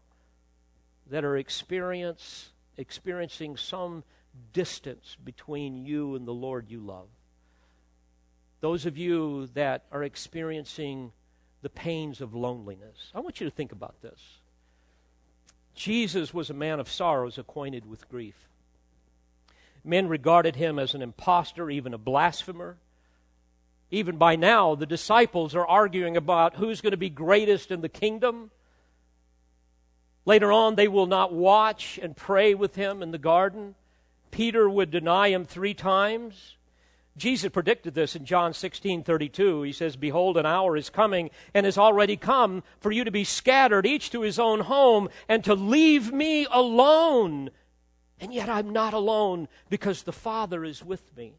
that 1.12 1.24
are 1.24 1.38
experience, 1.38 2.50
experiencing 2.78 3.58
some 3.58 4.04
distance 4.54 5.18
between 5.24 5.86
you 5.86 6.16
and 6.16 6.28
the 6.28 6.34
Lord 6.34 6.72
you 6.72 6.80
love. 6.80 7.10
Those 8.66 8.88
of 8.88 8.98
you 8.98 9.46
that 9.54 9.84
are 9.92 10.04
experiencing 10.04 11.12
the 11.62 11.70
pains 11.70 12.20
of 12.20 12.34
loneliness, 12.34 13.12
I 13.14 13.20
want 13.20 13.40
you 13.40 13.48
to 13.48 13.56
think 13.56 13.72
about 13.72 14.02
this. 14.02 14.20
Jesus 15.76 16.34
was 16.34 16.50
a 16.50 16.56
man 16.56 16.80
of 16.80 16.90
sorrows, 16.90 17.38
acquainted 17.38 17.88
with 17.88 18.10
grief. 18.10 18.50
Men 19.84 20.08
regarded 20.08 20.56
him 20.56 20.80
as 20.80 20.96
an 20.96 21.04
impostor, 21.04 21.70
even 21.70 21.94
a 21.94 22.00
blasphemer. 22.00 22.78
Even 23.92 24.18
by 24.18 24.36
now, 24.36 24.74
the 24.74 24.88
disciples 24.88 25.54
are 25.54 25.68
arguing 25.68 26.18
about 26.18 26.56
who's 26.56 26.82
going 26.82 26.90
to 26.90 26.98
be 26.98 27.12
greatest 27.12 27.70
in 27.70 27.82
the 27.82 27.88
kingdom. 27.88 28.50
Later 30.26 30.52
on, 30.52 30.74
they 30.74 30.88
will 30.88 31.06
not 31.06 31.32
watch 31.32 32.00
and 32.02 32.18
pray 32.18 32.56
with 32.56 32.74
him 32.74 33.04
in 33.04 33.12
the 33.12 33.20
garden. 33.20 33.76
Peter 34.32 34.68
would 34.68 34.90
deny 34.90 35.28
him 35.28 35.46
three 35.46 35.76
times. 35.76 36.56
Jesus 37.18 37.50
predicted 37.50 37.94
this 37.94 38.16
in 38.16 38.26
John 38.26 38.54
16 38.54 39.04
32. 39.04 39.62
He 39.62 39.72
says, 39.72 39.96
Behold, 39.96 40.36
an 40.36 40.46
hour 40.46 40.76
is 40.76 40.90
coming 40.90 41.30
and 41.54 41.66
has 41.66 41.78
already 41.78 42.18
come 42.18 42.62
for 42.80 42.92
you 42.92 43.06
to 43.06 43.12
be 43.12 43.24
scattered, 43.24 43.86
each 43.86 44.10
to 44.12 44.22
his 44.22 44.38
own 44.38 44.62
home, 44.62 45.08
and 45.30 45.44
to 45.46 45.56
leave 45.56 46.12
me 46.12 46.46
alone. 46.52 47.52
And 48.20 48.34
yet 48.34 48.50
I'm 48.50 48.72
not 48.72 48.94
alone 48.94 49.48
because 49.70 50.04
the 50.04 50.12
Father 50.12 50.66
is 50.66 50.84
with 50.84 51.16
me. 51.16 51.36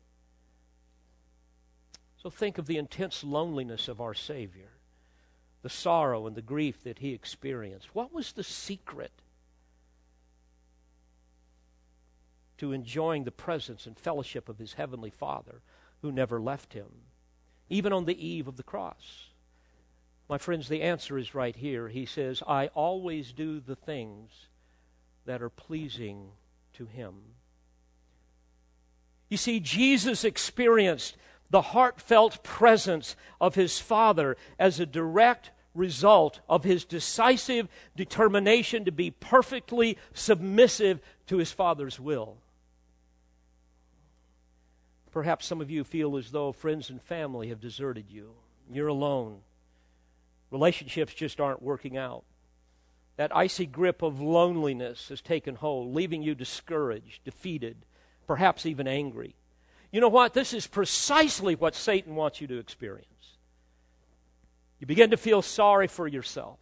So 2.23 2.31
think 2.31 2.57
of 2.59 2.67
the 2.67 2.79
intense 2.79 3.23
loneliness 3.23 3.87
of 3.87 4.01
our 4.01 4.15
Savior, 4.15 4.71
the 5.63 5.69
sorrow 5.69 6.27
and 6.27 6.35
the 6.35 6.43
grief 6.43 6.83
that 6.85 7.01
he 7.01 7.13
experienced. 7.13 7.95
What 7.95 8.13
was 8.13 8.33
the 8.33 8.43
secret 8.43 9.13
to 12.59 12.73
enjoying 12.73 13.25
the 13.25 13.31
presence 13.31 13.87
and 13.87 13.99
fellowship 13.99 14.49
of 14.49 14.59
his 14.59 14.75
heavenly 14.75 15.11
Father 15.11 15.61
who 16.03 16.13
never 16.13 16.41
left 16.41 16.73
him, 16.73 16.89
even 17.69 17.93
on 17.93 18.05
the 18.05 18.27
eve 18.27 18.49
of 18.49 18.57
the 18.57 18.63
cross? 18.63 19.31
My 20.29 20.39
friends, 20.39 20.69
the 20.69 20.83
answer 20.83 21.19
is 21.19 21.35
right 21.35 21.55
here. 21.55 21.89
He 21.89 22.05
says, 22.05 22.43
I 22.47 22.69
always 22.69 23.33
do 23.33 23.61
the 23.61 23.77
things 23.77 24.31
that 25.25 25.43
are 25.43 25.51
pleasing 25.51 26.31
to 26.75 26.87
him. 26.87 27.15
You 29.29 29.37
see, 29.37 29.61
Jesus 29.61 30.25
experienced 30.25 31.17
the 31.51 31.63
heartfelt 31.63 32.43
presence 32.43 33.17
of 33.41 33.55
his 33.55 33.79
Father 33.79 34.37
as 34.59 34.81
a 34.81 34.87
direct 34.87 35.51
result 35.75 36.41
of 36.49 36.65
his 36.65 36.85
decisive 36.85 37.69
determination 37.97 38.85
to 38.85 38.93
be 38.93 39.11
perfectly 39.11 39.99
submissive 40.13 41.01
to 41.27 41.37
his 41.37 41.53
Father's 41.53 42.01
will. 42.01 42.39
Perhaps 45.17 45.47
some 45.47 45.63
of 45.63 45.71
you 45.71 45.83
feel 45.83 46.19
as 46.19 46.31
though 46.31 46.53
friends 46.53 46.91
and 46.91 47.01
family 47.01 47.49
have 47.49 47.59
deserted 47.59 48.11
you. 48.11 48.33
You're 48.71 48.89
alone. 48.89 49.39
Relationships 50.51 51.15
just 51.15 51.41
aren't 51.41 51.63
working 51.63 51.97
out. 51.97 52.25
That 53.17 53.35
icy 53.35 53.65
grip 53.65 54.03
of 54.03 54.21
loneliness 54.21 55.09
has 55.09 55.23
taken 55.23 55.55
hold, 55.55 55.95
leaving 55.95 56.23
you 56.23 56.35
discouraged, 56.35 57.25
defeated, 57.25 57.79
perhaps 58.27 58.67
even 58.67 58.87
angry. 58.87 59.37
You 59.91 60.03
know 60.03 60.11
what? 60.11 60.35
This 60.35 60.53
is 60.53 60.67
precisely 60.67 61.55
what 61.55 61.75
Satan 61.75 62.15
wants 62.15 62.43
you 62.43 62.47
to 62.49 62.59
experience. 62.59 63.39
You 64.81 64.87
begin 64.87 65.13
to 65.13 65.17
feel 65.17 65.41
sorry 65.41 65.87
for 65.87 66.07
yourself. 66.07 66.59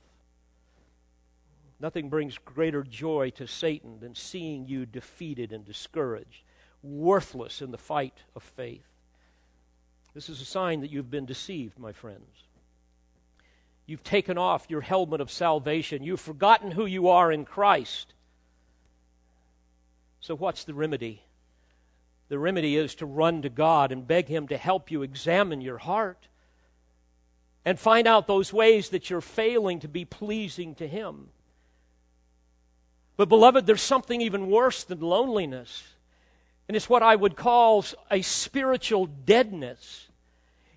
Nothing 1.80 2.08
brings 2.08 2.38
greater 2.38 2.84
joy 2.84 3.30
to 3.30 3.48
Satan 3.48 3.98
than 3.98 4.14
seeing 4.14 4.68
you 4.68 4.86
defeated 4.86 5.50
and 5.50 5.64
discouraged, 5.64 6.44
worthless 6.84 7.62
in 7.62 7.70
the 7.70 7.78
fight 7.78 8.22
of 8.36 8.42
faith. 8.42 8.86
This 10.14 10.28
is 10.28 10.40
a 10.40 10.44
sign 10.44 10.82
that 10.82 10.90
you've 10.90 11.10
been 11.10 11.26
deceived, 11.26 11.78
my 11.78 11.92
friends. 11.92 12.44
You've 13.86 14.04
taken 14.04 14.38
off 14.38 14.66
your 14.68 14.82
helmet 14.82 15.20
of 15.20 15.30
salvation. 15.30 16.04
You've 16.04 16.20
forgotten 16.20 16.70
who 16.70 16.86
you 16.86 17.08
are 17.08 17.32
in 17.32 17.44
Christ. 17.44 18.14
So, 20.20 20.34
what's 20.34 20.64
the 20.64 20.72
remedy? 20.72 21.22
The 22.28 22.38
remedy 22.38 22.76
is 22.76 22.94
to 22.96 23.06
run 23.06 23.42
to 23.42 23.50
God 23.50 23.92
and 23.92 24.06
beg 24.06 24.28
Him 24.28 24.48
to 24.48 24.56
help 24.56 24.90
you 24.90 25.02
examine 25.02 25.60
your 25.60 25.78
heart 25.78 26.28
and 27.64 27.78
find 27.78 28.06
out 28.06 28.26
those 28.26 28.52
ways 28.52 28.90
that 28.90 29.10
you're 29.10 29.20
failing 29.20 29.80
to 29.80 29.88
be 29.88 30.04
pleasing 30.04 30.74
to 30.76 30.86
Him. 30.88 31.28
But, 33.16 33.28
beloved, 33.28 33.66
there's 33.66 33.82
something 33.82 34.20
even 34.20 34.50
worse 34.50 34.84
than 34.84 35.00
loneliness, 35.00 35.93
and 36.68 36.76
it's 36.76 36.88
what 36.88 37.02
I 37.02 37.16
would 37.16 37.36
call 37.36 37.84
a 38.10 38.22
spiritual 38.22 39.06
deadness. 39.06 40.08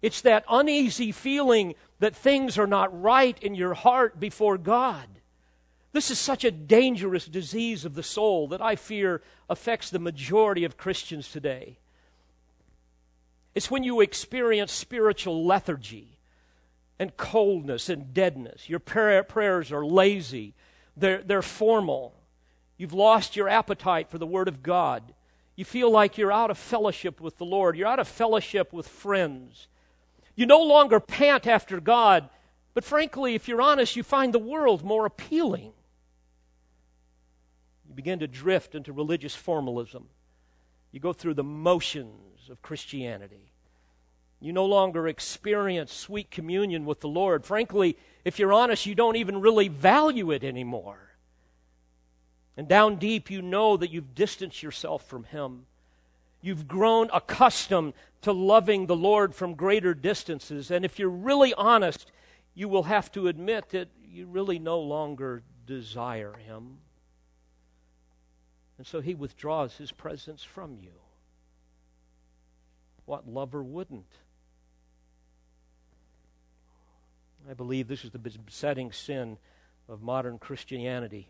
It's 0.01 0.21
that 0.21 0.45
uneasy 0.49 1.11
feeling 1.11 1.75
that 1.99 2.15
things 2.15 2.57
are 2.57 2.67
not 2.67 3.01
right 3.01 3.37
in 3.41 3.55
your 3.55 3.73
heart 3.73 4.19
before 4.19 4.57
God. 4.57 5.07
This 5.93 6.11
is 6.11 6.19
such 6.19 6.43
a 6.43 6.51
dangerous 6.51 7.25
disease 7.25 7.85
of 7.85 7.95
the 7.95 8.03
soul 8.03 8.47
that 8.49 8.61
I 8.61 8.75
fear 8.75 9.21
affects 9.49 9.89
the 9.89 9.99
majority 9.99 10.63
of 10.63 10.77
Christians 10.77 11.31
today. 11.31 11.79
It's 13.55 13.71
when 13.71 13.83
you 13.83 14.01
experience 14.01 14.71
spiritual 14.71 15.45
lethargy 15.45 16.19
and 16.99 17.17
coldness 17.17 17.89
and 17.89 18.13
deadness. 18.13 18.69
Your 18.69 18.79
prayer, 18.79 19.23
prayers 19.23 19.71
are 19.71 19.85
lazy, 19.85 20.53
they're, 20.95 21.23
they're 21.23 21.41
formal. 21.41 22.13
You've 22.77 22.93
lost 22.93 23.35
your 23.35 23.49
appetite 23.49 24.09
for 24.09 24.19
the 24.19 24.27
Word 24.27 24.47
of 24.47 24.61
God. 24.61 25.13
You 25.57 25.65
feel 25.65 25.91
like 25.91 26.17
you're 26.17 26.31
out 26.31 26.51
of 26.51 26.57
fellowship 26.57 27.19
with 27.19 27.37
the 27.37 27.45
Lord, 27.45 27.75
you're 27.75 27.87
out 27.87 27.99
of 27.99 28.07
fellowship 28.07 28.71
with 28.71 28.87
friends. 28.87 29.67
You 30.35 30.45
no 30.45 30.61
longer 30.61 30.99
pant 30.99 31.47
after 31.47 31.81
God, 31.81 32.29
but 32.75 32.83
frankly, 32.83 33.33
if 33.33 33.47
you're 33.47 33.61
honest, 33.61 33.95
you 33.95 34.03
find 34.03 34.31
the 34.31 34.39
world 34.39 34.83
more 34.83 35.07
appealing. 35.07 35.73
You 37.89 37.95
begin 37.95 38.19
to 38.19 38.27
drift 38.27 38.75
into 38.75 38.93
religious 38.93 39.33
formalism. 39.33 40.09
You 40.91 40.99
go 40.99 41.11
through 41.11 41.33
the 41.33 41.43
motions 41.43 42.49
of 42.51 42.61
Christianity. 42.61 43.51
You 44.39 44.53
no 44.53 44.65
longer 44.65 45.07
experience 45.07 45.91
sweet 45.91 46.29
communion 46.29 46.85
with 46.85 46.99
the 46.99 47.07
Lord. 47.07 47.43
Frankly, 47.45 47.97
if 48.23 48.37
you're 48.37 48.53
honest, 48.53 48.85
you 48.85 48.93
don't 48.93 49.15
even 49.15 49.41
really 49.41 49.69
value 49.69 50.29
it 50.29 50.43
anymore. 50.43 51.06
And 52.57 52.67
down 52.67 52.95
deep, 52.95 53.29
you 53.29 53.43
know 53.43 53.77
that 53.77 53.91
you've 53.91 54.15
distanced 54.15 54.63
yourself 54.63 55.07
from 55.07 55.25
Him. 55.25 55.67
You've 56.41 56.67
grown 56.67 57.09
accustomed 57.13 57.93
to 58.23 58.31
loving 58.31 58.87
the 58.87 58.95
Lord 58.95 59.35
from 59.35 59.53
greater 59.53 59.93
distances. 59.93 60.71
And 60.71 60.83
if 60.83 60.97
you're 60.97 61.09
really 61.09 61.53
honest, 61.53 62.11
you 62.55 62.67
will 62.67 62.83
have 62.83 63.11
to 63.11 63.27
admit 63.27 63.69
that 63.69 63.89
you 64.03 64.25
really 64.25 64.57
no 64.57 64.79
longer 64.79 65.43
desire 65.67 66.33
Him. 66.33 66.79
And 68.79 68.87
so 68.87 69.01
He 69.01 69.13
withdraws 69.13 69.77
His 69.77 69.91
presence 69.91 70.43
from 70.43 70.77
you. 70.81 70.93
What 73.05 73.29
lover 73.29 73.61
wouldn't? 73.61 74.11
I 77.49 77.53
believe 77.53 77.87
this 77.87 78.03
is 78.03 78.11
the 78.11 78.19
besetting 78.19 78.91
sin 78.91 79.37
of 79.87 80.01
modern 80.01 80.39
Christianity. 80.39 81.29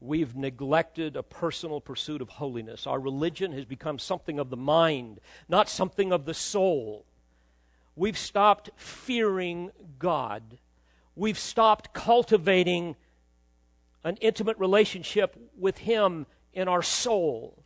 We've 0.00 0.36
neglected 0.36 1.16
a 1.16 1.22
personal 1.22 1.80
pursuit 1.80 2.20
of 2.20 2.28
holiness. 2.28 2.86
Our 2.86 3.00
religion 3.00 3.52
has 3.52 3.64
become 3.64 3.98
something 3.98 4.38
of 4.38 4.50
the 4.50 4.56
mind, 4.56 5.20
not 5.48 5.68
something 5.68 6.12
of 6.12 6.24
the 6.24 6.34
soul. 6.34 7.06
We've 7.96 8.18
stopped 8.18 8.70
fearing 8.76 9.70
God. 9.98 10.58
We've 11.16 11.38
stopped 11.38 11.94
cultivating 11.94 12.96
an 14.02 14.16
intimate 14.20 14.58
relationship 14.58 15.36
with 15.56 15.78
Him 15.78 16.26
in 16.52 16.68
our 16.68 16.82
soul. 16.82 17.64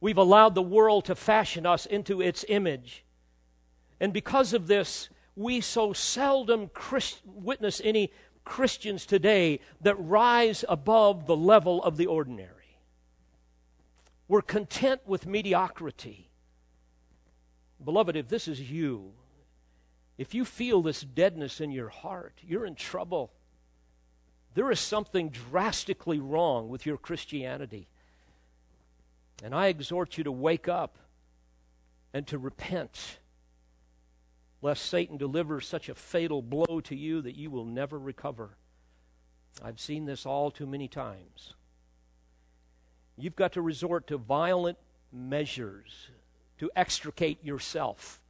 We've 0.00 0.18
allowed 0.18 0.54
the 0.54 0.62
world 0.62 1.04
to 1.06 1.14
fashion 1.14 1.66
us 1.66 1.86
into 1.86 2.20
its 2.20 2.44
image. 2.48 3.04
And 4.00 4.12
because 4.12 4.52
of 4.52 4.66
this, 4.66 5.08
we 5.34 5.60
so 5.60 5.92
seldom 5.92 6.68
Christ- 6.68 7.22
witness 7.24 7.80
any 7.84 8.12
Christians 8.48 9.04
today 9.04 9.60
that 9.82 9.94
rise 9.96 10.64
above 10.68 11.26
the 11.26 11.36
level 11.36 11.82
of 11.84 11.96
the 11.98 12.06
ordinary. 12.06 12.78
We're 14.26 14.42
content 14.42 15.02
with 15.06 15.26
mediocrity. 15.26 16.30
Beloved, 17.84 18.16
if 18.16 18.28
this 18.28 18.48
is 18.48 18.60
you, 18.70 19.12
if 20.16 20.34
you 20.34 20.44
feel 20.44 20.82
this 20.82 21.02
deadness 21.02 21.60
in 21.60 21.70
your 21.70 21.90
heart, 21.90 22.34
you're 22.42 22.66
in 22.66 22.74
trouble. 22.74 23.30
There 24.54 24.70
is 24.70 24.80
something 24.80 25.28
drastically 25.28 26.18
wrong 26.18 26.68
with 26.68 26.86
your 26.86 26.96
Christianity. 26.96 27.86
And 29.44 29.54
I 29.54 29.68
exhort 29.68 30.18
you 30.18 30.24
to 30.24 30.32
wake 30.32 30.66
up 30.68 30.98
and 32.12 32.26
to 32.26 32.38
repent 32.38 33.18
lest 34.60 34.86
Satan 34.86 35.16
delivers 35.16 35.66
such 35.66 35.88
a 35.88 35.94
fatal 35.94 36.42
blow 36.42 36.80
to 36.80 36.96
you 36.96 37.22
that 37.22 37.36
you 37.36 37.50
will 37.50 37.64
never 37.64 37.98
recover. 37.98 38.56
I've 39.62 39.80
seen 39.80 40.04
this 40.04 40.26
all 40.26 40.50
too 40.50 40.66
many 40.66 40.88
times. 40.88 41.54
You've 43.16 43.36
got 43.36 43.52
to 43.54 43.62
resort 43.62 44.06
to 44.08 44.16
violent 44.16 44.78
measures 45.12 46.08
to 46.58 46.70
extricate 46.76 47.44
yourself 47.44 48.20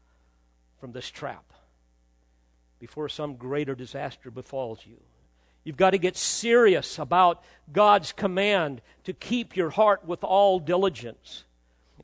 from 0.80 0.92
this 0.92 1.10
trap 1.10 1.52
before 2.78 3.08
some 3.08 3.36
greater 3.36 3.74
disaster 3.74 4.30
befalls 4.30 4.80
you. 4.86 4.98
You've 5.64 5.76
got 5.76 5.90
to 5.90 5.98
get 5.98 6.16
serious 6.16 6.98
about 6.98 7.42
God's 7.72 8.12
command 8.12 8.80
to 9.04 9.12
keep 9.12 9.56
your 9.56 9.70
heart 9.70 10.04
with 10.06 10.24
all 10.24 10.60
diligence. 10.60 11.44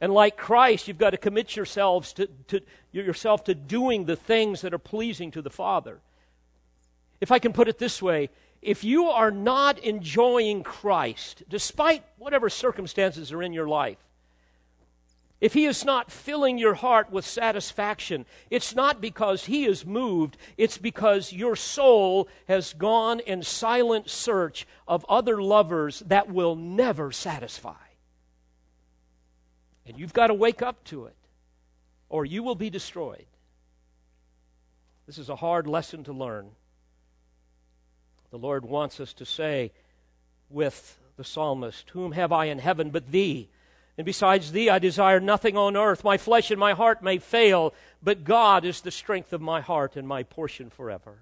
And 0.01 0.13
like 0.13 0.37
Christ, 0.37 0.89
you've 0.89 0.99
got 0.99 1.11
to 1.11 1.17
commit 1.17 1.57
yourselves 1.57 2.13
to, 2.15 2.29
to, 2.49 2.61
yourself 2.93 3.45
to 3.45 3.55
doing 3.55 4.05
the 4.05 4.17
things 4.17 4.61
that 4.63 4.75
are 4.75 4.79
pleasing 4.79 5.31
to 5.33 5.43
the 5.43 5.51
Father. 5.51 6.01
If 7.21 7.31
I 7.31 7.39
can 7.39 7.53
put 7.53 7.69
it 7.69 7.79
this 7.79 8.03
way, 8.03 8.31
if 8.61 8.83
you 8.83 9.07
are 9.07 9.31
not 9.31 9.79
enjoying 9.79 10.63
Christ, 10.63 11.43
despite 11.49 12.03
whatever 12.19 12.49
circumstances 12.49 13.31
are 13.33 13.43
in 13.43 13.53
your 13.53 13.69
life, 13.69 13.99
if 15.41 15.53
He 15.53 15.67
is 15.67 15.85
not 15.85 16.11
filling 16.11 16.57
your 16.57 16.75
heart 16.75 17.11
with 17.11 17.27
satisfaction, 17.27 18.25
it's 18.49 18.75
not 18.75 19.01
because 19.01 19.45
He 19.45 19.67
is 19.67 19.85
moved, 19.85 20.39
it's 20.57 20.79
because 20.79 21.33
your 21.33 21.55
soul 21.55 22.29
has 22.49 22.73
gone 22.73 23.21
in 23.21 23.43
silent 23.43 24.09
search 24.09 24.67
of 24.89 25.05
other 25.09 25.43
lovers 25.43 26.01
that 26.07 26.31
will 26.31 26.57
never 26.57 27.13
satisfy. 27.13 27.84
And 29.87 29.99
you've 29.99 30.13
got 30.13 30.29
to 30.29 30.35
wake 30.35 30.63
up 30.63 30.83
to 30.85 31.07
it, 31.07 31.17
or 32.09 32.25
you 32.25 32.43
will 32.43 32.55
be 32.55 32.71
destroyed. 32.71 33.27
This 35.07 35.19
is 35.19 35.29
a 35.29 35.37
hard 35.37 35.67
lesson 35.67 36.05
to 36.05 36.13
learn. 36.13 36.51
The 38.31 38.39
Lord 38.39 38.65
wants 38.65 38.99
us 39.01 39.13
to 39.15 39.27
say 39.27 39.73
with 40.49 40.99
the 41.17 41.25
psalmist, 41.25 41.91
Whom 41.91 42.13
have 42.13 42.33
I 42.33 42.47
in 42.47 42.59
heaven 42.59 42.91
but 42.91 43.11
thee? 43.11 43.49
And 43.97 44.05
besides 44.05 44.51
thee, 44.51 44.71
I 44.71 44.79
desire 44.79 45.21
nothing 45.21 45.57
on 45.57 45.77
earth. 45.77 46.03
My 46.03 46.19
flesh 46.19 46.51
and 46.51 46.59
my 46.59 46.73
heart 46.73 47.03
may 47.03 47.19
fail, 47.19 47.75
but 48.03 48.25
God 48.25 48.65
is 48.65 48.81
the 48.81 48.91
strength 48.91 49.33
of 49.33 49.41
my 49.41 49.61
heart 49.61 49.95
and 49.95 50.09
my 50.09 50.25
portion 50.25 50.69
forever. 50.69 51.19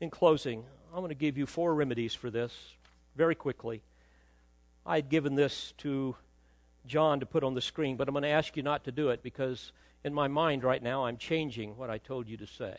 In 0.00 0.10
closing, 0.10 0.64
I'm 0.92 0.98
going 1.00 1.08
to 1.08 1.14
give 1.14 1.38
you 1.38 1.46
four 1.46 1.74
remedies 1.74 2.14
for 2.14 2.28
this 2.28 2.52
very 3.16 3.34
quickly. 3.34 3.82
I 4.84 4.96
had 4.96 5.08
given 5.08 5.34
this 5.34 5.72
to 5.78 6.14
John 6.86 7.20
to 7.20 7.26
put 7.26 7.44
on 7.44 7.54
the 7.54 7.60
screen, 7.60 7.96
but 7.96 8.08
I'm 8.08 8.14
going 8.14 8.22
to 8.22 8.28
ask 8.28 8.56
you 8.56 8.62
not 8.62 8.84
to 8.84 8.92
do 8.92 9.08
it 9.10 9.22
because 9.22 9.72
in 10.04 10.12
my 10.12 10.28
mind 10.28 10.64
right 10.64 10.82
now 10.82 11.06
I'm 11.06 11.16
changing 11.16 11.76
what 11.76 11.90
I 11.90 11.98
told 11.98 12.28
you 12.28 12.36
to 12.36 12.46
say. 12.46 12.76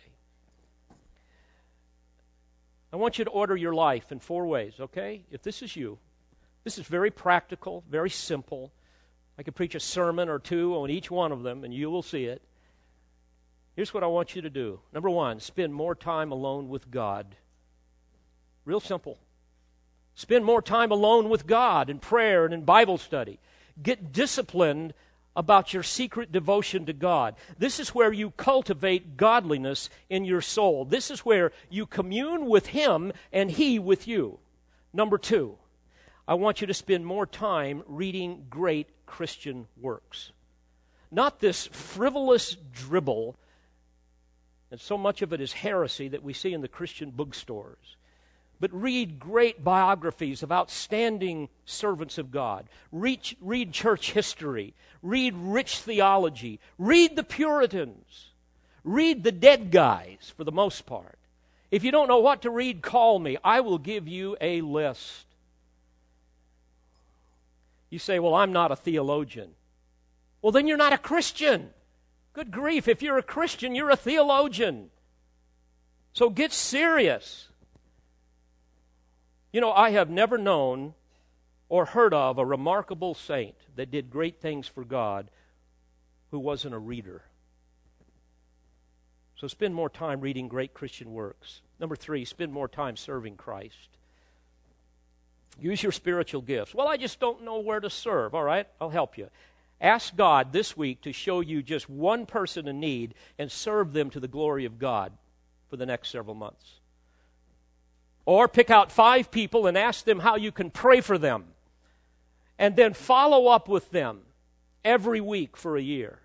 I 2.93 2.97
want 2.97 3.17
you 3.19 3.25
to 3.25 3.31
order 3.31 3.55
your 3.55 3.73
life 3.73 4.11
in 4.11 4.19
four 4.19 4.45
ways, 4.47 4.75
okay? 4.79 5.23
If 5.29 5.41
this 5.41 5.61
is 5.61 5.75
you, 5.75 5.97
this 6.63 6.77
is 6.77 6.85
very 6.85 7.11
practical, 7.11 7.83
very 7.89 8.09
simple. 8.09 8.71
I 9.37 9.43
could 9.43 9.55
preach 9.55 9.75
a 9.75 9.79
sermon 9.79 10.29
or 10.29 10.39
two 10.39 10.75
on 10.75 10.89
each 10.89 11.11
one 11.11 11.31
of 11.31 11.43
them, 11.43 11.63
and 11.63 11.73
you 11.73 11.89
will 11.89 12.03
see 12.03 12.25
it. 12.25 12.41
Here's 13.75 13.93
what 13.93 14.03
I 14.03 14.07
want 14.07 14.35
you 14.35 14.41
to 14.43 14.49
do. 14.49 14.79
Number 14.93 15.09
one, 15.09 15.39
spend 15.41 15.73
more 15.73 15.95
time 15.95 16.31
alone 16.31 16.69
with 16.69 16.89
God. 16.89 17.35
Real 18.63 18.79
simple. 18.79 19.19
Spend 20.15 20.45
more 20.45 20.61
time 20.61 20.91
alone 20.91 21.27
with 21.27 21.45
God 21.45 21.89
in 21.89 21.99
prayer 21.99 22.45
and 22.45 22.53
in 22.53 22.63
Bible 22.63 22.97
study. 22.97 23.39
Get 23.81 24.11
disciplined 24.11 24.93
about 25.35 25.73
your 25.73 25.83
secret 25.83 26.31
devotion 26.31 26.85
to 26.85 26.93
God. 26.93 27.35
This 27.57 27.79
is 27.79 27.89
where 27.89 28.13
you 28.13 28.31
cultivate 28.31 29.17
godliness 29.17 29.89
in 30.09 30.23
your 30.23 30.41
soul. 30.41 30.85
This 30.85 31.11
is 31.11 31.21
where 31.21 31.51
you 31.69 31.85
commune 31.85 32.45
with 32.45 32.67
Him 32.67 33.11
and 33.33 33.51
He 33.51 33.77
with 33.77 34.07
you. 34.07 34.39
Number 34.93 35.17
two, 35.17 35.57
I 36.27 36.35
want 36.35 36.61
you 36.61 36.67
to 36.67 36.73
spend 36.73 37.05
more 37.05 37.25
time 37.25 37.83
reading 37.85 38.45
great 38.49 38.87
Christian 39.05 39.67
works. 39.79 40.31
Not 41.11 41.39
this 41.39 41.67
frivolous 41.67 42.55
dribble, 42.71 43.35
and 44.71 44.79
so 44.79 44.97
much 44.97 45.21
of 45.21 45.33
it 45.33 45.41
is 45.41 45.53
heresy 45.53 46.07
that 46.07 46.23
we 46.23 46.33
see 46.33 46.53
in 46.53 46.61
the 46.61 46.67
Christian 46.67 47.11
bookstores 47.11 47.94
but 48.65 48.81
read 48.81 49.19
great 49.19 49.63
biographies 49.63 50.41
of 50.41 50.51
outstanding 50.51 51.49
servants 51.65 52.17
of 52.17 52.31
God. 52.31 52.67
Read, 52.91 53.19
read 53.39 53.71
church 53.71 54.13
history. 54.13 54.73
Read 55.03 55.35
rich 55.35 55.77
theology. 55.77 56.59
Read 56.79 57.15
the 57.15 57.23
Puritans. 57.23 58.31
Read 58.83 59.23
the 59.23 59.31
dead 59.31 59.69
guys 59.69 60.33
for 60.35 60.43
the 60.43 60.51
most 60.51 60.87
part. 60.87 61.19
If 61.69 61.83
you 61.83 61.91
don't 61.91 62.07
know 62.07 62.21
what 62.21 62.41
to 62.41 62.49
read, 62.49 62.81
call 62.81 63.19
me. 63.19 63.37
I 63.43 63.59
will 63.59 63.77
give 63.77 64.07
you 64.07 64.35
a 64.41 64.61
list. 64.61 65.27
You 67.91 67.99
say, 67.99 68.17
Well, 68.17 68.33
I'm 68.33 68.51
not 68.51 68.71
a 68.71 68.75
theologian. 68.75 69.51
Well, 70.41 70.51
then 70.51 70.65
you're 70.65 70.75
not 70.75 70.91
a 70.91 70.97
Christian. 70.97 71.69
Good 72.33 72.49
grief. 72.49 72.87
If 72.87 73.03
you're 73.03 73.19
a 73.19 73.21
Christian, 73.21 73.75
you're 73.75 73.91
a 73.91 73.95
theologian. 73.95 74.89
So 76.13 76.31
get 76.31 76.51
serious. 76.51 77.49
You 79.55 79.61
know, 79.61 79.71
I 79.71 79.91
have 79.91 80.09
never 80.09 80.37
known 80.37 80.95
or 81.69 81.85
heard 81.85 82.13
of 82.13 82.37
a 82.37 82.45
remarkable 82.45 83.13
saint 83.13 83.55
that 83.77 83.89
did 83.89 84.09
great 84.09 84.41
things 84.41 84.67
for 84.67 84.83
God 84.83 85.31
who 86.31 86.39
wasn't 86.39 86.75
a 86.75 86.77
reader. 86.77 87.21
So 89.37 89.47
spend 89.47 89.73
more 89.73 89.89
time 89.89 90.19
reading 90.19 90.49
great 90.49 90.73
Christian 90.73 91.13
works. 91.13 91.61
Number 91.79 91.95
three, 91.95 92.25
spend 92.25 92.51
more 92.51 92.67
time 92.67 92.97
serving 92.97 93.37
Christ. 93.37 93.87
Use 95.57 95.81
your 95.81 95.93
spiritual 95.93 96.41
gifts. 96.41 96.75
Well, 96.75 96.89
I 96.89 96.97
just 96.97 97.21
don't 97.21 97.45
know 97.45 97.59
where 97.59 97.79
to 97.79 97.89
serve. 97.89 98.35
All 98.35 98.43
right, 98.43 98.67
I'll 98.81 98.89
help 98.89 99.17
you. 99.17 99.29
Ask 99.79 100.17
God 100.17 100.51
this 100.51 100.75
week 100.75 100.99
to 101.03 101.13
show 101.13 101.39
you 101.39 101.63
just 101.63 101.89
one 101.89 102.25
person 102.25 102.67
in 102.67 102.81
need 102.81 103.13
and 103.39 103.49
serve 103.49 103.93
them 103.93 104.09
to 104.09 104.19
the 104.19 104.27
glory 104.27 104.65
of 104.65 104.79
God 104.79 105.13
for 105.69 105.77
the 105.77 105.85
next 105.85 106.09
several 106.09 106.35
months. 106.35 106.81
Or 108.25 108.47
pick 108.47 108.69
out 108.69 108.91
five 108.91 109.29
people 109.29 109.67
and 109.67 109.77
ask 109.77 110.03
them 110.05 110.19
how 110.19 110.35
you 110.35 110.51
can 110.51 110.71
pray 110.71 111.01
for 111.01 111.17
them. 111.17 111.45
And 112.57 112.75
then 112.75 112.93
follow 112.93 113.47
up 113.47 113.67
with 113.67 113.91
them 113.91 114.21
every 114.83 115.21
week 115.21 115.57
for 115.57 115.77
a 115.77 115.81
year. 115.81 116.19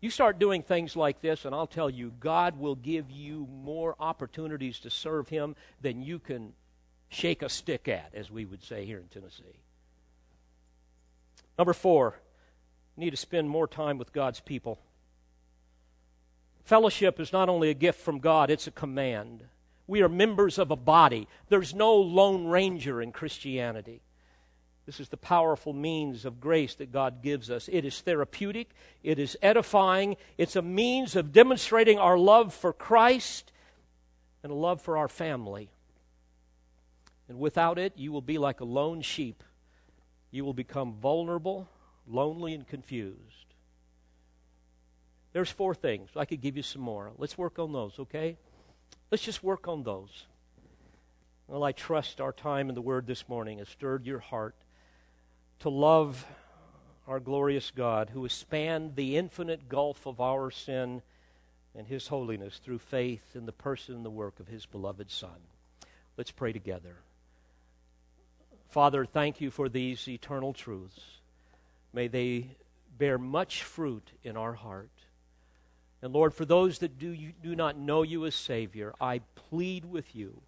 You 0.00 0.10
start 0.10 0.38
doing 0.38 0.62
things 0.62 0.94
like 0.94 1.20
this, 1.20 1.44
and 1.44 1.54
I'll 1.54 1.66
tell 1.66 1.88
you, 1.88 2.12
God 2.20 2.58
will 2.58 2.74
give 2.74 3.10
you 3.10 3.48
more 3.50 3.96
opportunities 3.98 4.78
to 4.80 4.90
serve 4.90 5.28
Him 5.28 5.56
than 5.80 6.02
you 6.02 6.18
can 6.18 6.52
shake 7.08 7.42
a 7.42 7.48
stick 7.48 7.88
at, 7.88 8.10
as 8.14 8.30
we 8.30 8.44
would 8.44 8.62
say 8.62 8.84
here 8.84 8.98
in 8.98 9.08
Tennessee. 9.08 9.60
Number 11.58 11.72
four, 11.72 12.20
need 12.96 13.10
to 13.10 13.16
spend 13.16 13.48
more 13.48 13.66
time 13.66 13.98
with 13.98 14.12
God's 14.12 14.40
people. 14.40 14.78
Fellowship 16.64 17.20
is 17.20 17.32
not 17.32 17.48
only 17.48 17.70
a 17.70 17.74
gift 17.74 18.00
from 18.00 18.18
God, 18.18 18.50
it's 18.50 18.66
a 18.66 18.72
command. 18.72 19.44
We 19.86 20.02
are 20.02 20.08
members 20.08 20.58
of 20.58 20.70
a 20.70 20.76
body. 20.76 21.28
There's 21.48 21.74
no 21.74 21.94
lone 21.94 22.46
ranger 22.46 23.00
in 23.00 23.12
Christianity. 23.12 24.00
This 24.86 25.00
is 25.00 25.08
the 25.08 25.16
powerful 25.16 25.72
means 25.72 26.24
of 26.24 26.40
grace 26.40 26.76
that 26.76 26.92
God 26.92 27.20
gives 27.20 27.50
us. 27.50 27.68
It 27.72 27.84
is 27.84 28.00
therapeutic, 28.00 28.70
it 29.02 29.18
is 29.18 29.36
edifying, 29.42 30.16
it's 30.38 30.54
a 30.54 30.62
means 30.62 31.16
of 31.16 31.32
demonstrating 31.32 31.98
our 31.98 32.16
love 32.16 32.54
for 32.54 32.72
Christ 32.72 33.50
and 34.44 34.52
a 34.52 34.54
love 34.54 34.80
for 34.80 34.96
our 34.96 35.08
family. 35.08 35.70
And 37.28 37.40
without 37.40 37.78
it, 37.80 37.94
you 37.96 38.12
will 38.12 38.22
be 38.22 38.38
like 38.38 38.60
a 38.60 38.64
lone 38.64 39.02
sheep. 39.02 39.42
You 40.30 40.44
will 40.44 40.54
become 40.54 40.94
vulnerable, 40.94 41.68
lonely, 42.06 42.54
and 42.54 42.66
confused. 42.66 43.18
There's 45.32 45.50
four 45.50 45.74
things. 45.74 46.10
I 46.14 46.24
could 46.24 46.40
give 46.40 46.56
you 46.56 46.62
some 46.62 46.82
more. 46.82 47.10
Let's 47.18 47.36
work 47.36 47.58
on 47.58 47.72
those, 47.72 47.98
okay? 47.98 48.36
Let's 49.10 49.24
just 49.24 49.42
work 49.42 49.68
on 49.68 49.84
those. 49.84 50.26
Well, 51.46 51.62
I 51.62 51.70
trust 51.72 52.20
our 52.20 52.32
time 52.32 52.68
in 52.68 52.74
the 52.74 52.82
Word 52.82 53.06
this 53.06 53.28
morning 53.28 53.58
has 53.58 53.68
stirred 53.68 54.04
your 54.04 54.18
heart 54.18 54.56
to 55.60 55.68
love 55.68 56.26
our 57.06 57.20
glorious 57.20 57.70
God 57.70 58.10
who 58.10 58.24
has 58.24 58.32
spanned 58.32 58.96
the 58.96 59.16
infinite 59.16 59.68
gulf 59.68 60.06
of 60.06 60.20
our 60.20 60.50
sin 60.50 61.02
and 61.76 61.86
His 61.86 62.08
holiness 62.08 62.58
through 62.58 62.80
faith 62.80 63.36
in 63.36 63.46
the 63.46 63.52
person 63.52 63.94
and 63.94 64.04
the 64.04 64.10
work 64.10 64.40
of 64.40 64.48
His 64.48 64.66
beloved 64.66 65.08
Son. 65.08 65.38
Let's 66.16 66.32
pray 66.32 66.52
together. 66.52 66.96
Father, 68.70 69.04
thank 69.04 69.40
you 69.40 69.52
for 69.52 69.68
these 69.68 70.08
eternal 70.08 70.52
truths. 70.52 71.00
May 71.92 72.08
they 72.08 72.56
bear 72.98 73.18
much 73.18 73.62
fruit 73.62 74.10
in 74.24 74.36
our 74.36 74.54
heart. 74.54 74.90
And 76.06 76.14
Lord, 76.14 76.34
for 76.34 76.44
those 76.44 76.78
that 76.78 77.00
do, 77.00 77.10
you, 77.10 77.32
do 77.42 77.56
not 77.56 77.76
know 77.76 78.04
you 78.04 78.26
as 78.26 78.36
Savior, 78.36 78.94
I 79.00 79.22
plead 79.34 79.84
with 79.84 80.14
you. 80.14 80.40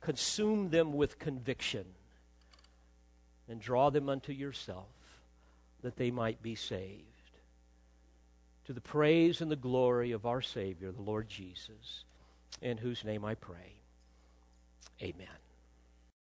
Consume 0.00 0.70
them 0.70 0.94
with 0.94 1.18
conviction 1.18 1.84
and 3.50 3.60
draw 3.60 3.90
them 3.90 4.08
unto 4.08 4.32
yourself 4.32 4.86
that 5.82 5.96
they 5.96 6.10
might 6.10 6.40
be 6.40 6.54
saved. 6.54 7.02
To 8.64 8.72
the 8.72 8.80
praise 8.80 9.42
and 9.42 9.50
the 9.50 9.56
glory 9.56 10.12
of 10.12 10.24
our 10.24 10.40
Savior, 10.40 10.90
the 10.90 11.02
Lord 11.02 11.28
Jesus, 11.28 12.04
in 12.62 12.78
whose 12.78 13.04
name 13.04 13.26
I 13.26 13.34
pray. 13.34 13.74
Amen. 15.02 15.26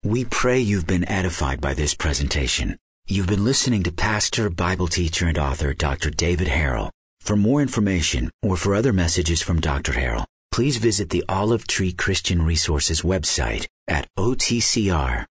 We 0.03 0.25
pray 0.25 0.59
you've 0.59 0.89
been 0.89 1.09
edified 1.09 1.61
by 1.61 1.75
this 1.75 1.95
presentation. 1.95 2.79
You've 3.07 3.29
been 3.29 3.45
listening 3.45 3.85
to 3.85 3.93
pastor, 3.93 4.51
Bible 4.51 4.89
teacher, 4.89 5.29
and 5.29 5.39
author 5.39 5.73
Dr. 5.73 6.11
David 6.11 6.49
Harrell. 6.49 6.91
For 7.27 7.35
more 7.35 7.61
information 7.61 8.31
or 8.41 8.57
for 8.57 8.73
other 8.73 8.93
messages 8.93 9.43
from 9.43 9.61
Dr. 9.61 9.91
Harrell, 9.95 10.27
please 10.53 10.77
visit 10.77 11.11
the 11.11 11.25
Olive 11.29 11.67
Tree 11.67 11.91
Christian 11.91 12.41
Resources 12.41 13.03
website 13.03 13.67
at 13.89 14.07
otcr.org. 14.17 15.27